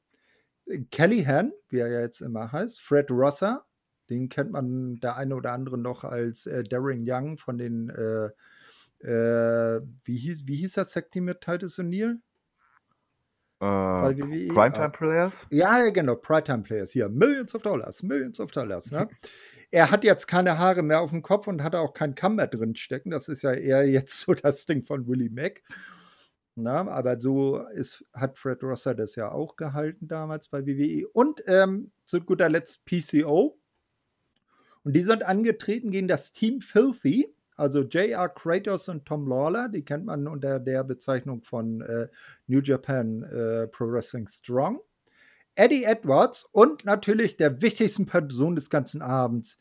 Kellyhan, 0.89 1.53
wie 1.69 1.79
er 1.79 1.87
ja 1.89 2.01
jetzt 2.01 2.21
immer 2.21 2.51
heißt, 2.51 2.81
Fred 2.81 3.11
Rosser, 3.11 3.65
den 4.09 4.29
kennt 4.29 4.51
man 4.51 4.99
der 4.99 5.15
eine 5.15 5.35
oder 5.35 5.53
andere 5.53 5.77
noch 5.77 6.03
als 6.03 6.47
äh, 6.47 6.63
Darren 6.63 7.05
Young 7.07 7.37
von 7.37 7.57
den, 7.57 7.89
äh, 7.89 9.07
äh, 9.07 9.81
wie, 10.03 10.17
hieß, 10.17 10.47
wie 10.47 10.57
hieß 10.57 10.73
das 10.73 10.93
Tag-Team 10.93 11.25
mit 11.25 11.41
Titus 11.41 11.79
O'Neill? 11.79 12.17
Äh, 13.61 14.15
Primetime 14.15 14.89
Players? 14.89 15.33
Ja, 15.51 15.89
genau, 15.89 16.15
Primetime 16.15 16.63
Players. 16.63 16.91
Hier, 16.91 17.09
Millions 17.09 17.53
of 17.53 17.61
Dollars, 17.61 18.01
Millions 18.01 18.39
of 18.39 18.49
Dollars. 18.49 18.89
Ne? 18.89 19.07
er 19.71 19.91
hat 19.91 20.03
jetzt 20.03 20.27
keine 20.27 20.57
Haare 20.57 20.81
mehr 20.81 21.01
auf 21.01 21.11
dem 21.11 21.21
Kopf 21.21 21.47
und 21.47 21.61
hat 21.61 21.75
auch 21.75 21.93
keinen 21.93 22.15
Kamm 22.15 22.37
mehr 22.37 22.47
drin 22.47 22.75
stecken. 22.75 23.11
Das 23.11 23.27
ist 23.27 23.43
ja 23.43 23.53
eher 23.53 23.87
jetzt 23.87 24.19
so 24.19 24.33
das 24.33 24.65
Ding 24.65 24.81
von 24.81 25.07
Willie 25.07 25.29
Mack. 25.29 25.61
Na, 26.55 26.87
aber 26.89 27.19
so 27.19 27.65
ist, 27.67 28.03
hat 28.13 28.37
Fred 28.37 28.61
Rosser 28.63 28.93
das 28.93 29.15
ja 29.15 29.31
auch 29.31 29.55
gehalten 29.55 30.07
damals 30.07 30.49
bei 30.49 30.65
WWE. 30.65 31.07
Und 31.13 31.43
ähm, 31.47 31.91
zu 32.05 32.19
guter 32.19 32.49
Letzt 32.49 32.85
PCO. 32.85 33.57
Und 34.83 34.93
die 34.95 35.03
sind 35.03 35.23
angetreten 35.23 35.91
gegen 35.91 36.07
das 36.07 36.33
Team 36.33 36.61
Filthy. 36.61 37.33
Also 37.61 37.83
J.R. 37.83 38.27
Kratos 38.27 38.89
und 38.89 39.05
Tom 39.05 39.27
Lawler, 39.27 39.69
die 39.69 39.85
kennt 39.85 40.05
man 40.05 40.27
unter 40.27 40.59
der 40.59 40.83
Bezeichnung 40.83 41.43
von 41.43 41.81
äh, 41.81 42.07
New 42.47 42.59
Japan 42.59 43.21
äh, 43.21 43.67
Pro 43.67 43.85
Wrestling 43.85 44.27
Strong. 44.27 44.81
Eddie 45.53 45.83
Edwards 45.83 46.49
und 46.51 46.85
natürlich 46.85 47.37
der 47.37 47.61
wichtigsten 47.61 48.07
Person 48.07 48.55
des 48.55 48.71
ganzen 48.71 49.03
Abends, 49.03 49.59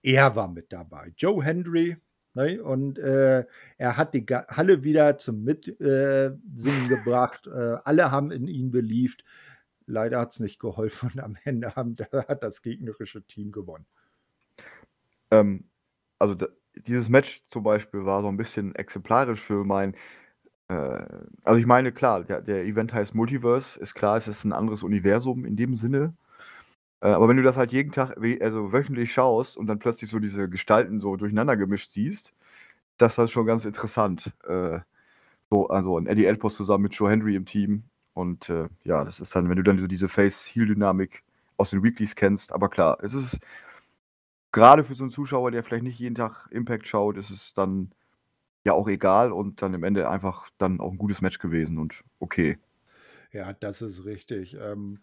er 0.00 0.36
war 0.36 0.46
mit 0.46 0.72
dabei. 0.72 1.12
Joe 1.16 1.42
Hendry. 1.42 1.96
Ne? 2.34 2.62
Und 2.62 3.00
äh, 3.00 3.44
er 3.78 3.96
hat 3.96 4.14
die 4.14 4.24
Halle 4.24 4.84
wieder 4.84 5.18
zum 5.18 5.42
Mitsingen 5.42 6.38
gebracht. 6.88 7.48
Äh, 7.48 7.78
alle 7.82 8.12
haben 8.12 8.30
in 8.30 8.46
ihn 8.46 8.70
beliebt. 8.70 9.24
Leider 9.86 10.20
hat 10.20 10.30
es 10.30 10.38
nicht 10.38 10.60
geholfen 10.60 11.10
und 11.14 11.20
am 11.20 11.36
Ende 11.42 11.74
haben, 11.74 11.96
hat 12.12 12.44
das 12.44 12.62
gegnerische 12.62 13.22
Team 13.26 13.50
gewonnen. 13.50 13.86
Ähm, 15.32 15.64
also 16.20 16.36
dieses 16.76 17.08
Match 17.08 17.42
zum 17.48 17.62
Beispiel 17.62 18.04
war 18.04 18.22
so 18.22 18.28
ein 18.28 18.36
bisschen 18.36 18.74
exemplarisch 18.74 19.40
für 19.40 19.64
mein 19.64 19.94
äh, 20.68 20.74
also 21.44 21.58
ich 21.60 21.66
meine, 21.66 21.92
klar, 21.92 22.24
der 22.24 22.42
der 22.42 22.64
Event 22.66 22.92
heißt 22.94 23.14
Multiverse, 23.14 23.80
ist 23.80 23.94
klar, 23.94 24.16
es 24.18 24.28
ist 24.28 24.44
ein 24.44 24.52
anderes 24.54 24.82
Universum 24.84 25.44
in 25.46 25.56
dem 25.56 25.74
Sinne. 25.76 26.14
Äh, 27.02 27.08
aber 27.10 27.28
wenn 27.28 27.36
du 27.38 27.42
das 27.44 27.56
halt 27.58 27.72
jeden 27.72 27.92
Tag 27.92 28.16
also 28.42 28.72
wöchentlich 28.72 29.12
schaust 29.14 29.56
und 29.58 29.66
dann 29.68 29.78
plötzlich 29.80 30.10
so 30.10 30.18
diese 30.20 30.48
Gestalten 30.50 31.00
so 31.00 31.16
durcheinander 31.16 31.56
gemischt 31.56 31.92
siehst, 31.92 32.34
das 32.98 33.18
ist 33.18 33.30
schon 33.32 33.46
ganz 33.46 33.64
interessant. 33.66 34.32
Äh, 34.48 34.80
so, 35.50 35.68
also 35.68 35.98
'n 35.98 36.06
Eddie 36.08 36.26
Edwards 36.26 36.56
zusammen 36.56 36.84
mit 36.84 36.94
Joe 36.94 37.10
Hendry 37.10 37.36
im 37.36 37.46
Team 37.46 37.84
und, 38.14 38.48
äh, 38.50 38.68
ja, 38.84 39.04
das 39.04 39.20
ist 39.20 39.34
dann 39.36 39.48
wenn 39.50 39.56
du 39.56 39.62
dann 39.64 39.78
so 39.78 39.86
diese 39.88 40.08
Face-Heel-Dynamik 40.08 41.24
aus 41.58 41.70
den 41.70 41.82
Weeklies 41.84 42.16
kennst 42.16 42.52
aber 42.52 42.68
klar, 42.70 42.98
es 43.02 43.14
ist 43.14 43.40
gerade 44.52 44.84
für 44.84 44.94
so 44.94 45.04
einen 45.04 45.10
Zuschauer, 45.12 45.50
der 45.50 45.62
vielleicht 45.64 45.84
nicht 45.84 45.98
jeden 45.98 46.14
Tag 46.14 46.48
Impact 46.50 46.88
schaut, 46.88 47.16
ist 47.16 47.30
es 47.30 47.54
dann 47.54 47.92
ja 48.64 48.74
auch 48.74 48.88
egal 48.88 49.32
und 49.32 49.62
dann 49.62 49.74
im 49.74 49.84
Ende 49.84 50.10
einfach 50.10 50.50
dann 50.58 50.80
auch 50.80 50.92
ein 50.92 50.98
gutes 50.98 51.22
Match 51.22 51.38
gewesen 51.38 51.78
und 51.78 52.04
okay. 52.20 52.58
Ja, 53.32 53.52
das 53.52 53.80
ist 53.82 54.04
richtig. 54.04 54.56
Ähm, 54.60 54.98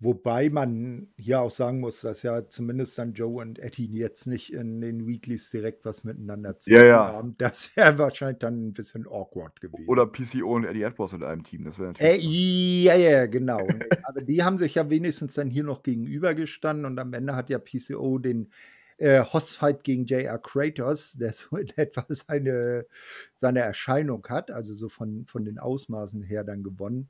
wobei 0.00 0.48
man 0.50 1.08
hier 1.16 1.40
auch 1.42 1.50
sagen 1.50 1.80
muss, 1.80 2.00
dass 2.00 2.22
ja 2.22 2.48
zumindest 2.48 2.96
dann 2.98 3.12
Joe 3.14 3.42
und 3.42 3.58
Eddie 3.58 3.86
jetzt 3.98 4.26
nicht 4.26 4.52
in 4.52 4.80
den 4.80 5.06
Weeklies 5.06 5.50
direkt 5.50 5.84
was 5.84 6.04
miteinander 6.04 6.58
zu 6.58 6.72
Ja, 6.72 6.84
tun 6.84 6.84
ja. 6.84 7.04
haben. 7.06 7.36
Das 7.38 7.76
wäre 7.76 7.98
wahrscheinlich 7.98 8.38
dann 8.38 8.68
ein 8.68 8.72
bisschen 8.72 9.06
awkward 9.06 9.60
gewesen. 9.60 9.88
Oder 9.88 10.06
PCO 10.06 10.54
und 10.54 10.64
Eddie 10.64 10.82
Edwards 10.82 11.14
in 11.14 11.22
einem 11.24 11.42
Team, 11.42 11.64
das 11.64 11.78
wäre 11.78 11.88
Äh, 11.98 12.16
natürlich 12.16 12.20
ja, 12.20 12.94
ja, 12.94 13.26
genau. 13.26 13.68
Aber 14.02 14.20
die 14.22 14.42
haben 14.44 14.58
sich 14.58 14.74
ja 14.76 14.88
wenigstens 14.90 15.34
dann 15.34 15.50
hier 15.50 15.64
noch 15.64 15.82
gegenübergestanden 15.82 16.86
und 16.86 16.98
am 16.98 17.12
Ende 17.12 17.34
hat 17.34 17.50
ja 17.50 17.58
PCO 17.58 18.18
den 18.18 18.50
äh, 18.98 19.22
Hossfight 19.22 19.84
gegen 19.84 20.06
J.R. 20.06 20.38
Kratos, 20.38 21.12
der 21.20 21.32
so 21.32 21.56
in 21.56 21.70
etwa 21.76 22.04
seine, 22.08 22.86
seine 23.34 23.60
Erscheinung 23.60 24.26
hat, 24.28 24.50
also 24.50 24.74
so 24.74 24.88
von, 24.88 25.26
von 25.26 25.44
den 25.44 25.58
Ausmaßen 25.58 26.22
her 26.22 26.44
dann 26.44 26.62
gewonnen 26.62 27.08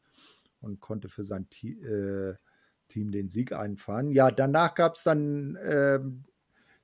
und 0.60 0.80
konnte 0.80 1.08
für 1.08 1.24
sein 1.24 1.46
äh, 1.62 2.34
Team 2.88 3.10
den 3.10 3.28
Sieg 3.28 3.52
einfahren. 3.52 4.12
Ja, 4.12 4.30
danach 4.30 4.74
gab 4.74 4.96
es 4.96 5.04
dann 5.04 5.56
äh, 5.56 6.00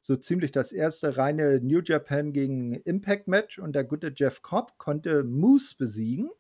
so 0.01 0.17
ziemlich 0.17 0.53
das 0.53 0.73
erste 0.73 1.17
reine 1.17 1.61
New 1.61 1.81
Japan 1.81 2.33
gegen 2.33 2.73
Impact 2.73 3.27
Match 3.27 3.59
und 3.59 3.75
der 3.75 3.85
gute 3.85 4.13
Jeff 4.15 4.43
Cobb 4.43 4.77
konnte 4.77 5.25
Moose 5.25 5.75
besiegen 5.79 6.31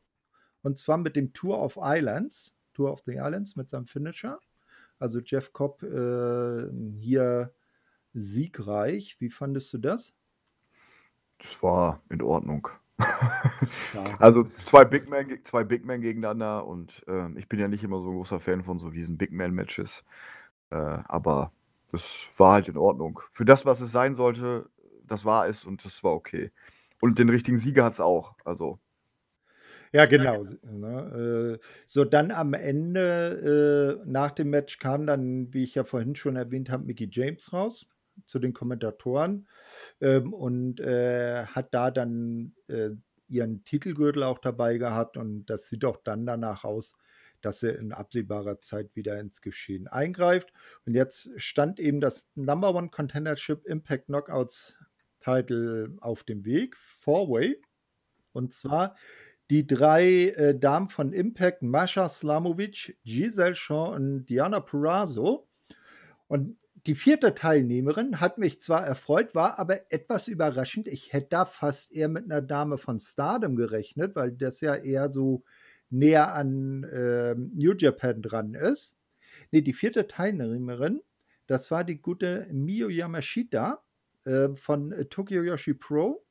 und 0.62 0.79
zwar 0.79 0.98
mit 0.98 1.16
dem 1.16 1.33
Tour 1.33 1.62
of 1.62 1.79
Islands, 1.81 2.55
Tour 2.74 2.92
of 2.92 3.03
the 3.07 3.14
Islands 3.14 3.57
mit 3.57 3.70
seinem 3.70 3.87
Finisher. 3.87 4.38
Also 4.98 5.20
Jeff 5.20 5.53
Cobb 5.53 5.83
äh, 5.83 6.70
hier 6.98 7.53
siegreich. 8.14 9.16
Wie 9.18 9.31
fandest 9.31 9.72
du 9.74 9.79
das? 9.79 10.14
Das 11.38 11.62
war 11.62 12.00
in 12.09 12.22
Ordnung. 12.22 12.68
Ja. 12.98 14.05
Also 14.18 14.44
zwei 14.66 14.85
Big 14.85 15.09
Men, 15.09 15.38
zwei 15.44 15.64
Big 15.64 15.85
Men 15.85 16.00
gegeneinander 16.00 16.66
und 16.66 17.03
äh, 17.09 17.29
ich 17.38 17.48
bin 17.48 17.59
ja 17.59 17.68
nicht 17.68 17.83
immer 17.83 18.00
so 18.00 18.11
ein 18.11 18.16
großer 18.16 18.40
Fan 18.40 18.62
von 18.62 18.79
so 18.79 18.90
diesen 18.90 19.18
Big 19.18 19.33
Man 19.33 19.53
Matches, 19.53 20.05
äh, 20.70 20.77
aber 20.77 21.53
das 21.90 22.29
war 22.37 22.55
halt 22.55 22.68
in 22.68 22.77
Ordnung. 22.77 23.20
Für 23.33 23.44
das, 23.44 23.66
was 23.66 23.81
es 23.81 23.90
sein 23.90 24.14
sollte, 24.14 24.68
das 25.07 25.24
war 25.24 25.48
es 25.48 25.64
und 25.64 25.85
das 25.85 26.05
war 26.05 26.12
okay. 26.12 26.53
Und 27.00 27.18
den 27.18 27.29
richtigen 27.29 27.59
Sieger 27.59 27.85
hat 27.85 27.94
es 27.94 28.00
auch. 28.00 28.35
Also 28.44 28.79
ja, 29.92 30.07
genau. 30.07 30.42
Ne? 30.62 31.59
Äh, 31.61 31.64
so, 31.87 32.05
dann 32.05 32.33
am 32.33 32.53
Ende, 32.53 34.00
äh, 34.03 34.09
nach 34.09 34.33
dem 34.33 34.50
Match 34.50 34.81
kam 34.81 35.07
dann, 35.07 35.52
wie 35.54 35.62
ich 35.62 35.77
ja 35.77 35.85
vorhin 35.85 36.17
schon 36.17 36.35
erwähnt 36.35 36.69
habe, 36.69 36.85
Mickey 36.85 37.08
James 37.10 37.52
raus 37.52 37.87
zu 38.25 38.38
den 38.38 38.52
Kommentatoren 38.52 39.48
ähm, 40.00 40.33
und 40.33 40.81
äh, 40.81 41.46
hat 41.46 41.75
da 41.75 41.90
dann 41.90 42.54
äh, 42.69 42.90
ihren 43.29 43.65
Titelgürtel 43.65 44.23
auch 44.23 44.38
dabei 44.38 44.79
gehabt 44.79 45.17
und 45.17 45.46
das 45.46 45.69
sieht 45.69 45.85
auch 45.85 45.96
dann 45.96 46.27
danach 46.27 46.65
aus, 46.65 46.96
dass 47.40 47.62
er 47.62 47.79
in 47.79 47.92
absehbarer 47.92 48.58
Zeit 48.58 48.94
wieder 48.96 49.19
ins 49.21 49.42
Geschehen 49.42 49.87
eingreift. 49.87 50.52
Und 50.87 50.94
jetzt 50.94 51.31
stand 51.37 51.79
eben 51.79 52.00
das 52.00 52.31
Number 52.35 52.75
One 52.75 52.88
Contendership 52.88 53.67
Impact 53.67 54.06
Knockouts 54.06 54.79
Title 55.21 55.96
auf 56.00 56.25
dem 56.25 56.44
Weg, 56.44 56.77
Four-Way. 56.77 57.60
Und 58.33 58.52
zwar 58.52 58.96
die 59.50 59.67
drei 59.67 60.29
äh, 60.31 60.58
Damen 60.58 60.88
von 60.88 61.12
Impact, 61.12 61.62
Masha 61.62 62.08
Slamovic, 62.08 62.98
Giselle 63.04 63.54
Shaw 63.54 63.94
und 63.94 64.27
Diana 64.27 64.60
Purrazzo. 64.60 65.48
Und 66.29 66.56
die 66.87 66.94
vierte 66.94 67.35
Teilnehmerin 67.35 68.20
hat 68.20 68.37
mich 68.37 68.60
zwar 68.60 68.87
erfreut, 68.87 69.35
war 69.35 69.58
aber 69.58 69.90
etwas 69.90 70.28
überraschend. 70.28 70.87
Ich 70.87 71.12
hätte 71.12 71.28
da 71.30 71.44
fast 71.46 71.92
eher 71.92 72.08
mit 72.08 72.24
einer 72.24 72.42
Dame 72.42 72.76
von 72.76 73.00
Stardom 73.00 73.56
gerechnet, 73.56 74.14
weil 74.14 74.32
das 74.32 74.60
ja 74.60 74.74
eher 74.74 75.10
so 75.10 75.44
näher 75.88 76.35
an 76.35 76.85
äh, 76.85 77.35
New 77.35 77.74
Japan 77.74 78.20
dran 78.20 78.54
ist. 78.54 78.98
nee, 79.50 79.62
die 79.62 79.72
vierte 79.72 80.06
Teilnehmerin, 80.06 81.00
das 81.46 81.70
war 81.70 81.85
die 81.85 82.00
gute 82.00 82.46
Miyu 82.52 82.88
Yamashita 82.88 83.82
äh, 84.24 84.48
von 84.54 84.94
Tokyo 85.10 85.42
Yoshi 85.42 85.74
Pro. 85.74 86.24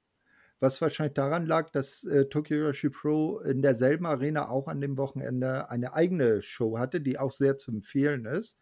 Was 0.60 0.82
wahrscheinlich 0.82 1.16
daran 1.16 1.46
lag, 1.46 1.72
dass 1.72 2.04
äh, 2.06 2.26
Tokyo 2.30 2.58
Yoshi 2.58 2.90
Pro 2.90 3.40
in 3.40 3.62
derselben 3.62 4.06
Arena 4.06 4.50
auch 4.50 4.68
an 4.68 4.82
dem 4.82 4.98
Wochenende 4.98 5.70
eine 5.70 5.94
eigene 5.94 6.42
Show 6.42 6.78
hatte, 6.78 7.02
die 7.02 7.18
auch 7.20 7.32
sehr 7.32 7.58
zu 7.58 7.72
empfehlen 7.72 8.26
ist. 8.26 8.60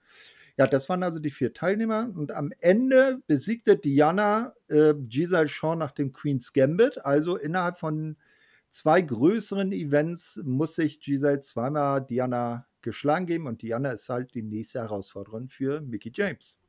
Ja, 0.61 0.67
das 0.67 0.89
waren 0.89 1.01
also 1.01 1.17
die 1.17 1.31
vier 1.31 1.55
Teilnehmer. 1.55 2.11
Und 2.13 2.31
am 2.31 2.53
Ende 2.59 3.23
besiegte 3.25 3.77
Diana 3.77 4.53
äh, 4.67 4.93
Giselle 4.93 5.47
Shaw 5.47 5.75
nach 5.75 5.89
dem 5.91 6.13
Queen's 6.13 6.53
Gambit. 6.53 7.03
Also 7.03 7.35
innerhalb 7.35 7.79
von 7.79 8.15
zwei 8.69 9.01
größeren 9.01 9.71
Events 9.71 10.39
muss 10.45 10.75
sich 10.75 10.99
Giselle 10.99 11.39
zweimal 11.39 12.05
Diana 12.05 12.67
geschlagen 12.83 13.25
geben. 13.25 13.47
Und 13.47 13.63
Diana 13.63 13.89
ist 13.89 14.07
halt 14.07 14.35
die 14.35 14.43
nächste 14.43 14.81
Herausforderin 14.81 15.49
für 15.49 15.81
Mickey 15.81 16.11
James. 16.13 16.59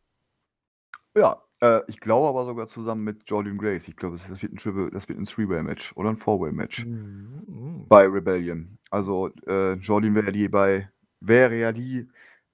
Ja, 1.15 1.43
äh, 1.61 1.81
ich 1.87 2.01
glaube 2.01 2.29
aber 2.29 2.47
sogar 2.47 2.69
zusammen 2.69 3.05
mit 3.05 3.25
Jordan 3.27 3.59
Grace. 3.59 3.89
Ich 3.89 3.97
glaube, 3.97 4.17
das 4.17 4.41
wird 4.41 4.55
ein 4.55 4.57
Triple, 4.57 4.91
das 4.91 5.07
wird 5.07 5.19
ein 5.19 5.27
Three-Way-Match 5.27 5.95
oder 5.99 6.09
ein 6.09 6.17
Four-Way-Match 6.17 6.87
Mhm, 6.87 7.43
mhm. 7.47 7.89
bei 7.89 8.07
Rebellion. 8.07 8.79
Also 8.89 9.29
äh, 9.47 9.75
Jordan 9.75 10.15
wäre 10.15 10.33
die 10.33 10.49
bei 10.49 10.89
wäre 11.21 11.57
ja 11.57 11.73
die 11.73 12.09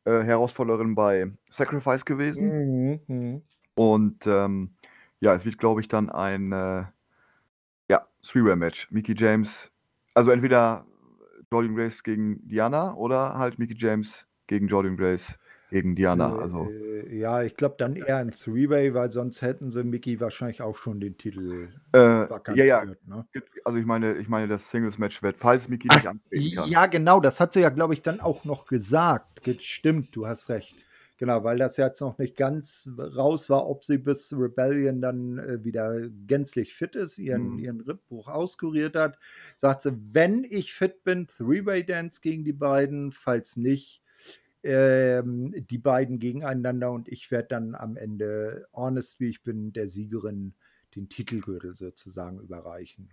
äh, 0.09 0.25
Herausforderin 0.25 0.95
bei 0.95 1.31
Sacrifice 1.51 2.05
gewesen. 2.05 2.47
Mhm, 2.49 3.01
mhm. 3.07 3.43
Und 3.75 4.27
ähm, 4.27 4.71
ja, 5.21 5.35
es 5.35 5.45
wird, 5.45 5.59
glaube 5.59 5.81
ich, 5.81 5.89
dann 5.89 6.09
ein 6.09 6.53
äh, 6.53 6.85
ja, 7.89 8.07
Three-Way-Match. 8.23 8.91
Mickey 8.91 9.15
James, 9.17 9.71
also 10.15 10.31
entweder 10.31 10.87
Jordan 11.53 11.75
Grace 11.75 12.03
gegen 12.03 12.47
Diana 12.49 12.95
oder 12.95 13.39
halt 13.39 13.59
Mickey 13.59 13.75
James 13.77 14.27
gegen 14.47 14.69
Jordan 14.69 14.97
Grace 14.97 15.39
gegen 15.71 15.97
Diana. 15.97 16.35
Äh, 16.37 16.41
Also 16.41 16.71
äh, 16.71 17.17
ja, 17.17 17.43
ich 17.43 17.57
glaube 17.57 17.77
dann 17.79 17.97
eher 17.97 18.19
ein 18.19 18.31
Three-Way, 18.33 18.95
weil 18.95 19.11
sonst 19.11 19.43
hätten 19.43 19.71
sie 19.71 19.85
Mickey 19.85 20.21
wahrscheinlich 20.21 20.63
auch 20.63 20.77
schon 20.77 21.01
den 21.01 21.17
Titel 21.17 21.69
äh, 21.93 21.99
ja, 22.55 22.65
ja. 22.65 22.85
Ne? 22.85 23.27
also 23.65 23.79
ich 23.79 23.87
meine, 23.87 24.17
ich 24.19 24.29
meine, 24.29 24.49
das 24.49 24.71
Singles-Match 24.71 25.23
wird, 25.23 25.39
falls 25.39 25.69
Mickey 25.69 25.89
nicht 25.89 26.07
antreten 26.07 26.55
kann. 26.55 26.71
ja, 26.71 26.87
genau, 26.87 27.21
das 27.21 27.41
hat 27.41 27.53
sie 27.53 27.61
ja, 27.61 27.71
glaube 27.71 27.95
ich, 27.95 28.03
dann 28.03 28.21
auch 28.21 28.45
noch 28.45 28.67
gesagt. 28.67 29.43
Ge- 29.43 29.57
Stimmt, 29.61 30.15
du 30.15 30.27
hast 30.27 30.49
recht. 30.49 30.75
Genau, 31.19 31.43
weil 31.43 31.59
das 31.59 31.77
jetzt 31.77 32.01
noch 32.01 32.17
nicht 32.19 32.37
ganz 32.37 32.89
raus 32.97 33.51
war, 33.51 33.69
ob 33.69 33.85
sie 33.85 33.99
bis 33.99 34.33
Rebellion 34.33 35.01
dann 35.01 35.39
äh, 35.39 35.65
wieder 35.65 36.09
gänzlich 36.29 36.75
fit 36.75 36.95
ist, 36.95 37.19
ihren, 37.19 37.55
Mhm. 37.55 37.59
ihren 37.59 37.81
Rippenbruch 37.81 38.29
auskuriert 38.29 38.95
hat. 38.95 39.19
Sagt 39.57 39.83
sie, 39.83 39.99
wenn 40.13 40.45
ich 40.45 40.73
fit 40.73 41.03
bin, 41.03 41.27
Three-Way-Dance 41.27 42.21
gegen 42.21 42.45
die 42.45 42.53
beiden, 42.53 43.11
falls 43.11 43.57
nicht, 43.57 44.01
ähm, 44.63 45.55
die 45.71 45.79
beiden 45.79 46.19
gegeneinander 46.19 46.91
und 46.91 47.09
ich 47.09 47.31
werde 47.31 47.49
dann 47.49 47.75
am 47.75 47.97
Ende, 47.97 48.67
honest 48.73 49.21
wie 49.21 49.29
ich 49.29 49.43
bin, 49.43 49.73
der 49.73 49.89
Siegerin 49.89 50.55
den 50.97 51.09
Titelgürtel 51.09 51.77
sozusagen 51.77 52.41
überreichen. 52.41 53.11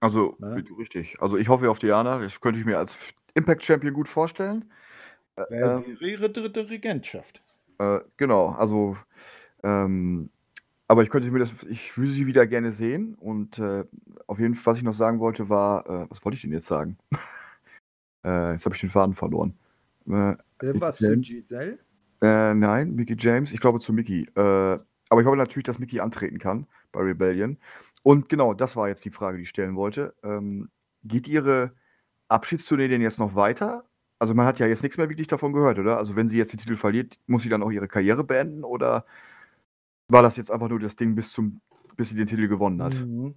Also, 0.00 0.36
Ne? 0.40 0.64
richtig. 0.78 1.16
Also 1.20 1.36
ich 1.36 1.48
hoffe 1.48 1.70
auf 1.70 1.78
Diana. 1.78 2.18
Das 2.18 2.40
könnte 2.40 2.58
ich 2.58 2.66
mir 2.66 2.78
als 2.78 2.96
Impact-Champion 3.34 3.94
gut 3.94 4.08
vorstellen. 4.08 4.70
Äh, 5.36 5.44
Wäre 5.48 5.84
ähm, 5.86 5.96
ihre 6.00 6.28
dritte 6.28 6.68
Regentschaft. 6.68 7.40
Äh, 7.78 8.00
genau, 8.16 8.48
also, 8.48 8.96
ähm, 9.62 10.28
aber 10.88 11.04
ich 11.04 11.10
könnte 11.10 11.30
mir 11.30 11.38
das, 11.38 11.52
ich 11.68 11.96
würde 11.96 12.10
sie 12.10 12.26
wieder 12.26 12.46
gerne 12.46 12.72
sehen 12.72 13.14
und 13.14 13.58
äh, 13.58 13.84
auf 14.26 14.38
jeden 14.40 14.54
Fall, 14.54 14.72
was 14.72 14.78
ich 14.78 14.84
noch 14.84 14.94
sagen 14.94 15.20
wollte, 15.20 15.48
war, 15.48 15.86
äh, 15.86 16.06
was 16.10 16.24
wollte 16.24 16.36
ich 16.36 16.42
denn 16.42 16.52
jetzt 16.52 16.66
sagen? 16.66 16.98
äh, 18.24 18.52
jetzt 18.52 18.64
habe 18.66 18.74
ich 18.74 18.80
den 18.80 18.90
Faden 18.90 19.14
verloren. 19.14 19.54
Äh, 20.06 20.36
Was 20.60 21.00
Mickey 21.00 21.04
zu 21.04 21.04
James? 21.04 21.28
Giselle? 21.28 21.78
äh, 22.22 22.54
nein, 22.54 22.94
Mickey 22.94 23.16
James, 23.18 23.52
ich 23.52 23.60
glaube 23.60 23.80
zu 23.80 23.92
Mickey. 23.92 24.22
Äh, 24.34 24.78
aber 25.08 25.20
ich 25.20 25.26
hoffe 25.26 25.36
natürlich, 25.36 25.64
dass 25.64 25.78
Mickey 25.78 26.00
antreten 26.00 26.38
kann 26.38 26.66
bei 26.92 27.00
Rebellion. 27.00 27.58
Und 28.02 28.28
genau, 28.28 28.54
das 28.54 28.76
war 28.76 28.88
jetzt 28.88 29.04
die 29.04 29.10
Frage, 29.10 29.36
die 29.36 29.42
ich 29.44 29.48
stellen 29.48 29.76
wollte. 29.76 30.14
Ähm, 30.22 30.70
geht 31.04 31.28
Ihre 31.28 31.72
Abschiedstournee 32.28 32.88
denn 32.88 33.02
jetzt 33.02 33.18
noch 33.18 33.34
weiter? 33.34 33.84
Also 34.18 34.34
man 34.34 34.46
hat 34.46 34.58
ja 34.58 34.66
jetzt 34.66 34.82
nichts 34.82 34.98
mehr 34.98 35.08
wirklich 35.08 35.28
davon 35.28 35.52
gehört, 35.52 35.78
oder? 35.78 35.98
Also 35.98 36.16
wenn 36.16 36.28
sie 36.28 36.38
jetzt 36.38 36.52
den 36.52 36.60
Titel 36.60 36.76
verliert, 36.76 37.18
muss 37.26 37.42
sie 37.42 37.48
dann 37.48 37.62
auch 37.62 37.70
ihre 37.70 37.88
Karriere 37.88 38.24
beenden 38.24 38.64
oder 38.64 39.04
war 40.08 40.22
das 40.22 40.36
jetzt 40.36 40.50
einfach 40.50 40.68
nur 40.68 40.78
das 40.78 40.96
Ding 40.96 41.14
bis 41.14 41.32
zum, 41.32 41.60
bis 41.96 42.10
sie 42.10 42.14
den 42.14 42.26
Titel 42.26 42.48
gewonnen 42.48 42.82
hat? 42.82 42.94
Mhm. 42.94 43.34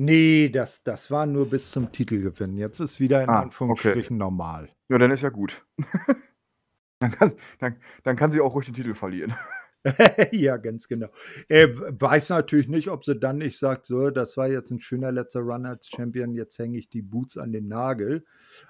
Nee, 0.00 0.48
das, 0.48 0.82
das 0.84 1.10
war 1.10 1.26
nur 1.26 1.50
bis 1.50 1.72
zum 1.72 1.90
Titelgewinn. 1.92 2.56
Jetzt 2.56 2.78
ist 2.80 3.00
wieder 3.00 3.22
in 3.24 3.30
Ah, 3.30 3.40
Anführungsstrichen 3.42 4.16
normal. 4.16 4.68
Ja, 4.88 4.98
dann 4.98 5.10
ist 5.10 5.22
ja 5.22 5.28
gut. 5.30 5.66
dann, 7.00 7.10
kann, 7.12 7.32
dann, 7.58 7.76
dann 8.04 8.16
kann 8.16 8.30
sie 8.30 8.40
auch 8.40 8.54
ruhig 8.54 8.66
den 8.66 8.74
Titel 8.74 8.94
verlieren. 8.94 9.34
ja, 10.32 10.56
ganz 10.56 10.88
genau. 10.88 11.08
Äh, 11.48 11.68
weiß 11.74 12.30
natürlich 12.30 12.68
nicht, 12.68 12.88
ob 12.88 13.04
sie 13.04 13.18
dann 13.18 13.38
nicht 13.38 13.58
sagt, 13.58 13.86
so, 13.86 14.10
das 14.10 14.36
war 14.36 14.48
jetzt 14.48 14.70
ein 14.70 14.80
schöner 14.80 15.12
letzter 15.12 15.40
Run 15.40 15.66
als 15.66 15.88
Champion, 15.88 16.34
jetzt 16.34 16.58
hänge 16.58 16.78
ich 16.78 16.88
die 16.90 17.02
Boots 17.02 17.38
an 17.38 17.52
den 17.52 17.68
Nagel. 17.68 18.24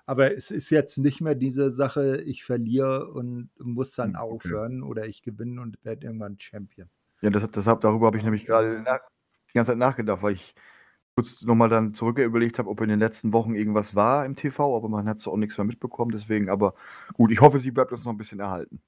Aber 0.06 0.32
es 0.36 0.50
ist 0.50 0.70
jetzt 0.70 0.98
nicht 0.98 1.20
mehr 1.20 1.34
diese 1.34 1.72
Sache, 1.72 2.20
ich 2.22 2.44
verliere 2.44 3.10
und 3.10 3.50
muss 3.58 3.92
dann 3.92 4.14
Hm, 4.14 4.22
okay. 4.28 4.54
aufhören 4.54 4.82
oder 4.82 5.06
ich 5.06 5.22
gewinne 5.22 5.60
und 5.60 5.82
werde 5.84 6.06
irgendwann 6.06 6.38
Champion. 6.38 6.88
Ja, 7.20 7.30
das, 7.30 7.50
deshalb, 7.50 7.80
darüber 7.80 8.06
habe 8.06 8.18
ich 8.18 8.24
nämlich 8.24 8.46
gerade 8.46 8.84
die 9.50 9.54
ganze 9.54 9.72
Zeit 9.72 9.78
nachgedacht, 9.78 10.22
weil 10.22 10.34
ich 10.34 10.54
kurz 11.18 11.42
nochmal 11.42 11.68
dann 11.68 11.94
zurück 11.94 12.20
überlegt 12.20 12.60
habe, 12.60 12.70
ob 12.70 12.80
in 12.80 12.88
den 12.88 13.00
letzten 13.00 13.32
Wochen 13.32 13.56
irgendwas 13.56 13.96
war 13.96 14.24
im 14.24 14.36
TV, 14.36 14.76
aber 14.76 14.88
man 14.88 15.08
hat 15.08 15.18
so 15.18 15.32
auch 15.32 15.36
nichts 15.36 15.58
mehr 15.58 15.64
mitbekommen, 15.64 16.12
deswegen, 16.12 16.48
aber 16.48 16.74
gut, 17.14 17.32
ich 17.32 17.40
hoffe, 17.40 17.58
sie 17.58 17.72
bleibt 17.72 17.90
uns 17.90 18.04
noch 18.04 18.12
ein 18.12 18.18
bisschen 18.18 18.38
erhalten. 18.38 18.80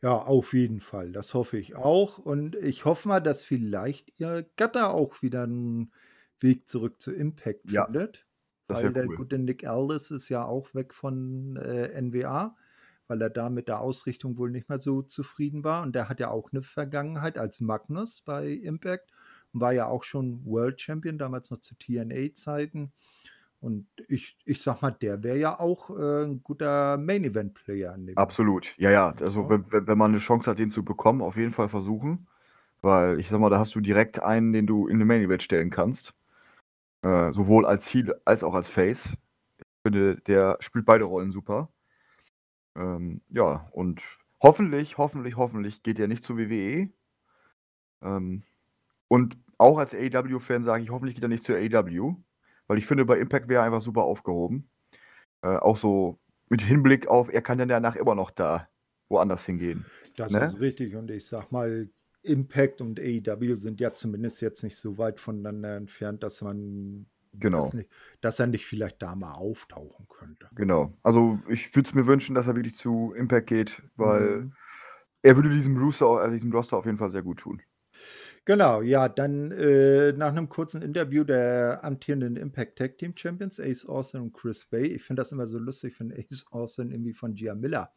Ja, 0.00 0.12
auf 0.16 0.52
jeden 0.52 0.80
Fall. 0.80 1.10
Das 1.12 1.34
hoffe 1.34 1.58
ich 1.58 1.74
auch. 1.74 2.18
Und 2.18 2.54
ich 2.54 2.84
hoffe 2.84 3.08
mal, 3.08 3.20
dass 3.20 3.42
vielleicht 3.42 4.20
ihr 4.20 4.48
Gatter 4.56 4.94
auch 4.94 5.22
wieder 5.22 5.42
einen 5.42 5.92
Weg 6.38 6.68
zurück 6.68 7.00
zu 7.00 7.12
Impact 7.12 7.70
Ja, 7.70 7.86
findet. 7.86 8.26
Weil 8.68 8.92
der 8.92 9.08
cool. 9.08 9.16
gute 9.16 9.38
Nick 9.38 9.66
Aldis 9.66 10.10
ist 10.12 10.28
ja 10.28 10.44
auch 10.44 10.72
weg 10.74 10.94
von 10.94 11.56
äh, 11.56 12.00
NWA, 12.00 12.56
weil 13.08 13.20
er 13.20 13.30
da 13.30 13.50
mit 13.50 13.66
der 13.66 13.80
Ausrichtung 13.80 14.38
wohl 14.38 14.50
nicht 14.52 14.68
mehr 14.68 14.78
so 14.78 15.02
zufrieden 15.02 15.64
war. 15.64 15.82
Und 15.82 15.96
der 15.96 16.08
hat 16.08 16.20
ja 16.20 16.30
auch 16.30 16.52
eine 16.52 16.62
Vergangenheit 16.62 17.36
als 17.36 17.60
Magnus 17.60 18.20
bei 18.20 18.48
Impact 18.52 19.10
war 19.52 19.72
ja 19.72 19.86
auch 19.86 20.04
schon 20.04 20.44
World 20.44 20.80
Champion, 20.80 21.18
damals 21.18 21.50
noch 21.50 21.60
zu 21.60 21.74
TNA-Zeiten. 21.76 22.92
Und 23.60 23.86
ich, 24.08 24.38
ich 24.46 24.62
sag 24.62 24.80
mal, 24.80 24.90
der 24.90 25.22
wäre 25.22 25.36
ja 25.36 25.60
auch 25.60 25.90
äh, 25.90 26.24
ein 26.24 26.42
guter 26.42 26.96
Main-Event-Player 26.96 27.96
Absolut. 28.14 28.74
Ja, 28.78 28.90
ja, 28.90 29.14
also 29.20 29.42
Ja. 29.42 29.50
wenn, 29.50 29.86
wenn, 29.86 29.98
man 29.98 30.12
eine 30.12 30.20
Chance 30.20 30.50
hat, 30.50 30.58
den 30.58 30.70
zu 30.70 30.82
bekommen, 30.82 31.20
auf 31.20 31.36
jeden 31.36 31.52
Fall 31.52 31.68
versuchen. 31.68 32.26
Weil 32.80 33.20
ich 33.20 33.28
sag 33.28 33.38
mal, 33.38 33.50
da 33.50 33.58
hast 33.58 33.74
du 33.74 33.80
direkt 33.80 34.22
einen, 34.22 34.54
den 34.54 34.66
du 34.66 34.88
in 34.88 34.96
eine 34.96 35.04
Main 35.04 35.20
Event 35.22 35.42
stellen 35.42 35.68
kannst. 35.68 36.14
Äh, 37.02 37.32
sowohl 37.32 37.66
als 37.66 37.92
Heel 37.92 38.14
als 38.24 38.42
auch 38.42 38.54
als 38.54 38.68
Face. 38.68 39.12
Ich 39.58 39.66
finde, 39.82 40.16
der 40.22 40.56
spielt 40.60 40.86
beide 40.86 41.04
Rollen 41.04 41.30
super. 41.30 41.68
Ähm, 42.76 43.20
ja, 43.28 43.68
und 43.72 44.02
hoffentlich, 44.42 44.96
hoffentlich, 44.96 45.36
hoffentlich 45.36 45.82
geht 45.82 45.98
er 45.98 46.08
nicht 46.08 46.22
zu 46.24 46.38
WWE. 46.38 46.90
Ähm, 48.02 48.42
und 49.10 49.36
auch 49.58 49.76
als 49.78 49.92
AEW-Fan 49.94 50.62
sage 50.62 50.82
ich, 50.84 50.90
hoffentlich 50.90 51.16
geht 51.16 51.24
er 51.24 51.28
nicht 51.28 51.44
zu 51.44 51.52
AEW. 51.54 52.14
Weil 52.68 52.78
ich 52.78 52.86
finde, 52.86 53.04
bei 53.04 53.18
Impact 53.18 53.48
wäre 53.48 53.62
er 53.62 53.66
einfach 53.66 53.80
super 53.80 54.04
aufgehoben. 54.04 54.70
Äh, 55.42 55.48
auch 55.56 55.76
so 55.76 56.18
mit 56.48 56.62
Hinblick 56.62 57.08
auf, 57.08 57.28
er 57.32 57.42
kann 57.42 57.58
dann 57.58 57.68
danach 57.68 57.96
immer 57.96 58.14
noch 58.14 58.30
da 58.30 58.68
woanders 59.08 59.44
hingehen. 59.44 59.84
Das 60.16 60.32
Ne? 60.32 60.46
ist 60.46 60.60
richtig. 60.60 60.94
Und 60.94 61.10
ich 61.10 61.26
sag 61.26 61.50
mal, 61.50 61.88
Impact 62.22 62.80
und 62.80 63.00
AEW 63.00 63.56
sind 63.56 63.80
ja 63.80 63.92
zumindest 63.92 64.40
jetzt 64.40 64.62
nicht 64.62 64.76
so 64.76 64.98
weit 64.98 65.18
voneinander 65.18 65.76
entfernt, 65.76 66.22
dass 66.22 66.42
man 66.42 67.06
Genau. 67.32 67.62
das 67.62 67.74
nicht, 67.74 67.90
dass 68.20 68.38
er 68.40 68.46
nicht 68.46 68.66
vielleicht 68.66 69.02
da 69.02 69.14
mal 69.16 69.34
auftauchen 69.34 70.06
könnte. 70.08 70.48
Genau. 70.54 70.92
Also 71.02 71.38
ich 71.48 71.74
würde 71.74 71.88
es 71.88 71.94
mir 71.94 72.06
wünschen, 72.06 72.34
dass 72.34 72.46
er 72.46 72.54
wirklich 72.56 72.76
zu 72.76 73.12
Impact 73.16 73.46
geht, 73.48 73.82
weil 73.96 74.42
Mhm. 74.42 74.52
er 75.22 75.36
würde 75.36 75.50
diesem 75.50 75.76
Roster, 75.76 76.06
also 76.06 76.34
diesem 76.34 76.52
Roster 76.52 76.76
auf 76.76 76.86
jeden 76.86 76.98
Fall 76.98 77.10
sehr 77.10 77.22
gut 77.22 77.38
tun. 77.40 77.62
Genau, 78.50 78.82
ja, 78.82 79.08
dann 79.08 79.52
äh, 79.52 80.12
nach 80.12 80.30
einem 80.30 80.48
kurzen 80.48 80.82
Interview 80.82 81.22
der 81.22 81.84
amtierenden 81.84 82.34
Impact 82.34 82.78
Tag 82.78 82.98
Team 82.98 83.12
Champions, 83.16 83.60
Ace 83.60 83.86
Austin 83.86 84.22
und 84.22 84.32
Chris 84.32 84.64
Bay. 84.64 84.88
Ich 84.88 85.04
finde 85.04 85.20
das 85.20 85.30
immer 85.30 85.46
so 85.46 85.56
lustig, 85.56 85.94
wenn 86.00 86.10
Ace 86.10 86.48
Austin 86.50 86.90
irgendwie 86.90 87.12
von 87.12 87.36
Gia 87.36 87.54
Miller 87.54 87.92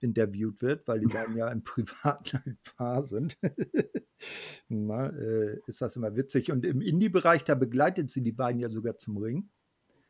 interviewt 0.00 0.62
wird, 0.62 0.88
weil 0.88 1.00
die 1.00 1.12
beiden 1.12 1.36
ja 1.36 1.46
im 1.48 1.62
Privaten 1.64 2.38
ein 2.38 2.58
Paar 2.74 3.02
sind. 3.02 3.36
Na, 4.68 5.08
äh, 5.08 5.58
ist 5.66 5.82
das 5.82 5.94
immer 5.96 6.16
witzig. 6.16 6.50
Und 6.50 6.64
im 6.64 6.80
Indie-Bereich, 6.80 7.44
da 7.44 7.54
begleitet 7.54 8.10
sie 8.10 8.22
die 8.22 8.32
beiden 8.32 8.62
ja 8.62 8.70
sogar 8.70 8.96
zum 8.96 9.18
Ring. 9.18 9.50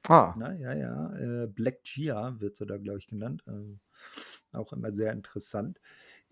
Ah, 0.07 0.33
Na, 0.39 0.55
ja, 0.55 0.77
ja. 0.77 1.17
Äh, 1.17 1.47
Black 1.49 1.83
Gia 1.83 2.41
wird 2.41 2.57
sie 2.57 2.67
da, 2.67 2.77
glaube 2.77 3.01
ich, 3.01 3.09
genannt. 3.09 3.43
Ähm, 3.49 3.81
auch 4.53 4.73
immer 4.73 4.93
sehr 4.93 5.11
interessant. 5.11 5.81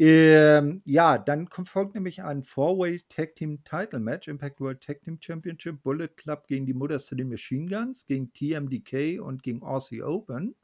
Ähm, 0.03 0.81
ja, 0.87 1.19
dann 1.19 1.47
folgt 1.47 1.95
nämlich 1.95 2.23
ein 2.23 2.43
Four-Way 2.43 3.03
Tag 3.11 3.37
Team 3.37 3.63
Title 3.65 4.01
Match, 4.01 4.29
Impact 4.29 4.59
World 4.59 4.81
Tag 4.81 5.03
Team 5.03 5.19
Championship, 5.21 5.83
Bullet 5.83 6.09
Club 6.17 6.47
gegen 6.47 6.65
die 6.65 6.73
Motor 6.73 6.99
City 7.01 7.23
Machine 7.23 7.69
Guns, 7.69 8.07
gegen 8.07 8.33
TMDK 8.33 9.21
und 9.21 9.43
gegen 9.43 9.63
Aussie 9.63 10.03
Open. 10.03 10.55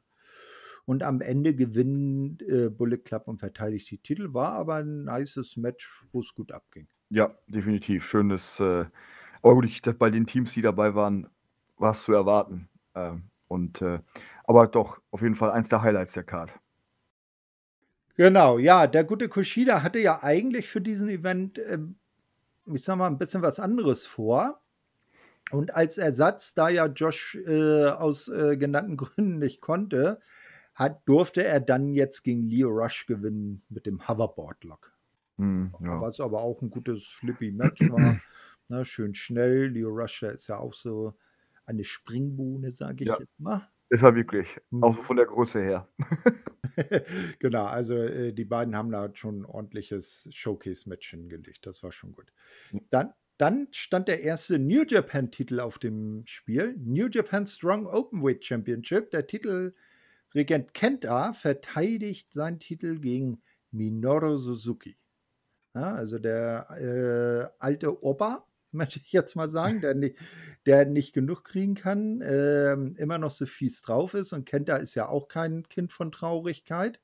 Und 0.85 1.03
am 1.03 1.21
Ende 1.21 1.53
gewinnen 1.53 2.39
äh, 2.49 2.69
Bullet 2.69 2.97
Club 2.97 3.27
und 3.27 3.37
verteidigt 3.37 3.91
die 3.91 3.99
Titel. 3.99 4.33
War 4.33 4.53
aber 4.53 4.77
ein 4.77 5.03
nices 5.03 5.55
Match, 5.55 6.03
wo 6.11 6.21
es 6.21 6.33
gut 6.33 6.51
abging. 6.51 6.87
Ja, 7.11 7.37
definitiv. 7.45 8.07
Schönes. 8.07 8.59
Äh, 8.59 8.85
aber 9.43 9.53
gut, 9.53 9.65
ich, 9.65 9.83
bei 9.83 10.09
den 10.09 10.25
Teams, 10.25 10.53
die 10.53 10.63
dabei 10.63 10.95
waren, 10.95 11.27
war 11.77 11.91
es 11.91 12.01
zu 12.01 12.11
erwarten. 12.11 12.69
Ähm, 12.95 13.25
und, 13.47 13.83
äh, 13.83 13.99
aber 14.45 14.65
doch, 14.65 14.99
auf 15.11 15.21
jeden 15.21 15.35
Fall 15.35 15.51
eins 15.51 15.69
der 15.69 15.83
Highlights 15.83 16.13
der 16.13 16.23
Card. 16.23 16.59
Genau, 18.17 18.57
ja, 18.57 18.87
der 18.87 19.03
gute 19.03 19.29
Kushida 19.29 19.83
hatte 19.83 19.99
ja 19.99 20.23
eigentlich 20.23 20.67
für 20.67 20.81
diesen 20.81 21.07
Event, 21.07 21.59
äh, 21.59 21.77
ich 22.73 22.83
sag 22.83 22.97
mal, 22.97 23.07
ein 23.07 23.19
bisschen 23.19 23.43
was 23.43 23.59
anderes 23.59 24.05
vor. 24.07 24.61
Und 25.51 25.75
als 25.75 25.97
Ersatz, 25.97 26.53
da 26.55 26.69
ja 26.69 26.87
Josh 26.87 27.35
äh, 27.45 27.85
aus 27.85 28.27
äh, 28.27 28.57
genannten 28.57 28.97
Gründen 28.97 29.39
nicht 29.39 29.61
konnte, 29.61 30.19
hat, 30.75 31.01
durfte 31.07 31.43
er 31.43 31.59
dann 31.59 31.93
jetzt 31.93 32.23
gegen 32.23 32.49
Leo 32.49 32.69
Rush 32.69 33.05
gewinnen 33.05 33.63
mit 33.69 33.85
dem 33.85 34.07
Hoverboard-Lock. 34.07 34.93
Hm, 35.37 35.73
ja. 35.81 36.01
Was 36.01 36.19
aber 36.19 36.41
auch 36.41 36.61
ein 36.61 36.69
gutes 36.71 37.05
Flippy-Match 37.07 37.89
war. 37.89 38.19
Ne, 38.69 38.83
schön 38.83 39.15
schnell. 39.15 39.67
Leo 39.67 39.87
Rush 39.87 40.23
ist 40.23 40.47
ja 40.47 40.57
auch 40.57 40.73
so 40.73 41.13
eine 41.65 41.85
Springbohne, 41.85 42.69
sage 42.71 43.05
ich 43.05 43.09
Ja. 43.11 43.17
jetzt 43.17 43.39
mal. 43.39 43.69
Ist 43.89 44.03
er 44.03 44.15
wirklich. 44.15 44.59
Mhm. 44.69 44.83
Auch 44.83 44.95
von 44.95 45.17
der 45.17 45.25
Größe 45.25 45.61
her. 45.61 45.87
genau, 47.39 47.65
also 47.65 47.95
äh, 47.95 48.33
die 48.33 48.45
beiden 48.45 48.75
haben 48.75 48.91
da 48.91 49.09
schon 49.13 49.41
ein 49.41 49.45
ordentliches 49.45 50.29
Showcase-Match 50.33 51.09
hingelegt. 51.09 51.65
Das 51.65 51.83
war 51.83 51.91
schon 51.91 52.11
gut. 52.11 52.31
Ja. 52.71 52.79
Dann, 52.89 53.13
dann 53.37 53.67
stand 53.71 54.09
der 54.09 54.21
erste 54.23 54.59
New 54.59 54.83
Japan-Titel 54.83 55.59
auf 55.59 55.79
dem 55.79 56.23
Spiel. 56.25 56.75
New 56.77 57.07
Japan 57.07 57.47
Strong 57.47 57.87
Openweight 57.87 58.43
Championship. 58.43 59.11
Der 59.11 59.25
Titelregent 59.25 60.73
Kenta 60.73 61.31
verteidigt 61.33 62.33
seinen 62.33 62.59
Titel 62.59 62.99
gegen 62.99 63.41
Minoru 63.71 64.37
Suzuki. 64.37 64.97
Ja, 65.75 65.93
also 65.93 66.17
der 66.17 66.67
äh, 66.71 67.63
alte 67.63 68.03
Opa, 68.03 68.46
möchte 68.71 68.99
ich 68.99 69.11
jetzt 69.11 69.35
mal 69.35 69.49
sagen, 69.49 69.81
der, 69.81 69.95
nicht, 69.95 70.17
der 70.65 70.85
nicht 70.85 71.13
genug 71.13 71.43
kriegen 71.43 71.75
kann, 71.75 72.21
ähm, 72.23 72.95
immer 72.97 73.17
noch 73.17 73.31
so 73.31 73.45
fies 73.45 73.81
drauf 73.81 74.13
ist. 74.13 74.33
Und 74.33 74.45
Kenta 74.45 74.77
ist 74.77 74.95
ja 74.95 75.07
auch 75.07 75.27
kein 75.27 75.63
Kind 75.69 75.91
von 75.91 76.11
Traurigkeit. 76.11 76.99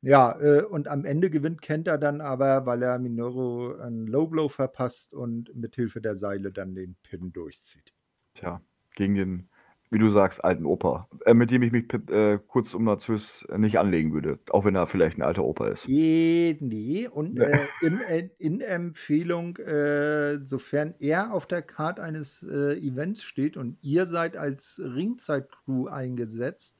Ja, 0.00 0.38
äh, 0.40 0.62
und 0.62 0.86
am 0.86 1.04
Ende 1.04 1.28
gewinnt 1.28 1.60
Kenta 1.60 1.96
dann 1.96 2.20
aber, 2.20 2.66
weil 2.66 2.82
er 2.82 2.98
Minoru 2.98 3.74
einen 3.78 4.06
Low 4.06 4.28
Blow 4.28 4.48
verpasst 4.48 5.12
und 5.12 5.54
mit 5.56 5.74
Hilfe 5.74 6.00
der 6.00 6.14
Seile 6.14 6.52
dann 6.52 6.74
den 6.74 6.96
Pin 7.02 7.32
durchzieht. 7.32 7.92
Tja, 8.34 8.60
gegen 8.94 9.16
den, 9.16 9.48
wie 9.90 9.98
du 9.98 10.10
sagst, 10.10 10.44
alten 10.44 10.66
Opa. 10.66 11.08
Äh, 11.24 11.34
mit 11.34 11.50
dem 11.50 11.62
ich 11.62 11.72
mich 11.72 11.92
äh, 12.10 12.38
kurz 12.46 12.74
um 12.74 12.84
Nazis 12.84 13.46
nicht 13.56 13.78
anlegen 13.78 14.12
würde. 14.12 14.38
Auch 14.50 14.64
wenn 14.64 14.74
er 14.74 14.86
vielleicht 14.86 15.18
ein 15.18 15.22
alter 15.22 15.44
Opa 15.44 15.68
ist. 15.68 15.88
Eh, 15.88 16.56
nee, 16.60 17.08
und 17.08 17.38
äh, 17.40 17.60
in, 17.80 18.00
äh, 18.00 18.28
in 18.38 18.60
Empfehlung, 18.60 19.56
äh, 19.56 20.38
sofern 20.44 20.94
er 20.98 21.32
auf 21.32 21.46
der 21.46 21.62
Karte 21.62 22.02
eines 22.02 22.42
äh, 22.42 22.78
Events 22.78 23.22
steht 23.22 23.56
und 23.56 23.78
ihr 23.82 24.06
seid 24.06 24.36
als 24.36 24.80
Ringzeit-Crew 24.82 25.86
eingesetzt, 25.88 26.78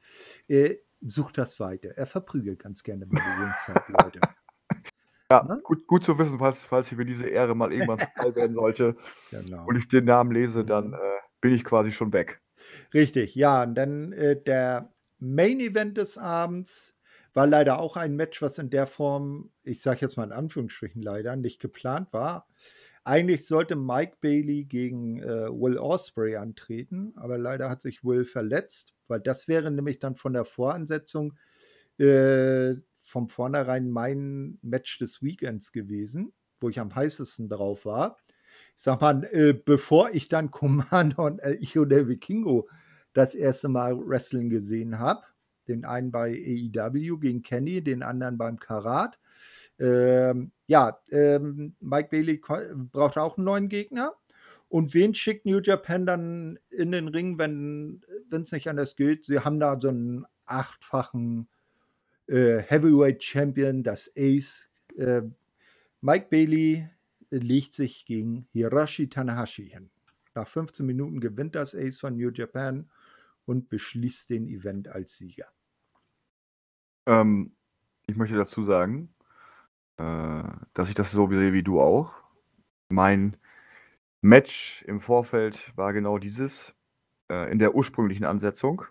sucht 1.01 1.39
das 1.39 1.61
weiter. 1.61 1.91
Er 1.97 2.07
verprügelt 2.07 2.59
ganz 2.61 2.83
gerne 2.83 3.07
mal 3.07 3.21
die 3.21 3.43
Ringzeit-Leute. 3.43 4.21
Ja, 5.31 5.45
Ne? 5.45 5.61
gut, 5.63 5.87
gut 5.87 6.05
zu 6.05 6.19
wissen, 6.19 6.39
falls, 6.39 6.65
falls 6.65 6.91
ich 6.91 6.97
mir 6.97 7.05
diese 7.05 7.27
Ehre 7.27 7.55
mal 7.55 7.71
irgendwann 7.71 7.99
zuteil 8.17 8.35
werden 8.35 8.55
sollte 8.55 8.97
Genau. 9.31 9.67
und 9.67 9.77
ich 9.77 9.87
den 9.87 10.07
Namen 10.07 10.33
lese, 10.33 10.65
dann 10.65 10.95
äh, 10.95 10.97
bin 11.43 11.53
ich 11.53 11.65
quasi 11.65 11.93
schon 11.93 12.15
weg. 12.15 12.41
Richtig, 12.95 13.35
ja. 13.35 13.63
Und 13.63 13.75
dann 13.75 14.13
äh, 14.13 14.41
der 14.41 14.93
Main 15.19 15.61
Event 15.61 15.99
des 15.99 16.19
Abends 16.19 16.97
war 17.35 17.47
leider 17.47 17.79
auch 17.79 17.97
ein 17.97 18.17
Match, 18.17 18.41
was 18.43 18.59
in 18.59 18.71
der 18.71 18.87
Form, 18.87 19.51
ich 19.63 19.81
sage 19.81 20.01
jetzt 20.01 20.17
mal 20.17 20.25
in 20.25 20.33
Anführungsstrichen 20.33 21.03
leider, 21.03 21.37
nicht 21.37 21.61
geplant 21.61 22.13
war. 22.13 22.49
Eigentlich 23.05 23.47
sollte 23.47 23.77
Mike 23.77 24.17
Bailey 24.21 24.65
gegen 24.65 25.23
äh, 25.23 25.49
Will 25.49 25.79
Osprey 25.79 26.37
antreten, 26.37 27.13
aber 27.17 27.39
leider 27.39 27.71
hat 27.71 27.81
sich 27.81 28.05
Will 28.05 28.25
verletzt, 28.25 28.95
weil 29.07 29.21
das 29.21 29.49
wäre 29.49 29.71
nämlich 29.71 29.99
dann 29.99 30.15
von 30.15 30.33
der 30.33 30.45
Voransetzung 30.45 31.35
äh, 31.99 32.75
vom 32.99 33.29
vornherein 33.29 33.89
mein 33.89 34.59
Match 34.63 34.99
des 34.99 35.23
Weekends 35.23 35.73
gewesen, 35.73 36.33
wo 36.61 36.69
ich 36.69 36.81
am 36.81 36.95
heißesten 36.95 37.49
drauf 37.49 37.85
war. 37.87 38.19
Ich 38.79 38.85
sag 38.85 39.01
mal, 39.01 39.25
äh, 39.33 39.55
bevor 39.55 40.11
ich 40.11 40.29
dann 40.29 40.51
Commander 40.53 41.19
und 41.19 41.41
El 41.41 41.57
Hijo 41.57 41.85
del 41.85 42.07
Vikingo 42.07 42.69
das 43.13 43.35
erste 43.35 43.69
Mal 43.69 43.99
Wrestling 43.99 44.51
gesehen 44.51 45.01
habe, 45.01 45.23
den 45.67 45.85
einen 45.85 46.13
bei 46.13 46.31
AEW 46.31 47.19
gegen 47.19 47.43
Kenny, 47.43 47.83
den 47.83 48.05
anderen 48.05 48.39
beim 48.39 48.61
Karat. 48.61 49.19
Ähm, 49.81 50.53
ja, 50.69 51.01
ähm, 51.11 51.75
Mike 51.81 52.11
Bailey 52.13 52.41
braucht 52.93 53.19
auch 53.19 53.37
einen 53.37 53.47
neuen 53.47 53.69
Gegner. 53.69 54.13
Und 54.69 54.95
wen 54.95 55.13
schickt 55.13 55.45
New 55.45 55.59
Japan 55.59 56.07
dann 56.07 56.61
in 56.71 56.93
den 56.93 57.09
Ring, 57.09 57.37
wenn 57.37 58.01
es 58.31 58.53
nicht 58.53 58.69
anders 58.69 58.95
geht? 58.95 59.25
Sie 59.25 59.41
haben 59.41 59.59
da 59.59 59.77
so 59.81 59.89
einen 59.89 60.25
achtfachen 60.47 61.49
äh, 62.29 62.59
Heavyweight 62.59 63.25
Champion, 63.25 63.83
das 63.83 64.13
Ace. 64.17 64.71
Äh, 64.97 65.23
Mike 66.01 66.29
Bailey 66.31 66.89
legt 67.31 67.75
sich 67.75 68.07
gegen 68.07 68.49
Hiroshi 68.53 69.09
Tanahashi 69.09 69.69
hin. 69.69 69.91
Nach 70.35 70.47
15 70.47 70.87
Minuten 70.87 71.21
gewinnt 71.21 71.55
das 71.55 71.75
Ace 71.75 71.99
von 71.99 72.17
New 72.17 72.31
Japan 72.31 72.91
und 73.45 73.69
beschließt 73.69 74.31
den 74.31 74.47
Event 74.47 74.89
als 74.89 75.17
Sieger. 75.17 75.49
Ähm, 77.07 77.57
ich 78.07 78.17
möchte 78.17 78.37
dazu 78.37 78.63
sagen, 78.63 79.15
äh, 79.97 80.43
dass 80.75 80.89
ich 80.89 80.95
das 80.95 81.11
so 81.11 81.29
sehe 81.29 81.53
wie 81.53 81.63
du 81.63 81.81
auch. 81.81 82.13
Mein 82.89 83.37
Match 84.21 84.83
im 84.87 85.01
Vorfeld 85.01 85.73
war 85.77 85.93
genau 85.93 86.19
dieses, 86.19 86.75
äh, 87.31 87.51
in 87.51 87.59
der 87.59 87.75
ursprünglichen 87.75 88.25
Ansetzung. 88.25 88.85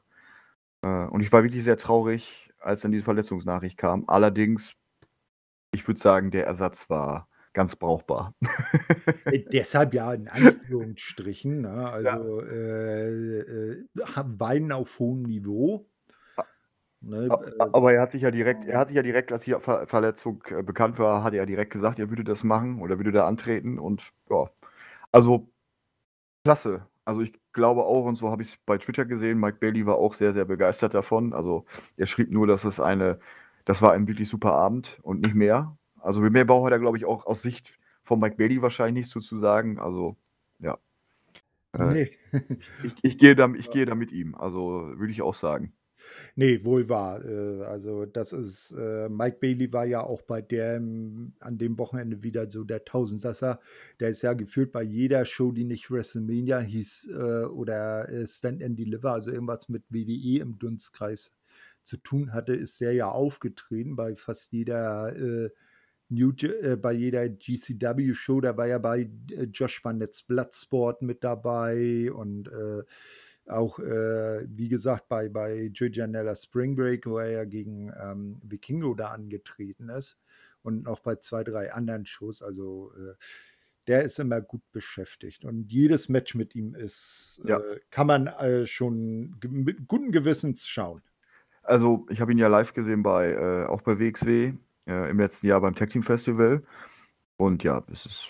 Äh, 0.81 1.05
und 1.05 1.21
ich 1.21 1.31
war 1.31 1.43
wirklich 1.43 1.63
sehr 1.63 1.77
traurig, 1.77 2.53
als 2.59 2.81
dann 2.81 2.91
diese 2.91 3.03
Verletzungsnachricht 3.03 3.77
kam. 3.77 4.05
Allerdings, 4.07 4.75
ich 5.71 5.87
würde 5.87 5.99
sagen, 5.99 6.31
der 6.31 6.45
Ersatz 6.45 6.89
war 6.89 7.29
ganz 7.57 7.75
brauchbar. 7.75 8.35
Äh, 9.25 9.39
Deshalb 9.51 9.95
ja 9.95 10.13
in 10.13 10.27
Anführungsstrichen, 10.27 11.61
ne? 11.61 11.89
also 11.89 12.41
äh, 12.41 13.39
äh, 13.39 13.85
Weinen 14.37 14.71
auf 14.71 14.99
hohem 14.99 15.23
Niveau. 15.23 15.87
Ne? 17.01 17.25
Äh, 17.25 17.63
Aber 17.73 17.93
er 17.93 18.01
hat 18.01 18.11
sich 18.11 18.21
ja 18.21 18.29
direkt, 18.29 18.65
er 18.65 18.77
hat 18.77 18.89
sich 18.89 18.95
ja 18.95 19.01
direkt, 19.01 19.31
als 19.31 19.43
die 19.45 19.55
Ver 19.59 19.87
Verletzung 19.87 20.43
äh, 20.49 20.61
bekannt 20.61 20.99
war, 20.99 21.23
hat 21.23 21.33
er 21.33 21.39
ja 21.39 21.45
direkt 21.47 21.73
gesagt, 21.73 21.97
er 21.97 22.11
würde 22.11 22.23
das 22.23 22.43
machen 22.43 22.79
oder 22.79 22.99
würde 22.99 23.11
da 23.11 23.27
antreten 23.27 23.79
und 23.79 24.13
ja, 24.29 24.49
also 25.11 25.49
klasse. 26.43 26.85
Also 27.05 27.21
ich 27.21 27.33
glaube 27.53 27.85
auch, 27.85 28.05
und 28.05 28.17
so 28.17 28.29
habe 28.29 28.43
ich 28.43 28.49
es 28.49 28.57
bei 28.65 28.77
Twitter 28.77 29.05
gesehen, 29.05 29.39
Mike 29.39 29.57
Bailey 29.59 29.85
war 29.87 29.95
auch 29.95 30.13
sehr, 30.13 30.33
sehr 30.33 30.45
begeistert 30.45 30.93
davon. 30.93 31.33
Also 31.33 31.65
er 31.97 32.05
schrieb 32.05 32.31
nur, 32.31 32.45
dass 32.45 32.65
es 32.65 32.79
eine, 32.79 33.19
das 33.65 33.81
war 33.81 33.93
ein 33.93 34.07
wirklich 34.07 34.29
super 34.29 34.53
Abend 34.53 34.99
und 35.03 35.21
nicht 35.21 35.35
mehr. 35.35 35.75
Also 36.07 36.21
mehr 36.21 36.45
braucht 36.45 36.71
er, 36.71 36.79
glaube 36.79 36.97
ich, 36.97 37.03
auch 37.03 37.25
aus 37.25 37.41
Sicht 37.41 37.77
von 38.01 38.21
Mike 38.21 38.37
Bailey 38.37 38.61
wahrscheinlich 38.61 38.93
nichts 38.93 39.11
zu, 39.11 39.19
zu 39.19 39.39
sagen. 39.39 39.77
Also 39.77 40.15
ja. 40.59 40.77
Äh, 41.73 41.93
nee. 41.93 42.11
ich, 42.83 42.95
ich, 43.01 43.17
gehe 43.17 43.35
da, 43.35 43.51
ich 43.57 43.69
gehe 43.71 43.85
da 43.85 43.93
mit 43.93 44.13
ihm, 44.13 44.33
also 44.33 44.93
würde 44.95 45.11
ich 45.11 45.21
auch 45.21 45.33
sagen. 45.33 45.73
Nee, 46.35 46.63
wohl 46.63 46.87
wahr. 46.87 47.25
Äh, 47.25 47.61
also 47.63 48.05
das 48.05 48.31
ist, 48.31 48.71
äh, 48.71 49.09
Mike 49.09 49.39
Bailey 49.41 49.73
war 49.73 49.83
ja 49.83 49.99
auch 49.99 50.21
bei 50.21 50.41
dem, 50.41 51.33
an 51.41 51.57
dem 51.57 51.77
Wochenende 51.77 52.23
wieder 52.23 52.49
so 52.49 52.63
der 52.63 52.85
Tausendsasser. 52.85 53.59
Der 53.99 54.07
ist 54.07 54.21
ja 54.21 54.31
gefühlt 54.31 54.71
bei 54.71 54.83
jeder 54.83 55.25
Show, 55.25 55.51
die 55.51 55.65
nicht 55.65 55.91
WrestleMania 55.91 56.59
hieß 56.59 57.09
oder 57.51 58.07
Stand 58.25 58.63
and 58.63 58.79
Deliver, 58.79 59.11
also 59.11 59.31
irgendwas 59.31 59.67
mit 59.67 59.83
WWE 59.89 60.39
im 60.39 60.57
Dunstkreis 60.57 61.33
zu 61.83 61.97
tun 61.97 62.31
hatte, 62.31 62.53
ist 62.53 62.79
der 62.79 62.93
ja 62.93 63.09
aufgetreten 63.09 63.97
bei 63.97 64.15
fast 64.15 64.53
jeder 64.53 65.13
New, 66.09 66.31
äh, 66.41 66.75
bei 66.77 66.93
jeder 66.93 67.27
GCW-Show. 67.27 68.41
Da 68.41 68.55
war 68.57 68.67
ja 68.67 68.77
bei 68.79 69.09
äh, 69.31 69.43
Josh 69.51 69.81
Barnett's 69.81 70.23
Bloodsport 70.23 71.01
mit 71.01 71.23
dabei 71.23 72.11
und 72.11 72.47
äh, 72.47 72.83
auch, 73.49 73.79
äh, 73.79 74.45
wie 74.49 74.67
gesagt, 74.67 75.07
bei, 75.07 75.29
bei 75.29 75.71
Joe 75.73 75.89
Janella 75.91 76.35
Spring 76.35 76.75
Break, 76.75 77.05
wo 77.05 77.17
er 77.17 77.31
ja 77.31 77.45
gegen 77.45 77.91
ähm, 78.01 78.41
Vikingo 78.43 78.93
da 78.93 79.07
angetreten 79.07 79.89
ist 79.89 80.19
und 80.63 80.83
noch 80.83 80.99
bei 80.99 81.15
zwei, 81.15 81.43
drei 81.43 81.71
anderen 81.71 82.05
Shows. 82.05 82.41
Also 82.41 82.91
äh, 82.97 83.13
der 83.87 84.03
ist 84.03 84.19
immer 84.19 84.41
gut 84.41 84.63
beschäftigt 84.73 85.45
und 85.45 85.71
jedes 85.71 86.09
Match 86.09 86.35
mit 86.35 86.55
ihm 86.55 86.75
ist, 86.75 87.39
Ja. 87.45 87.59
äh, 87.59 87.79
kann 87.89 88.07
man 88.07 88.29
schon 88.65 89.37
mit 89.47 89.87
guten 89.87 90.11
Gewissens 90.11 90.67
schauen. 90.67 91.01
Also, 91.63 92.05
ich 92.09 92.19
habe 92.21 92.31
ihn 92.33 92.37
ja 92.37 92.47
live 92.47 92.73
gesehen 92.73 93.03
bei, 93.03 93.67
auch 93.67 93.81
bei 93.81 93.97
WXW, 93.99 94.53
äh, 94.87 95.09
im 95.09 95.19
letzten 95.19 95.47
Jahr 95.47 95.61
beim 95.61 95.75
Tag 95.75 95.89
Team 95.89 96.03
Festival. 96.03 96.63
Und 97.37 97.63
ja, 97.63 97.83
es 97.91 98.05
ist. 98.05 98.29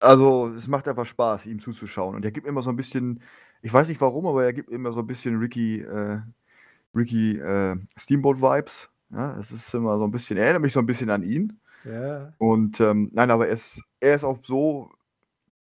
Also, 0.00 0.52
es 0.56 0.68
macht 0.68 0.86
einfach 0.86 1.06
Spaß, 1.06 1.46
ihm 1.46 1.60
zuzuschauen. 1.60 2.14
Und 2.14 2.24
er 2.24 2.30
gibt 2.30 2.46
immer 2.46 2.62
so 2.62 2.70
ein 2.70 2.76
bisschen, 2.76 3.22
ich 3.62 3.72
weiß 3.72 3.88
nicht 3.88 4.00
warum, 4.00 4.26
aber 4.26 4.44
er 4.44 4.52
gibt 4.52 4.70
immer 4.70 4.92
so 4.92 5.00
ein 5.00 5.06
bisschen 5.06 5.38
Ricky, 5.38 5.80
äh, 5.80 6.20
Ricky 6.94 7.38
äh, 7.38 7.76
Steamboat-Vibes. 7.98 8.90
Ja, 9.10 9.36
es 9.38 9.50
ist 9.50 9.72
immer 9.74 9.98
so 9.98 10.04
ein 10.04 10.10
bisschen, 10.10 10.36
erinnert 10.36 10.62
mich 10.62 10.72
so 10.72 10.80
ein 10.80 10.86
bisschen 10.86 11.10
an 11.10 11.22
ihn. 11.22 11.60
Ja. 11.84 12.32
Und 12.38 12.80
ähm, 12.80 13.10
nein, 13.12 13.30
aber 13.30 13.46
er 13.48 13.54
ist, 13.54 13.82
er 14.00 14.14
ist 14.14 14.24
auch 14.24 14.38
so, 14.44 14.90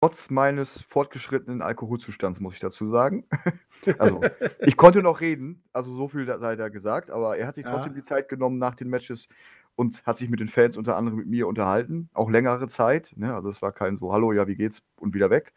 trotz 0.01 0.31
meines 0.31 0.81
fortgeschrittenen 0.83 1.63
Alkoholzustands, 1.63 2.41
muss 2.41 2.55
ich 2.55 2.61
dazu 2.61 2.91
sagen. 2.91 3.25
also, 3.99 4.21
ich 4.61 4.77
konnte 4.77 5.03
noch 5.03 5.21
reden, 5.21 5.63
also 5.73 5.95
so 5.95 6.09
viel 6.09 6.27
sei 6.27 6.57
da 6.57 6.69
gesagt, 6.69 7.11
aber 7.11 7.37
er 7.37 7.47
hat 7.47 7.55
sich 7.55 7.65
trotzdem 7.65 7.93
Ja. 7.93 8.01
die 8.01 8.05
Zeit 8.05 8.29
genommen 8.29 8.59
nach 8.59 8.75
den 8.75 8.89
Matches 8.89 9.29
und 9.77 10.05
hat 10.07 10.17
sich 10.17 10.29
mit 10.29 10.41
den 10.41 10.49
Fans 10.49 10.77
unter 10.77 10.97
anderem 10.97 11.19
mit 11.19 11.27
mir 11.27 11.49
unterhalten, 11.49 12.09
auch 12.13 12.31
längere 12.31 12.69
Zeit. 12.69 13.13
Ne? 13.17 13.35
Also 13.35 13.49
es 13.49 13.63
war 13.63 13.73
kein 13.73 13.99
so, 13.99 14.13
hallo, 14.13 14.33
ja, 14.33 14.47
wie 14.47 14.57
geht's 14.57 14.83
und 14.97 15.15
wieder 15.15 15.31
weg. 15.31 15.53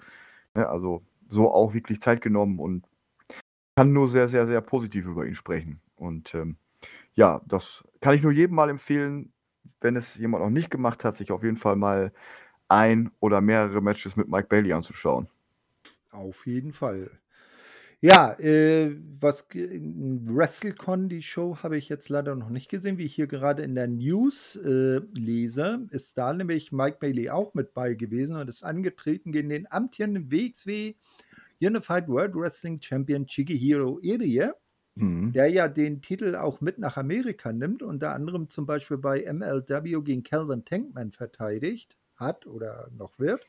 Ne? 0.54 0.68
Also 0.68 1.04
so 1.30 1.52
auch 1.52 1.74
wirklich 1.74 2.02
Zeit 2.02 2.22
genommen 2.22 2.60
und 2.60 2.86
kann 3.76 3.94
nur 3.94 4.08
sehr, 4.08 4.30
sehr, 4.30 4.48
sehr 4.48 4.62
positiv 4.62 5.06
über 5.06 5.26
ihn 5.26 5.36
sprechen. 5.36 5.82
Und 5.96 6.34
ähm, 6.34 6.58
ja, 7.14 7.42
das 7.46 7.84
kann 8.00 8.16
ich 8.16 8.22
nur 8.22 8.32
jedem 8.32 8.56
mal 8.56 8.70
empfehlen, 8.70 9.34
wenn 9.82 9.96
es 9.96 10.16
jemand 10.16 10.44
noch 10.44 10.50
nicht 10.50 10.70
gemacht 10.70 11.04
hat, 11.04 11.16
sich 11.16 11.32
auf 11.32 11.44
jeden 11.44 11.58
Fall 11.58 11.76
mal 11.76 12.14
ein 12.68 13.12
oder 13.20 13.42
mehrere 13.42 13.82
Matches 13.82 14.16
mit 14.16 14.28
Mike 14.28 14.48
Bailey 14.48 14.74
anzuschauen. 14.74 15.28
Auf 16.12 16.46
jeden 16.48 16.72
Fall. 16.72 17.12
Ja, 18.02 18.34
äh, 18.40 18.96
was 19.20 19.48
ge- 19.48 19.80
WrestleCon, 20.26 21.10
die 21.10 21.22
Show, 21.24 21.58
habe 21.64 21.78
ich 21.78 21.90
jetzt 21.90 22.10
leider 22.10 22.36
noch 22.36 22.50
nicht 22.50 22.70
gesehen, 22.70 22.98
wie 22.98 23.06
ich 23.06 23.16
hier 23.16 23.28
gerade 23.28 23.64
in 23.64 23.74
der 23.76 23.88
News 23.88 24.58
äh, 24.58 25.00
lese. 25.18 25.88
Ist 25.92 26.18
da 26.18 26.34
nämlich 26.34 26.72
Mike 26.72 26.98
Bailey 27.00 27.30
auch 27.30 27.54
mit 27.54 27.74
bei 27.74 27.94
gewesen 27.96 28.36
und 28.36 28.50
ist 28.50 28.64
angetreten 28.64 29.32
gegen 29.32 29.50
den 29.50 29.72
amtierenden 29.72 30.30
WXW 30.32 30.94
Unified 31.62 32.08
World 32.10 32.36
Wrestling 32.36 32.82
Champion 32.82 33.26
Chigihiro 33.28 34.00
Irie, 34.02 34.52
Mhm. 34.98 35.34
der 35.34 35.48
ja 35.50 35.68
den 35.68 36.02
Titel 36.02 36.36
auch 36.36 36.62
mit 36.62 36.78
nach 36.80 36.98
Amerika 36.98 37.52
nimmt, 37.52 37.84
unter 37.84 38.14
anderem 38.14 38.50
zum 38.50 38.66
Beispiel 38.66 38.98
bei 38.98 39.22
MLW 39.24 40.02
gegen 40.04 40.24
Calvin 40.24 40.64
Tankman 40.66 41.12
verteidigt 41.12 41.98
hat 42.16 42.48
oder 42.48 42.90
noch 42.98 43.20
wird 43.20 43.46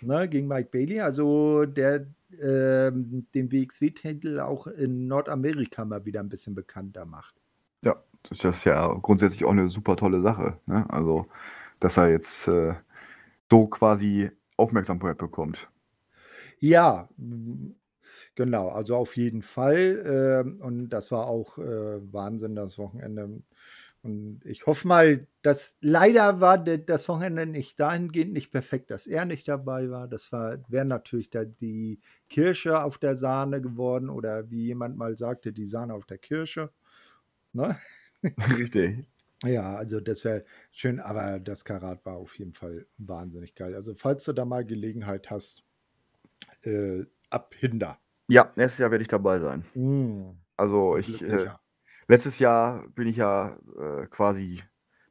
ne, 0.00 0.28
gegen 0.28 0.48
Mike 0.48 0.68
Bailey, 0.72 1.00
also 1.00 1.64
der 1.66 2.06
ähm, 2.40 3.26
den 3.34 3.50
WXW-Titel 3.50 4.40
auch 4.40 4.66
in 4.66 5.06
Nordamerika 5.06 5.84
mal 5.84 6.04
wieder 6.04 6.20
ein 6.20 6.28
bisschen 6.28 6.54
bekannter 6.54 7.04
macht. 7.04 7.34
Ja, 7.82 8.02
das 8.28 8.44
ist 8.44 8.64
ja 8.64 8.86
grundsätzlich 9.02 9.44
auch 9.44 9.50
eine 9.50 9.68
super 9.68 9.96
tolle 9.96 10.22
Sache. 10.22 10.58
Ne? 10.66 10.84
Also, 10.90 11.26
dass 11.80 11.96
er 11.96 12.10
jetzt 12.10 12.48
äh, 12.48 12.74
so 13.50 13.66
quasi 13.66 14.30
Aufmerksamkeit 14.56 15.18
bekommt. 15.18 15.68
Ja, 16.58 17.08
genau, 18.34 18.68
also 18.68 18.96
auf 18.96 19.16
jeden 19.16 19.42
Fall. 19.42 20.02
ähm, 20.44 20.60
und 20.60 20.88
das 20.90 21.12
war 21.12 21.28
auch 21.28 21.58
äh, 21.58 22.12
Wahnsinn, 22.12 22.56
das 22.56 22.78
Wochenende. 22.78 23.42
Und 24.08 24.40
ich 24.46 24.66
hoffe 24.66 24.88
mal, 24.88 25.26
dass 25.42 25.76
leider 25.82 26.40
war 26.40 26.56
das 26.56 27.08
Wochenende 27.10 27.44
nicht 27.44 27.78
dahingehend 27.78 28.32
nicht 28.32 28.50
perfekt, 28.50 28.90
dass 28.90 29.06
er 29.06 29.26
nicht 29.26 29.46
dabei 29.46 29.90
war. 29.90 30.08
Das 30.08 30.32
war, 30.32 30.58
wäre 30.68 30.86
natürlich 30.86 31.28
da 31.28 31.44
die 31.44 32.00
Kirsche 32.30 32.82
auf 32.82 32.96
der 32.96 33.16
Sahne 33.16 33.60
geworden 33.60 34.08
oder 34.08 34.50
wie 34.50 34.64
jemand 34.64 34.96
mal 34.96 35.18
sagte, 35.18 35.52
die 35.52 35.66
Sahne 35.66 35.92
auf 35.92 36.06
der 36.06 36.16
Kirsche. 36.16 36.70
Ne? 37.52 37.76
Richtig. 38.56 39.06
Ja, 39.44 39.76
also 39.76 40.00
das 40.00 40.24
wäre 40.24 40.46
schön, 40.72 41.00
aber 41.00 41.38
das 41.38 41.66
Karat 41.66 42.06
war 42.06 42.16
auf 42.16 42.38
jeden 42.38 42.54
Fall 42.54 42.86
wahnsinnig 42.96 43.54
geil. 43.54 43.74
Also 43.74 43.94
falls 43.94 44.24
du 44.24 44.32
da 44.32 44.46
mal 44.46 44.64
Gelegenheit 44.64 45.28
hast, 45.28 45.64
äh, 46.62 47.04
ab 47.28 47.54
Hinder. 47.58 47.98
Ja, 48.26 48.52
nächstes 48.56 48.78
Jahr 48.78 48.90
werde 48.90 49.02
ich 49.02 49.08
dabei 49.08 49.38
sein. 49.38 49.66
Mm, 49.74 50.30
Also 50.56 50.96
ich, 50.96 51.20
äh. 51.20 51.50
Letztes 52.08 52.38
Jahr 52.38 52.88
bin 52.90 53.08
ich 53.08 53.16
ja 53.16 53.58
äh, 53.78 54.06
quasi, 54.08 54.62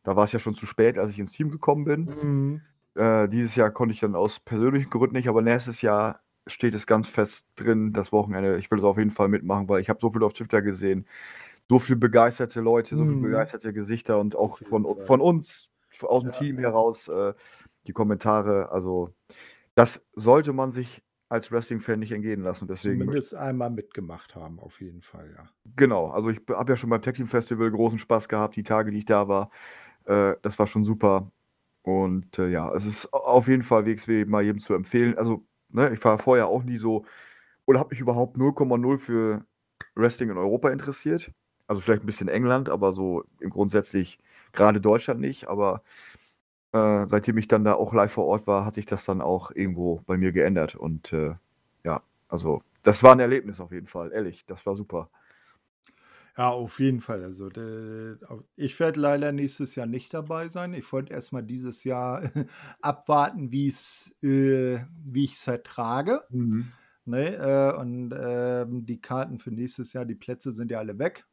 da 0.03 0.15
war 0.15 0.25
es 0.25 0.31
ja 0.33 0.39
schon 0.39 0.55
zu 0.55 0.65
spät, 0.65 0.97
als 0.97 1.11
ich 1.11 1.19
ins 1.19 1.31
Team 1.33 1.51
gekommen 1.51 1.85
bin. 1.85 2.11
Mm, 2.21 2.57
Äh, 2.95 3.29
dieses 3.29 3.55
Jahr 3.55 3.71
konnte 3.71 3.93
ich 3.93 3.99
dann 4.01 4.15
aus 4.15 4.39
persönlichen 4.39 4.89
Gründen 4.89 5.15
nicht, 5.15 5.29
aber 5.29 5.41
nächstes 5.41 5.81
Jahr 5.81 6.21
steht 6.47 6.75
es 6.75 6.87
ganz 6.87 7.07
fest 7.09 7.47
drin, 7.55 7.93
das 7.93 8.11
Wochenende. 8.11 8.57
Ich 8.57 8.71
will 8.71 8.79
es 8.79 8.83
auf 8.85 8.97
jeden 8.97 9.11
Fall 9.11 9.27
mitmachen, 9.29 9.69
weil 9.69 9.81
ich 9.81 9.89
habe 9.89 9.99
so 10.01 10.11
viel 10.11 10.23
auf 10.23 10.33
Twitter 10.33 10.61
gesehen, 10.61 11.07
so 11.69 11.79
viele 11.79 11.97
begeisterte 11.97 12.61
Leute, 12.61 12.97
so 12.97 13.05
viele 13.05 13.17
Mhm. 13.17 13.19
begeisterte 13.19 13.73
Gesichter 13.73 14.19
und 14.19 14.35
auch 14.35 14.59
von, 14.59 14.87
von 14.99 15.21
uns, 15.21 15.69
aus 16.01 16.23
dem 16.23 16.31
Ja, 16.31 16.33
Team 16.33 16.59
heraus, 16.59 17.07
äh, 17.09 17.33
die 17.87 17.93
Kommentare. 17.93 18.71
Also 18.71 19.13
das 19.75 20.05
sollte 20.15 20.53
man 20.53 20.71
sich 20.71 21.03
als 21.29 21.51
Wrestling-Fan 21.51 21.99
nicht 21.99 22.11
entgehen 22.11 22.41
lassen. 22.41 22.67
Deswegen 22.67 22.99
Zumindest 23.01 23.35
einmal 23.35 23.69
mitgemacht 23.69 24.35
haben, 24.35 24.59
auf 24.59 24.79
jeden 24.81 25.01
Fall, 25.01 25.31
ja. 25.35 25.49
Genau, 25.75 26.07
also 26.09 26.29
ich 26.29 26.39
habe 26.49 26.71
ja 26.71 26.77
schon 26.77 26.89
beim 26.89 27.01
Tech 27.01 27.15
Team 27.15 27.27
Festival 27.27 27.69
großen 27.69 27.99
Spaß 27.99 28.29
gehabt, 28.29 28.55
die 28.55 28.63
Tage, 28.63 28.91
die 28.91 28.99
ich 28.99 29.05
da 29.05 29.27
war. 29.27 29.51
Äh, 30.05 30.35
das 30.41 30.57
war 30.59 30.67
schon 30.67 30.85
super. 30.85 31.31
Und 31.83 32.39
äh, 32.39 32.47
ja, 32.49 32.73
es 32.73 32.85
ist 32.85 33.13
au- 33.13 33.17
auf 33.19 33.47
jeden 33.47 33.63
Fall 33.63 33.85
WXW 33.85 34.25
mal 34.25 34.43
jedem 34.43 34.59
zu 34.61 34.73
empfehlen. 34.73 35.17
Also, 35.17 35.45
ne, 35.69 35.93
ich 35.93 36.03
war 36.03 36.19
vorher 36.19 36.47
auch 36.47 36.63
nie 36.63 36.77
so 36.77 37.05
oder 37.65 37.79
habe 37.79 37.89
mich 37.91 37.99
überhaupt 37.99 38.37
0,0 38.37 38.97
für 38.97 39.45
Wrestling 39.95 40.29
in 40.29 40.37
Europa 40.37 40.69
interessiert. 40.69 41.31
Also 41.67 41.81
vielleicht 41.81 42.03
ein 42.03 42.07
bisschen 42.07 42.29
England, 42.29 42.69
aber 42.69 42.93
so 42.93 43.25
im 43.41 43.49
grundsätzlich 43.49 44.19
gerade 44.53 44.79
Deutschland 44.81 45.19
nicht. 45.19 45.47
Aber 45.47 45.83
äh, 46.73 47.07
seitdem 47.07 47.37
ich 47.37 47.47
dann 47.47 47.63
da 47.63 47.73
auch 47.73 47.93
live 47.93 48.11
vor 48.11 48.25
Ort 48.25 48.47
war, 48.47 48.65
hat 48.65 48.75
sich 48.75 48.85
das 48.85 49.05
dann 49.05 49.21
auch 49.21 49.51
irgendwo 49.51 50.01
bei 50.05 50.17
mir 50.17 50.31
geändert. 50.31 50.75
Und 50.75 51.13
äh, 51.13 51.35
ja, 51.83 52.01
also 52.27 52.61
das 52.83 53.03
war 53.03 53.13
ein 53.13 53.19
Erlebnis 53.19 53.59
auf 53.59 53.71
jeden 53.71 53.87
Fall, 53.87 54.11
ehrlich, 54.11 54.45
das 54.45 54.65
war 54.65 54.75
super. 54.75 55.09
Ja, 56.37 56.49
auf 56.49 56.79
jeden 56.79 57.01
Fall. 57.01 57.23
Also 57.23 57.49
de, 57.49 58.15
ich 58.55 58.79
werde 58.79 58.99
leider 58.99 59.31
nächstes 59.31 59.73
Jahr 59.73 59.87
nicht 59.87 60.13
dabei 60.13 60.49
sein. 60.49 60.73
Ich 60.75 60.91
wollte 60.93 61.11
erstmal 61.11 61.41
dieses 61.41 61.83
Jahr 61.83 62.29
abwarten, 62.81 63.51
wie 63.51 63.67
es, 63.67 64.15
äh, 64.21 64.79
wie 65.03 65.23
ich 65.23 65.33
es 65.33 65.43
vertrage. 65.43 66.21
Mhm. 66.29 66.71
Ne? 67.05 67.37
Äh, 67.37 67.79
und 67.79 68.13
ähm, 68.15 68.85
die 68.85 69.01
Karten 69.01 69.39
für 69.39 69.49
nächstes 69.49 69.93
Jahr, 69.93 70.05
die 70.05 70.13
Plätze 70.13 70.51
sind 70.51 70.69
ja 70.69 70.77
alle 70.77 70.99
weg. 70.99 71.25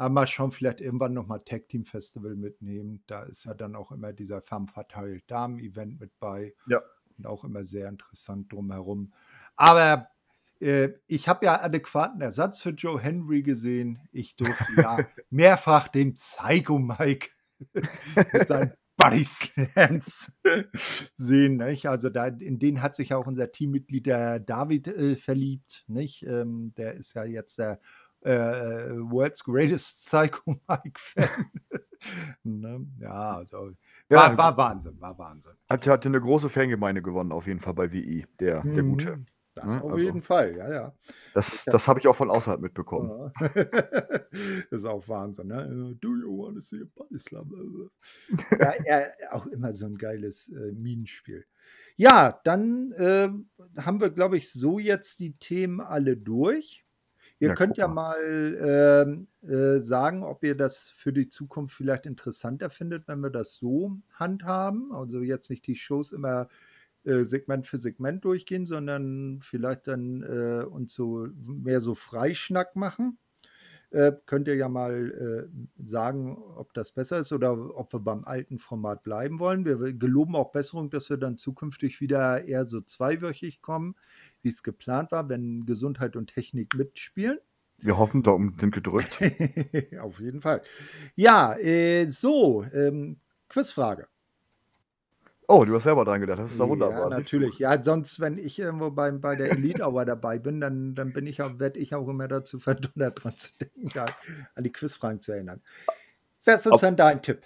Aber 0.00 0.14
mal 0.14 0.26
schauen, 0.26 0.50
vielleicht 0.50 0.80
irgendwann 0.80 1.12
nochmal 1.12 1.42
Tag 1.44 1.68
Team 1.68 1.84
Festival 1.84 2.34
mitnehmen. 2.34 3.04
Da 3.06 3.24
ist 3.24 3.44
ja 3.44 3.52
dann 3.52 3.76
auch 3.76 3.92
immer 3.92 4.14
dieser 4.14 4.40
Femme 4.40 4.66
Fatale 4.66 5.20
Damen 5.26 5.58
Event 5.58 6.00
mit 6.00 6.18
bei. 6.18 6.54
Ja. 6.68 6.80
Und 7.18 7.26
auch 7.26 7.44
immer 7.44 7.64
sehr 7.64 7.86
interessant 7.90 8.50
drumherum. 8.50 9.12
Aber 9.56 10.08
äh, 10.58 10.88
ich 11.06 11.28
habe 11.28 11.44
ja 11.44 11.62
adäquaten 11.62 12.22
Ersatz 12.22 12.60
für 12.62 12.70
Joe 12.70 12.98
Henry 12.98 13.42
gesehen. 13.42 13.98
Ich 14.10 14.36
durfte 14.36 14.64
ja 14.74 15.00
mehrfach 15.28 15.88
den 15.88 16.14
Psycho 16.14 16.78
Mike 16.78 17.28
mit 18.32 18.48
seinen 18.48 18.72
Body 18.96 19.22
Slams 19.22 20.32
sehen. 21.18 21.58
Nicht? 21.58 21.90
Also 21.90 22.08
da, 22.08 22.28
in 22.28 22.58
den 22.58 22.80
hat 22.80 22.96
sich 22.96 23.12
auch 23.12 23.26
unser 23.26 23.52
Teammitglied 23.52 24.06
der 24.06 24.40
David 24.40 24.88
äh, 24.88 25.16
verliebt. 25.16 25.84
Nicht? 25.88 26.22
Ähm, 26.22 26.72
der 26.78 26.94
ist 26.94 27.12
ja 27.12 27.24
jetzt 27.24 27.58
der 27.58 27.80
äh, 28.22 28.90
World's 29.10 29.44
Greatest 29.44 30.06
Psycho 30.06 30.56
Mike 30.68 30.98
Fan. 30.98 31.50
ne? 32.42 32.86
Ja, 32.98 33.36
also 33.36 33.56
war, 34.08 34.30
Ja, 34.30 34.36
war 34.36 34.56
Wahnsinn, 34.56 35.00
war 35.00 35.18
Wahnsinn. 35.18 35.52
Hat, 35.68 35.86
hatte 35.86 36.08
eine 36.08 36.20
große 36.20 36.48
Fangemeinde 36.48 37.02
gewonnen, 37.02 37.32
auf 37.32 37.46
jeden 37.46 37.60
Fall 37.60 37.74
bei 37.74 37.92
WI, 37.92 38.26
der, 38.38 38.62
der 38.62 38.82
Gute. 38.82 39.16
Mhm. 39.16 39.26
Das 39.54 39.64
Ne? 39.66 39.82
auf 39.82 39.92
Also- 39.92 40.04
jeden 40.04 40.22
Fall, 40.22 40.56
ja, 40.56 40.72
ja. 40.72 40.94
Das, 41.34 41.64
Ja. 41.64 41.72
das 41.72 41.88
habe 41.88 41.98
ich 41.98 42.06
auch 42.06 42.14
von 42.14 42.30
außerhalb 42.30 42.60
mitbekommen. 42.60 43.32
Ja. 43.40 43.50
das 43.54 44.22
ist 44.70 44.84
auch 44.84 45.06
Wahnsinn, 45.08 45.48
ne? 45.48 45.96
Do 46.00 46.08
you 46.16 46.38
want 46.44 46.54
to 46.54 46.60
see 46.60 46.80
a 46.80 46.86
body 46.94 47.18
slam? 47.18 47.90
ja, 48.58 48.72
er, 48.84 49.12
auch 49.32 49.46
immer 49.46 49.74
so 49.74 49.86
ein 49.86 49.96
geiles 49.98 50.48
äh, 50.50 50.72
Minenspiel. 50.72 51.44
Ja, 51.96 52.40
dann 52.44 52.94
ähm, 52.96 53.50
haben 53.76 54.00
wir, 54.00 54.10
glaube 54.10 54.36
ich, 54.36 54.52
so 54.52 54.78
jetzt 54.78 55.18
die 55.18 55.36
Themen 55.36 55.80
alle 55.80 56.16
durch. 56.16 56.86
Ihr 57.40 57.50
Ja, 57.50 57.54
könnt 57.54 57.76
ja 57.78 57.88
mal 57.88 58.18
ähm, 59.02 59.28
äh, 59.48 59.80
sagen, 59.80 60.22
ob 60.24 60.44
ihr 60.44 60.54
das 60.56 60.90
für 60.90 61.12
die 61.12 61.28
Zukunft 61.28 61.74
vielleicht 61.74 62.06
interessanter 62.06 62.70
findet, 62.70 63.08
wenn 63.08 63.20
wir 63.20 63.30
das 63.30 63.54
so 63.54 63.98
handhaben. 64.12 64.92
Also 64.92 65.22
jetzt 65.22 65.48
nicht 65.50 65.66
die 65.66 65.76
Shows 65.76 66.12
immer 66.12 66.48
äh, 67.04 67.24
Segment 67.24 67.66
für 67.66 67.78
Segment 67.78 68.24
durchgehen, 68.26 68.66
sondern 68.66 69.40
vielleicht 69.42 69.88
dann 69.88 70.22
äh, 70.22 70.64
uns 70.66 70.94
so 70.94 71.28
mehr 71.44 71.80
so 71.80 71.94
Freischnack 71.94 72.76
machen. 72.76 73.18
Äh, 73.92 74.12
könnt 74.26 74.46
ihr 74.46 74.54
ja 74.54 74.68
mal 74.68 75.48
äh, 75.50 75.84
sagen, 75.84 76.38
ob 76.38 76.72
das 76.74 76.92
besser 76.92 77.18
ist 77.18 77.32
oder 77.32 77.76
ob 77.76 77.92
wir 77.92 77.98
beim 77.98 78.24
alten 78.24 78.58
Format 78.60 79.02
bleiben 79.02 79.40
wollen. 79.40 79.64
Wir 79.64 79.78
geloben 79.94 80.36
auch 80.36 80.52
Besserung, 80.52 80.90
dass 80.90 81.10
wir 81.10 81.16
dann 81.16 81.38
zukünftig 81.38 82.00
wieder 82.00 82.44
eher 82.46 82.68
so 82.68 82.80
zweiwöchig 82.82 83.62
kommen, 83.62 83.96
wie 84.42 84.48
es 84.48 84.62
geplant 84.62 85.12
war, 85.12 85.28
wenn 85.28 85.66
Gesundheit 85.66 86.16
und 86.16 86.28
Technik 86.28 86.74
mitspielen. 86.74 87.38
Wir 87.78 87.96
hoffen, 87.96 88.22
Daumen 88.22 88.56
sind 88.60 88.74
gedrückt. 88.74 89.20
Auf 90.00 90.20
jeden 90.20 90.40
Fall. 90.42 90.62
Ja, 91.14 91.54
äh, 91.56 92.06
so, 92.06 92.64
ähm, 92.74 93.18
Quizfrage. 93.48 94.06
Oh, 95.48 95.64
du 95.64 95.74
hast 95.74 95.82
selber 95.82 96.04
dran 96.04 96.20
gedacht. 96.20 96.38
Das 96.38 96.52
ist 96.52 96.60
doch 96.60 96.66
Ja, 96.66 96.70
wunderbar. 96.70 97.10
Du? 97.10 97.16
natürlich. 97.16 97.58
Ja, 97.58 97.82
sonst, 97.82 98.20
wenn 98.20 98.38
ich 98.38 98.58
irgendwo 98.58 98.90
bei, 98.90 99.10
bei 99.10 99.34
der 99.34 99.50
Elite 99.50 99.82
Hour 99.82 100.04
dabei 100.04 100.38
bin, 100.38 100.60
dann, 100.60 100.94
dann 100.94 101.12
bin 101.12 101.26
ich 101.26 101.42
auch, 101.42 101.58
werde 101.58 101.80
ich 101.80 101.92
auch 101.94 102.06
immer 102.08 102.28
dazu 102.28 102.58
verdonnert, 102.60 103.24
dran 103.24 103.36
zu 103.36 103.50
denken, 103.60 103.88
da 103.92 104.06
an 104.54 104.62
die 104.62 104.70
Quizfragen 104.70 105.20
zu 105.20 105.32
erinnern. 105.32 105.60
Was 106.44 106.66
ist 106.66 106.72
Ob- 106.72 106.80
denn 106.80 106.96
dein 106.96 107.20
Tipp? 107.22 107.42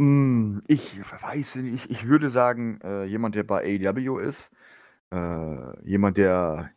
Hm, 0.00 0.62
ich 0.66 0.98
weiß 1.22 1.56
nicht. 1.56 1.90
Ich 1.90 2.06
würde 2.06 2.30
sagen, 2.30 2.80
äh, 2.82 3.04
jemand, 3.04 3.34
der 3.34 3.42
bei 3.44 3.62
AEW 3.78 4.18
ist, 4.18 4.50
äh, 5.12 5.88
jemand, 5.88 6.16
der 6.16 6.70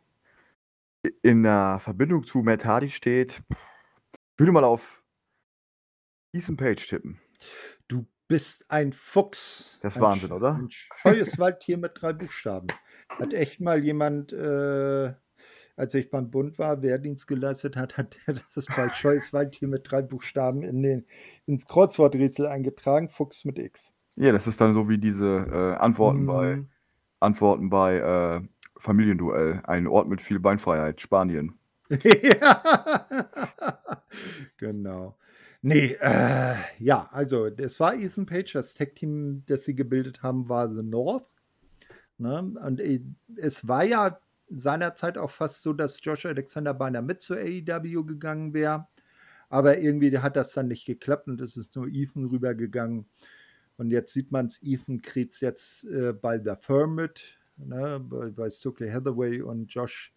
in 1.22 1.42
der 1.42 1.78
Verbindung 1.80 2.24
zu 2.24 2.38
Matt 2.38 2.64
Hardy 2.64 2.90
steht. 2.90 3.42
Ich 3.50 4.38
würde 4.38 4.52
mal 4.52 4.64
auf 4.64 5.02
Ethan 6.32 6.56
Page 6.56 6.86
tippen. 6.86 7.18
Du 7.88 8.06
bist 8.28 8.70
ein 8.70 8.92
Fuchs. 8.92 9.78
Das 9.82 9.94
ist 9.94 10.02
ein, 10.02 10.02
Wahnsinn, 10.02 10.32
oder? 10.32 10.54
Ein 10.56 10.68
scheues 10.70 11.38
Waldtier 11.38 11.78
mit 11.78 11.92
drei 11.94 12.12
Buchstaben. 12.12 12.66
Hat 13.08 13.32
echt 13.32 13.60
mal 13.60 13.82
jemand, 13.82 14.32
äh, 14.32 15.14
als 15.76 15.94
ich 15.94 16.10
beim 16.10 16.30
Bund 16.30 16.58
war, 16.58 16.82
Wehrdienst 16.82 17.26
geleistet 17.28 17.76
hat, 17.76 17.96
hat 17.96 18.18
der 18.26 18.40
das 18.54 18.66
bei 18.66 18.88
scheues 18.90 19.32
Waldtier 19.32 19.68
mit 19.68 19.90
drei 19.90 20.02
Buchstaben 20.02 20.62
in 20.62 20.82
den, 20.82 21.06
ins 21.46 21.66
Kreuzworträtsel 21.66 22.46
eingetragen. 22.46 23.08
Fuchs 23.08 23.44
mit 23.44 23.58
X. 23.58 23.94
Ja, 24.16 24.32
das 24.32 24.46
ist 24.46 24.60
dann 24.60 24.74
so 24.74 24.88
wie 24.88 24.98
diese 24.98 25.46
äh, 25.50 25.82
Antworten 25.82 26.26
bei 26.26 26.56
Mm. 26.56 26.75
Antworten 27.26 27.68
bei 27.68 27.98
äh, 27.98 28.40
Familienduell. 28.78 29.60
Ein 29.64 29.86
Ort 29.86 30.08
mit 30.08 30.22
viel 30.22 30.38
Beinfreiheit, 30.38 31.00
Spanien. 31.00 31.54
ja. 31.90 32.62
genau. 34.56 35.16
Nee, 35.62 35.96
äh, 36.00 36.54
ja, 36.78 37.08
also 37.10 37.46
es 37.46 37.80
war 37.80 37.94
Ethan 37.94 38.26
Page, 38.26 38.52
das 38.52 38.74
Tech-Team, 38.74 39.42
das 39.46 39.64
sie 39.64 39.74
gebildet 39.74 40.22
haben, 40.22 40.48
war 40.48 40.72
The 40.72 40.82
North. 40.82 41.28
Ne? 42.18 42.54
Und 42.64 42.80
äh, 42.80 43.00
es 43.36 43.66
war 43.66 43.84
ja 43.84 44.20
seinerzeit 44.48 45.18
auch 45.18 45.30
fast 45.30 45.62
so, 45.62 45.72
dass 45.72 45.98
Josh 46.02 46.26
Alexander 46.26 46.74
beinahe 46.74 47.02
mit 47.02 47.20
zur 47.22 47.38
AEW 47.38 48.04
gegangen 48.04 48.54
wäre. 48.54 48.86
Aber 49.48 49.78
irgendwie 49.78 50.16
hat 50.18 50.36
das 50.36 50.52
dann 50.52 50.68
nicht 50.68 50.86
geklappt 50.86 51.28
und 51.28 51.40
es 51.40 51.56
ist 51.56 51.74
nur 51.76 51.88
Ethan 51.88 52.26
rübergegangen. 52.26 53.06
Und 53.76 53.90
jetzt 53.90 54.12
sieht 54.12 54.32
man 54.32 54.46
es, 54.46 54.62
Ethan 54.62 55.02
kriegt 55.02 55.40
jetzt 55.40 55.84
äh, 55.84 56.12
bei 56.12 56.38
The 56.42 56.54
Firm 56.58 56.94
mit, 56.94 57.38
ne? 57.56 58.00
bei, 58.00 58.30
bei 58.30 58.50
Stokely 58.50 58.90
Hathaway 58.90 59.42
und 59.42 59.66
Josh 59.72 60.14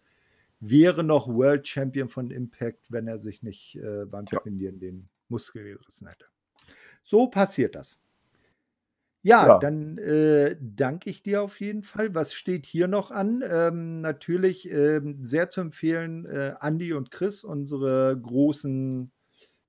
wäre 0.60 1.04
noch 1.04 1.28
World 1.28 1.66
Champion 1.66 2.08
von 2.08 2.30
Impact, 2.30 2.90
wenn 2.90 3.06
er 3.08 3.18
sich 3.18 3.42
nicht 3.42 3.76
äh, 3.76 4.04
beim 4.06 4.26
Ja. 4.30 4.40
Trainieren 4.40 4.78
den 4.80 5.08
Muskel 5.28 5.64
gerissen 5.64 6.08
hätte. 6.08 6.26
So 7.02 7.28
passiert 7.28 7.74
das. 7.74 7.98
Ja, 9.22 9.46
Ja. 9.46 9.58
dann 9.58 9.98
äh, 9.98 10.56
danke 10.60 11.10
ich 11.10 11.22
dir 11.22 11.42
auf 11.42 11.60
jeden 11.60 11.82
Fall. 11.82 12.14
Was 12.14 12.32
steht 12.32 12.64
hier 12.64 12.88
noch 12.88 13.10
an? 13.10 13.42
Ähm, 13.46 14.00
natürlich 14.00 14.70
ähm, 14.72 15.26
sehr 15.26 15.50
zu 15.50 15.60
empfehlen, 15.60 16.24
äh, 16.24 16.54
Andy 16.60 16.94
und 16.94 17.10
Chris, 17.10 17.44
unsere 17.44 18.18
großen 18.18 19.12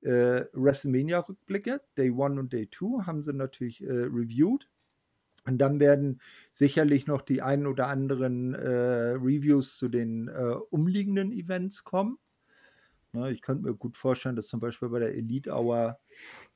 äh, 0.03 0.45
WrestleMania-Rückblicke, 0.53 1.81
Day 1.97 2.09
1 2.11 2.39
und 2.39 2.53
Day 2.53 2.69
2, 2.69 3.03
haben 3.05 3.21
sie 3.21 3.33
natürlich 3.33 3.83
äh, 3.83 3.91
reviewed. 3.91 4.67
Und 5.45 5.57
dann 5.57 5.79
werden 5.79 6.21
sicherlich 6.51 7.07
noch 7.07 7.21
die 7.23 7.41
ein 7.41 7.65
oder 7.65 7.87
anderen 7.87 8.53
äh, 8.53 9.13
Reviews 9.15 9.77
zu 9.77 9.89
den 9.89 10.27
äh, 10.27 10.55
umliegenden 10.69 11.31
Events 11.31 11.83
kommen. 11.83 12.19
Ne, 13.13 13.31
ich 13.31 13.41
könnte 13.41 13.63
mir 13.63 13.73
gut 13.73 13.97
vorstellen, 13.97 14.35
dass 14.35 14.47
zum 14.47 14.59
Beispiel 14.59 14.87
bei 14.89 14.99
der 14.99 15.13
Elite 15.15 15.51
Hour, 15.51 15.99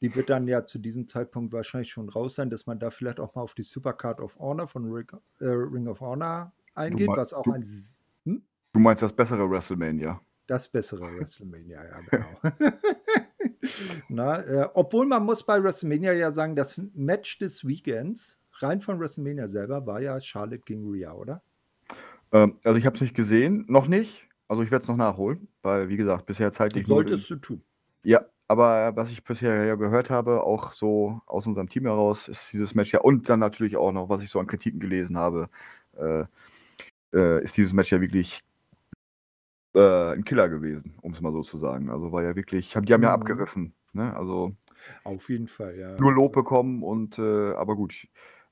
die 0.01 0.15
wird 0.15 0.29
dann 0.29 0.47
ja 0.47 0.65
zu 0.65 0.79
diesem 0.79 1.07
Zeitpunkt 1.07 1.51
wahrscheinlich 1.51 1.91
schon 1.91 2.07
raus 2.09 2.35
sein, 2.35 2.49
dass 2.49 2.65
man 2.65 2.79
da 2.79 2.91
vielleicht 2.91 3.19
auch 3.19 3.33
mal 3.35 3.41
auf 3.41 3.55
die 3.55 3.63
Supercard 3.63 4.21
of 4.21 4.37
Honor 4.39 4.67
von 4.67 4.89
Ring, 4.91 5.07
äh, 5.39 5.45
Ring 5.47 5.87
of 5.87 5.99
Honor 5.99 6.53
eingeht, 6.75 7.07
mei- 7.07 7.17
was 7.17 7.33
auch 7.33 7.43
du- 7.43 7.51
ein 7.53 7.65
hm? 8.25 8.43
Du 8.73 8.79
meinst 8.79 9.01
das 9.03 9.13
bessere 9.13 9.49
WrestleMania? 9.49 10.21
das 10.47 10.69
bessere 10.69 11.13
WrestleMania, 11.17 11.83
ja, 11.85 11.99
genau. 12.11 12.39
Na, 14.09 14.41
äh, 14.41 14.69
obwohl 14.73 15.05
man 15.05 15.23
muss 15.23 15.43
bei 15.43 15.61
WrestleMania 15.61 16.13
ja 16.13 16.31
sagen, 16.31 16.55
das 16.55 16.81
Match 16.93 17.39
des 17.39 17.65
Weekends, 17.65 18.39
rein 18.53 18.81
von 18.81 18.99
WrestleMania 18.99 19.47
selber, 19.47 19.85
war 19.85 20.01
ja 20.01 20.19
Charlotte 20.19 20.63
gegen 20.65 20.89
Rhea, 20.89 21.13
oder? 21.13 21.41
Ähm, 22.31 22.57
also 22.63 22.77
ich 22.77 22.85
habe 22.85 22.95
es 22.95 23.01
nicht 23.01 23.15
gesehen, 23.15 23.65
noch 23.67 23.87
nicht. 23.87 24.27
Also 24.47 24.61
ich 24.61 24.71
werde 24.71 24.83
es 24.83 24.89
noch 24.89 24.97
nachholen, 24.97 25.47
weil 25.61 25.89
wie 25.89 25.97
gesagt, 25.97 26.25
bisher 26.25 26.51
zeitlich 26.51 26.85
Solltest 26.87 27.29
du 27.29 27.35
tun. 27.37 27.61
Ja, 28.03 28.25
aber 28.47 28.95
was 28.95 29.11
ich 29.11 29.23
bisher 29.23 29.65
ja 29.65 29.75
gehört 29.75 30.09
habe, 30.09 30.43
auch 30.43 30.73
so 30.73 31.21
aus 31.25 31.47
unserem 31.47 31.67
Team 31.67 31.85
heraus, 31.85 32.27
ist 32.27 32.53
dieses 32.53 32.75
Match 32.75 32.93
ja 32.93 33.01
und 33.01 33.27
dann 33.27 33.39
natürlich 33.39 33.75
auch 33.75 33.91
noch, 33.91 34.09
was 34.09 34.21
ich 34.21 34.29
so 34.29 34.39
an 34.39 34.47
Kritiken 34.47 34.79
gelesen 34.79 35.17
habe, 35.17 35.49
äh, 35.97 36.25
äh, 37.13 37.43
ist 37.43 37.57
dieses 37.57 37.73
Match 37.73 37.91
ja 37.91 38.01
wirklich 38.01 38.43
äh, 39.75 40.13
ein 40.13 40.23
Killer 40.23 40.49
gewesen, 40.49 40.95
um 41.01 41.11
es 41.11 41.21
mal 41.21 41.31
so 41.33 41.41
zu 41.41 41.57
sagen. 41.57 41.89
Also 41.89 42.11
war 42.11 42.23
ja 42.23 42.35
wirklich, 42.35 42.69
die 42.71 42.93
haben 42.93 43.03
ja 43.03 43.09
Mhm. 43.09 43.13
abgerissen. 43.21 43.73
Ne? 43.93 44.15
Also 44.15 44.55
Auf 45.03 45.29
jeden 45.29 45.47
Fall, 45.47 45.77
ja. 45.77 45.99
nur 45.99 46.13
Lob 46.13 46.33
bekommen 46.33 46.81
und 46.83 47.19
äh, 47.19 47.51
aber 47.53 47.75
gut. 47.75 48.07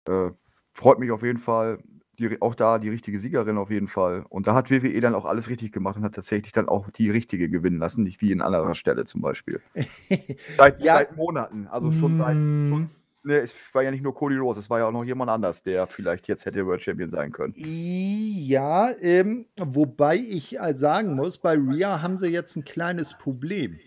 Äh, 0.07 0.31
freut 0.73 0.99
mich 0.99 1.11
auf 1.11 1.23
jeden 1.23 1.39
Fall. 1.39 1.79
Die, 2.19 2.39
auch 2.43 2.53
da 2.53 2.77
die 2.77 2.89
richtige 2.89 3.17
Siegerin 3.17 3.57
auf 3.57 3.71
jeden 3.71 3.87
Fall. 3.87 4.23
Und 4.29 4.45
da 4.45 4.53
hat 4.53 4.69
WWE 4.69 4.99
dann 5.01 5.15
auch 5.15 5.25
alles 5.25 5.49
richtig 5.49 5.71
gemacht 5.71 5.95
und 5.97 6.03
hat 6.03 6.13
tatsächlich 6.13 6.51
dann 6.51 6.69
auch 6.69 6.91
die 6.91 7.09
richtige 7.09 7.49
gewinnen 7.49 7.79
lassen, 7.79 8.03
nicht 8.03 8.21
wie 8.21 8.31
in 8.31 8.41
anderer 8.41 8.75
Stelle 8.75 9.05
zum 9.05 9.21
Beispiel. 9.21 9.61
Seit, 10.57 10.79
Ja. 10.79 10.93
seit 10.93 11.15
Monaten, 11.15 11.67
also 11.67 11.91
schon 11.91 12.15
seit. 12.17 12.37
Mm, 12.37 12.69
Schon, 12.69 12.89
ne, 13.23 13.37
es 13.39 13.53
war 13.73 13.83
ja 13.83 13.91
nicht 13.91 14.03
nur 14.03 14.13
Cody 14.13 14.37
Rose, 14.37 14.59
es 14.59 14.69
war 14.69 14.79
ja 14.79 14.87
auch 14.87 14.91
noch 14.91 15.03
jemand 15.03 15.31
anders, 15.31 15.63
der 15.63 15.87
vielleicht 15.87 16.27
jetzt 16.27 16.45
hätte 16.45 16.65
World 16.65 16.81
Champion 16.81 17.09
sein 17.09 17.31
können. 17.31 17.53
Ja, 17.57 18.91
ähm, 18.99 19.47
wobei 19.57 20.17
ich 20.17 20.59
äh, 20.59 20.75
sagen 20.75 21.15
muss, 21.15 21.37
bei 21.37 21.55
Rhea 21.55 22.01
haben 22.01 22.17
sie 22.17 22.27
jetzt 22.27 22.55
ein 22.55 22.63
kleines 22.63 23.13
Problem. 23.17 23.79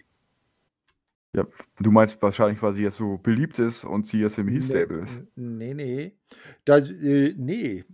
Ja, 1.35 1.47
du 1.81 1.91
meinst 1.91 2.23
wahrscheinlich, 2.23 2.63
weil 2.63 2.73
sie 2.75 2.83
jetzt 2.85 2.97
so 2.97 3.19
beliebt 3.19 3.59
ist 3.59 3.85
und 3.85 4.07
sie 4.07 4.21
jetzt 4.21 4.39
im 4.39 4.49
Heat 4.49 4.65
Stable 4.65 5.03
ist. 5.03 5.23
Nee, 5.35 5.75
nee. 5.75 6.17
Da, 6.65 6.79
äh, 6.79 7.35
nee. 7.37 7.85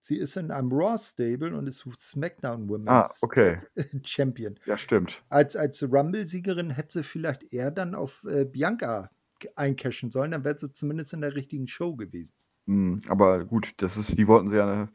Sie 0.00 0.16
ist 0.16 0.38
in 0.38 0.50
einem 0.50 0.72
Raw-Stable 0.72 1.54
und 1.54 1.68
ist 1.68 1.84
SmackDown 2.00 2.66
Women's 2.66 2.88
Ah, 2.88 3.10
okay. 3.20 3.58
Champion. 4.04 4.58
Ja, 4.64 4.78
stimmt. 4.78 5.22
Als, 5.28 5.54
als 5.54 5.82
Rumble-Siegerin 5.82 6.70
hätte 6.70 7.00
sie 7.00 7.02
vielleicht 7.02 7.52
eher 7.52 7.70
dann 7.70 7.94
auf 7.94 8.24
äh, 8.24 8.46
Bianca 8.46 9.10
eincashen 9.56 10.10
sollen, 10.10 10.30
dann 10.30 10.44
wäre 10.44 10.58
sie 10.58 10.72
zumindest 10.72 11.12
in 11.12 11.20
der 11.20 11.34
richtigen 11.34 11.68
Show 11.68 11.96
gewesen. 11.96 12.34
Hm, 12.66 13.00
aber 13.08 13.44
gut, 13.44 13.72
das 13.78 13.96
ist, 13.96 14.18
die 14.18 14.26
wollten 14.26 14.48
sie 14.48 14.56
ja, 14.56 14.88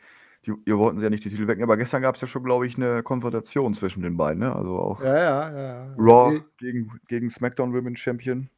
die, 0.45 0.53
ihr 0.65 0.77
wollten 0.77 0.99
sie 0.99 1.03
ja 1.03 1.09
nicht 1.09 1.25
die 1.25 1.29
Titel 1.29 1.47
wegnehmen. 1.47 1.69
Aber 1.69 1.77
gestern 1.77 2.01
gab 2.01 2.15
es 2.15 2.21
ja 2.21 2.27
schon, 2.27 2.43
glaube 2.43 2.67
ich, 2.67 2.77
eine 2.77 3.01
Konfrontation 3.01 3.73
zwischen 3.73 4.03
den 4.03 4.17
beiden, 4.17 4.39
ne? 4.39 4.55
Also 4.55 4.77
auch 4.77 5.01
Ja, 5.01 5.15
ja, 5.15 5.51
ja. 5.51 5.95
Raw 5.97 6.35
Äh, 6.35 6.41
gegen, 6.57 6.91
gegen 7.07 7.29
SmackDown 7.29 7.73
Women's 7.73 7.99
Champion. 7.99 8.49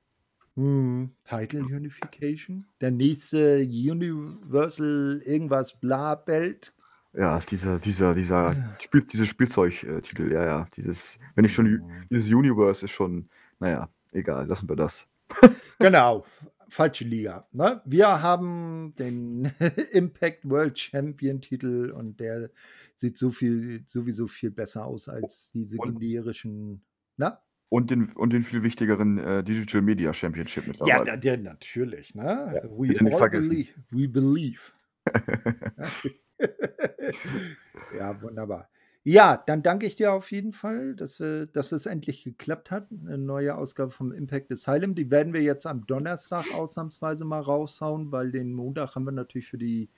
Hm, 0.56 1.12
Title 1.26 1.64
Unification. 1.64 2.66
Der 2.82 2.92
nächste 2.92 3.60
Universal 3.60 5.22
irgendwas 5.26 5.80
bla 5.80 6.16
Belt. 6.16 6.74
Ja, 7.14 7.40
dieser, 7.40 7.80
dieser, 7.80 8.14
dieser, 8.14 8.56
Spiel, 8.80 9.04
dieses 9.04 9.28
Spielzeugtitel, 9.28 10.32
ja, 10.32 10.46
ja. 10.46 10.68
Dieses, 10.76 11.20
wenn 11.36 11.46
ich 11.46 11.54
schon, 11.54 11.82
dieses 12.10 12.28
Universe 12.30 12.84
ist 12.86 12.92
schon, 12.92 13.30
naja, 13.60 13.90
egal, 14.12 14.48
lassen 14.48 14.68
wir 14.68 14.76
das. 14.76 15.08
Genau, 15.80 16.26
falsche 16.70 17.04
Liga. 17.04 17.48
Ne? 17.52 17.82
Wir 17.86 18.22
haben 18.22 18.94
den 18.98 19.52
Impact 19.92 20.50
World 20.50 20.80
Champion 20.80 21.42
Titel 21.42 21.92
und 21.92 22.20
der 22.20 22.50
sieht 22.96 23.18
so 23.18 23.32
viel, 23.32 23.84
sowieso 23.86 24.28
viel 24.28 24.52
besser 24.52 24.86
aus 24.86 25.10
als 25.10 25.52
diese 25.52 25.78
generischen. 25.78 26.82
Na? 27.18 27.42
Und 27.70 27.92
den, 27.92 28.14
und 28.14 28.32
den 28.32 28.44
viel 28.44 28.64
wichtigeren 28.64 29.18
äh, 29.18 29.44
Digital 29.44 29.82
Media 29.82 30.14
Championship 30.14 30.64
Ja, 30.66 30.70
mittlerweile. 30.70 31.04
na, 31.08 31.18
der, 31.18 31.38
natürlich. 31.38 32.16
Ne? 32.16 32.24
Ja, 32.24 32.64
we 32.70 32.88
nicht 32.88 33.02
all 33.02 33.18
vergessen. 33.18 33.50
believe. 33.50 33.74
We 33.90 34.08
believe. 34.08 34.62
ja, 37.98 38.22
wunderbar. 38.22 38.70
Ja, 39.08 39.38
dann 39.46 39.62
danke 39.62 39.86
ich 39.86 39.96
dir 39.98 40.14
auf 40.14 40.32
jeden 40.32 40.52
Fall, 40.52 40.96
dass, 40.96 41.20
wir, 41.20 41.46
dass 41.46 41.72
es 41.72 41.86
endlich 41.86 42.24
geklappt 42.24 42.72
hat. 42.72 42.88
Eine 43.06 43.20
neue 43.20 43.56
Ausgabe 43.56 43.92
vom 43.92 44.12
Impact 44.12 44.52
Asylum. 44.52 44.96
Die 44.96 45.12
werden 45.12 45.32
wir 45.32 45.44
jetzt 45.44 45.68
am 45.68 45.86
Donnerstag 45.86 46.52
ausnahmsweise 46.56 47.24
mal 47.24 47.42
raushauen, 47.42 48.12
weil 48.12 48.32
den 48.32 48.52
Montag 48.52 48.96
haben 48.96 49.04
wir 49.06 49.12
natürlich 49.12 49.48
für 49.48 49.60
die 49.60 49.90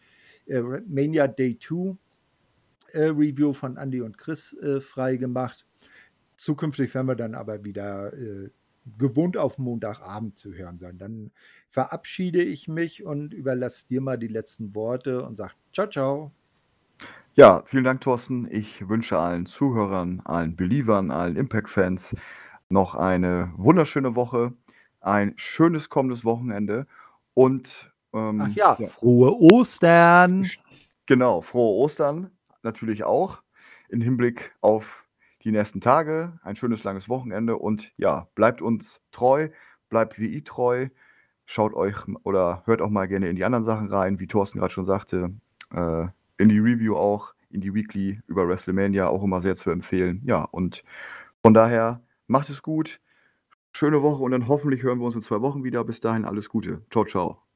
äh, 0.47 0.61
Mania 0.61 1.29
Day 1.29 1.57
2 1.57 1.95
äh, 2.91 3.05
Review 3.05 3.53
von 3.53 3.77
Andy 3.77 4.01
und 4.01 4.17
Chris 4.17 4.51
äh, 4.57 4.81
frei 4.81 5.15
gemacht. 5.15 5.65
Zukünftig 6.35 6.93
werden 6.93 7.07
wir 7.07 7.15
dann 7.15 7.33
aber 7.33 7.63
wieder 7.63 8.13
äh, 8.13 8.49
gewohnt 8.97 9.37
auf 9.37 9.57
Montagabend 9.57 10.37
zu 10.37 10.53
hören 10.53 10.77
sein. 10.77 10.97
Dann 10.97 11.31
verabschiede 11.69 12.43
ich 12.43 12.67
mich 12.67 13.05
und 13.05 13.33
überlasse 13.33 13.87
dir 13.87 14.01
mal 14.01 14.17
die 14.17 14.27
letzten 14.27 14.75
Worte 14.75 15.23
und 15.23 15.37
sage 15.37 15.53
ciao, 15.71 15.87
ciao. 15.87 16.36
Ja, 17.39 17.61
vielen 17.67 17.83
Dank, 17.83 18.01
Thorsten. 18.01 18.47
Ich 18.49 18.89
wünsche 18.89 19.19
allen 19.19 19.45
Zuhörern, 19.45 20.23
allen 20.25 20.55
Believern, 20.55 21.11
allen 21.11 21.35
Impact-Fans 21.35 22.15
noch 22.67 22.95
eine 22.95 23.53
wunderschöne 23.55 24.15
Woche, 24.15 24.53
ein 25.01 25.33
schönes 25.35 25.88
kommendes 25.88 26.25
Wochenende 26.25 26.88
und 27.35 27.93
Ach 28.11 28.17
Ähm, 28.31 28.53
ja, 28.55 28.75
ja. 28.79 28.88
frohe 28.88 29.35
Ostern! 29.39 30.49
Genau, 31.05 31.41
frohe 31.41 31.75
Ostern 31.75 32.31
natürlich 32.63 33.03
auch 33.03 33.43
in 33.89 34.01
Hinblick 34.01 34.55
auf 34.61 35.05
die 35.43 35.51
nächsten 35.51 35.79
Tage. 35.79 36.39
Ein 36.41 36.55
schönes 36.55 36.83
langes 36.83 37.07
Wochenende 37.07 37.55
und 37.57 37.93
ja, 37.97 38.29
bleibt 38.33 38.63
uns 38.63 38.99
treu, 39.11 39.49
bleibt 39.89 40.17
WI 40.17 40.41
treu. 40.43 40.88
Schaut 41.45 41.75
euch 41.75 41.97
oder 42.23 42.63
hört 42.65 42.81
auch 42.81 42.89
mal 42.89 43.07
gerne 43.07 43.29
in 43.29 43.35
die 43.35 43.45
anderen 43.45 43.63
Sachen 43.63 43.93
rein, 43.93 44.19
wie 44.19 44.25
Thorsten 44.25 44.57
gerade 44.57 44.73
schon 44.73 44.85
sagte, 44.85 45.35
äh, 45.71 46.07
in 46.38 46.49
die 46.49 46.59
Review 46.59 46.95
auch, 46.95 47.33
in 47.49 47.61
die 47.61 47.73
Weekly 47.73 48.21
über 48.27 48.47
WrestleMania 48.47 49.07
auch 49.07 49.23
immer 49.23 49.41
sehr 49.41 49.55
zu 49.55 49.69
empfehlen. 49.69 50.21
Ja, 50.25 50.43
und 50.43 50.83
von 51.41 51.53
daher 51.53 52.01
macht 52.27 52.49
es 52.49 52.61
gut. 52.61 52.99
Schöne 53.73 54.01
Woche 54.01 54.23
und 54.23 54.31
dann 54.31 54.47
hoffentlich 54.47 54.83
hören 54.83 54.99
wir 54.99 55.05
uns 55.05 55.15
in 55.15 55.21
zwei 55.21 55.41
Wochen 55.41 55.63
wieder. 55.63 55.83
Bis 55.83 55.99
dahin 56.01 56.25
alles 56.25 56.49
Gute. 56.49 56.83
Ciao, 56.89 57.05
ciao. 57.05 57.46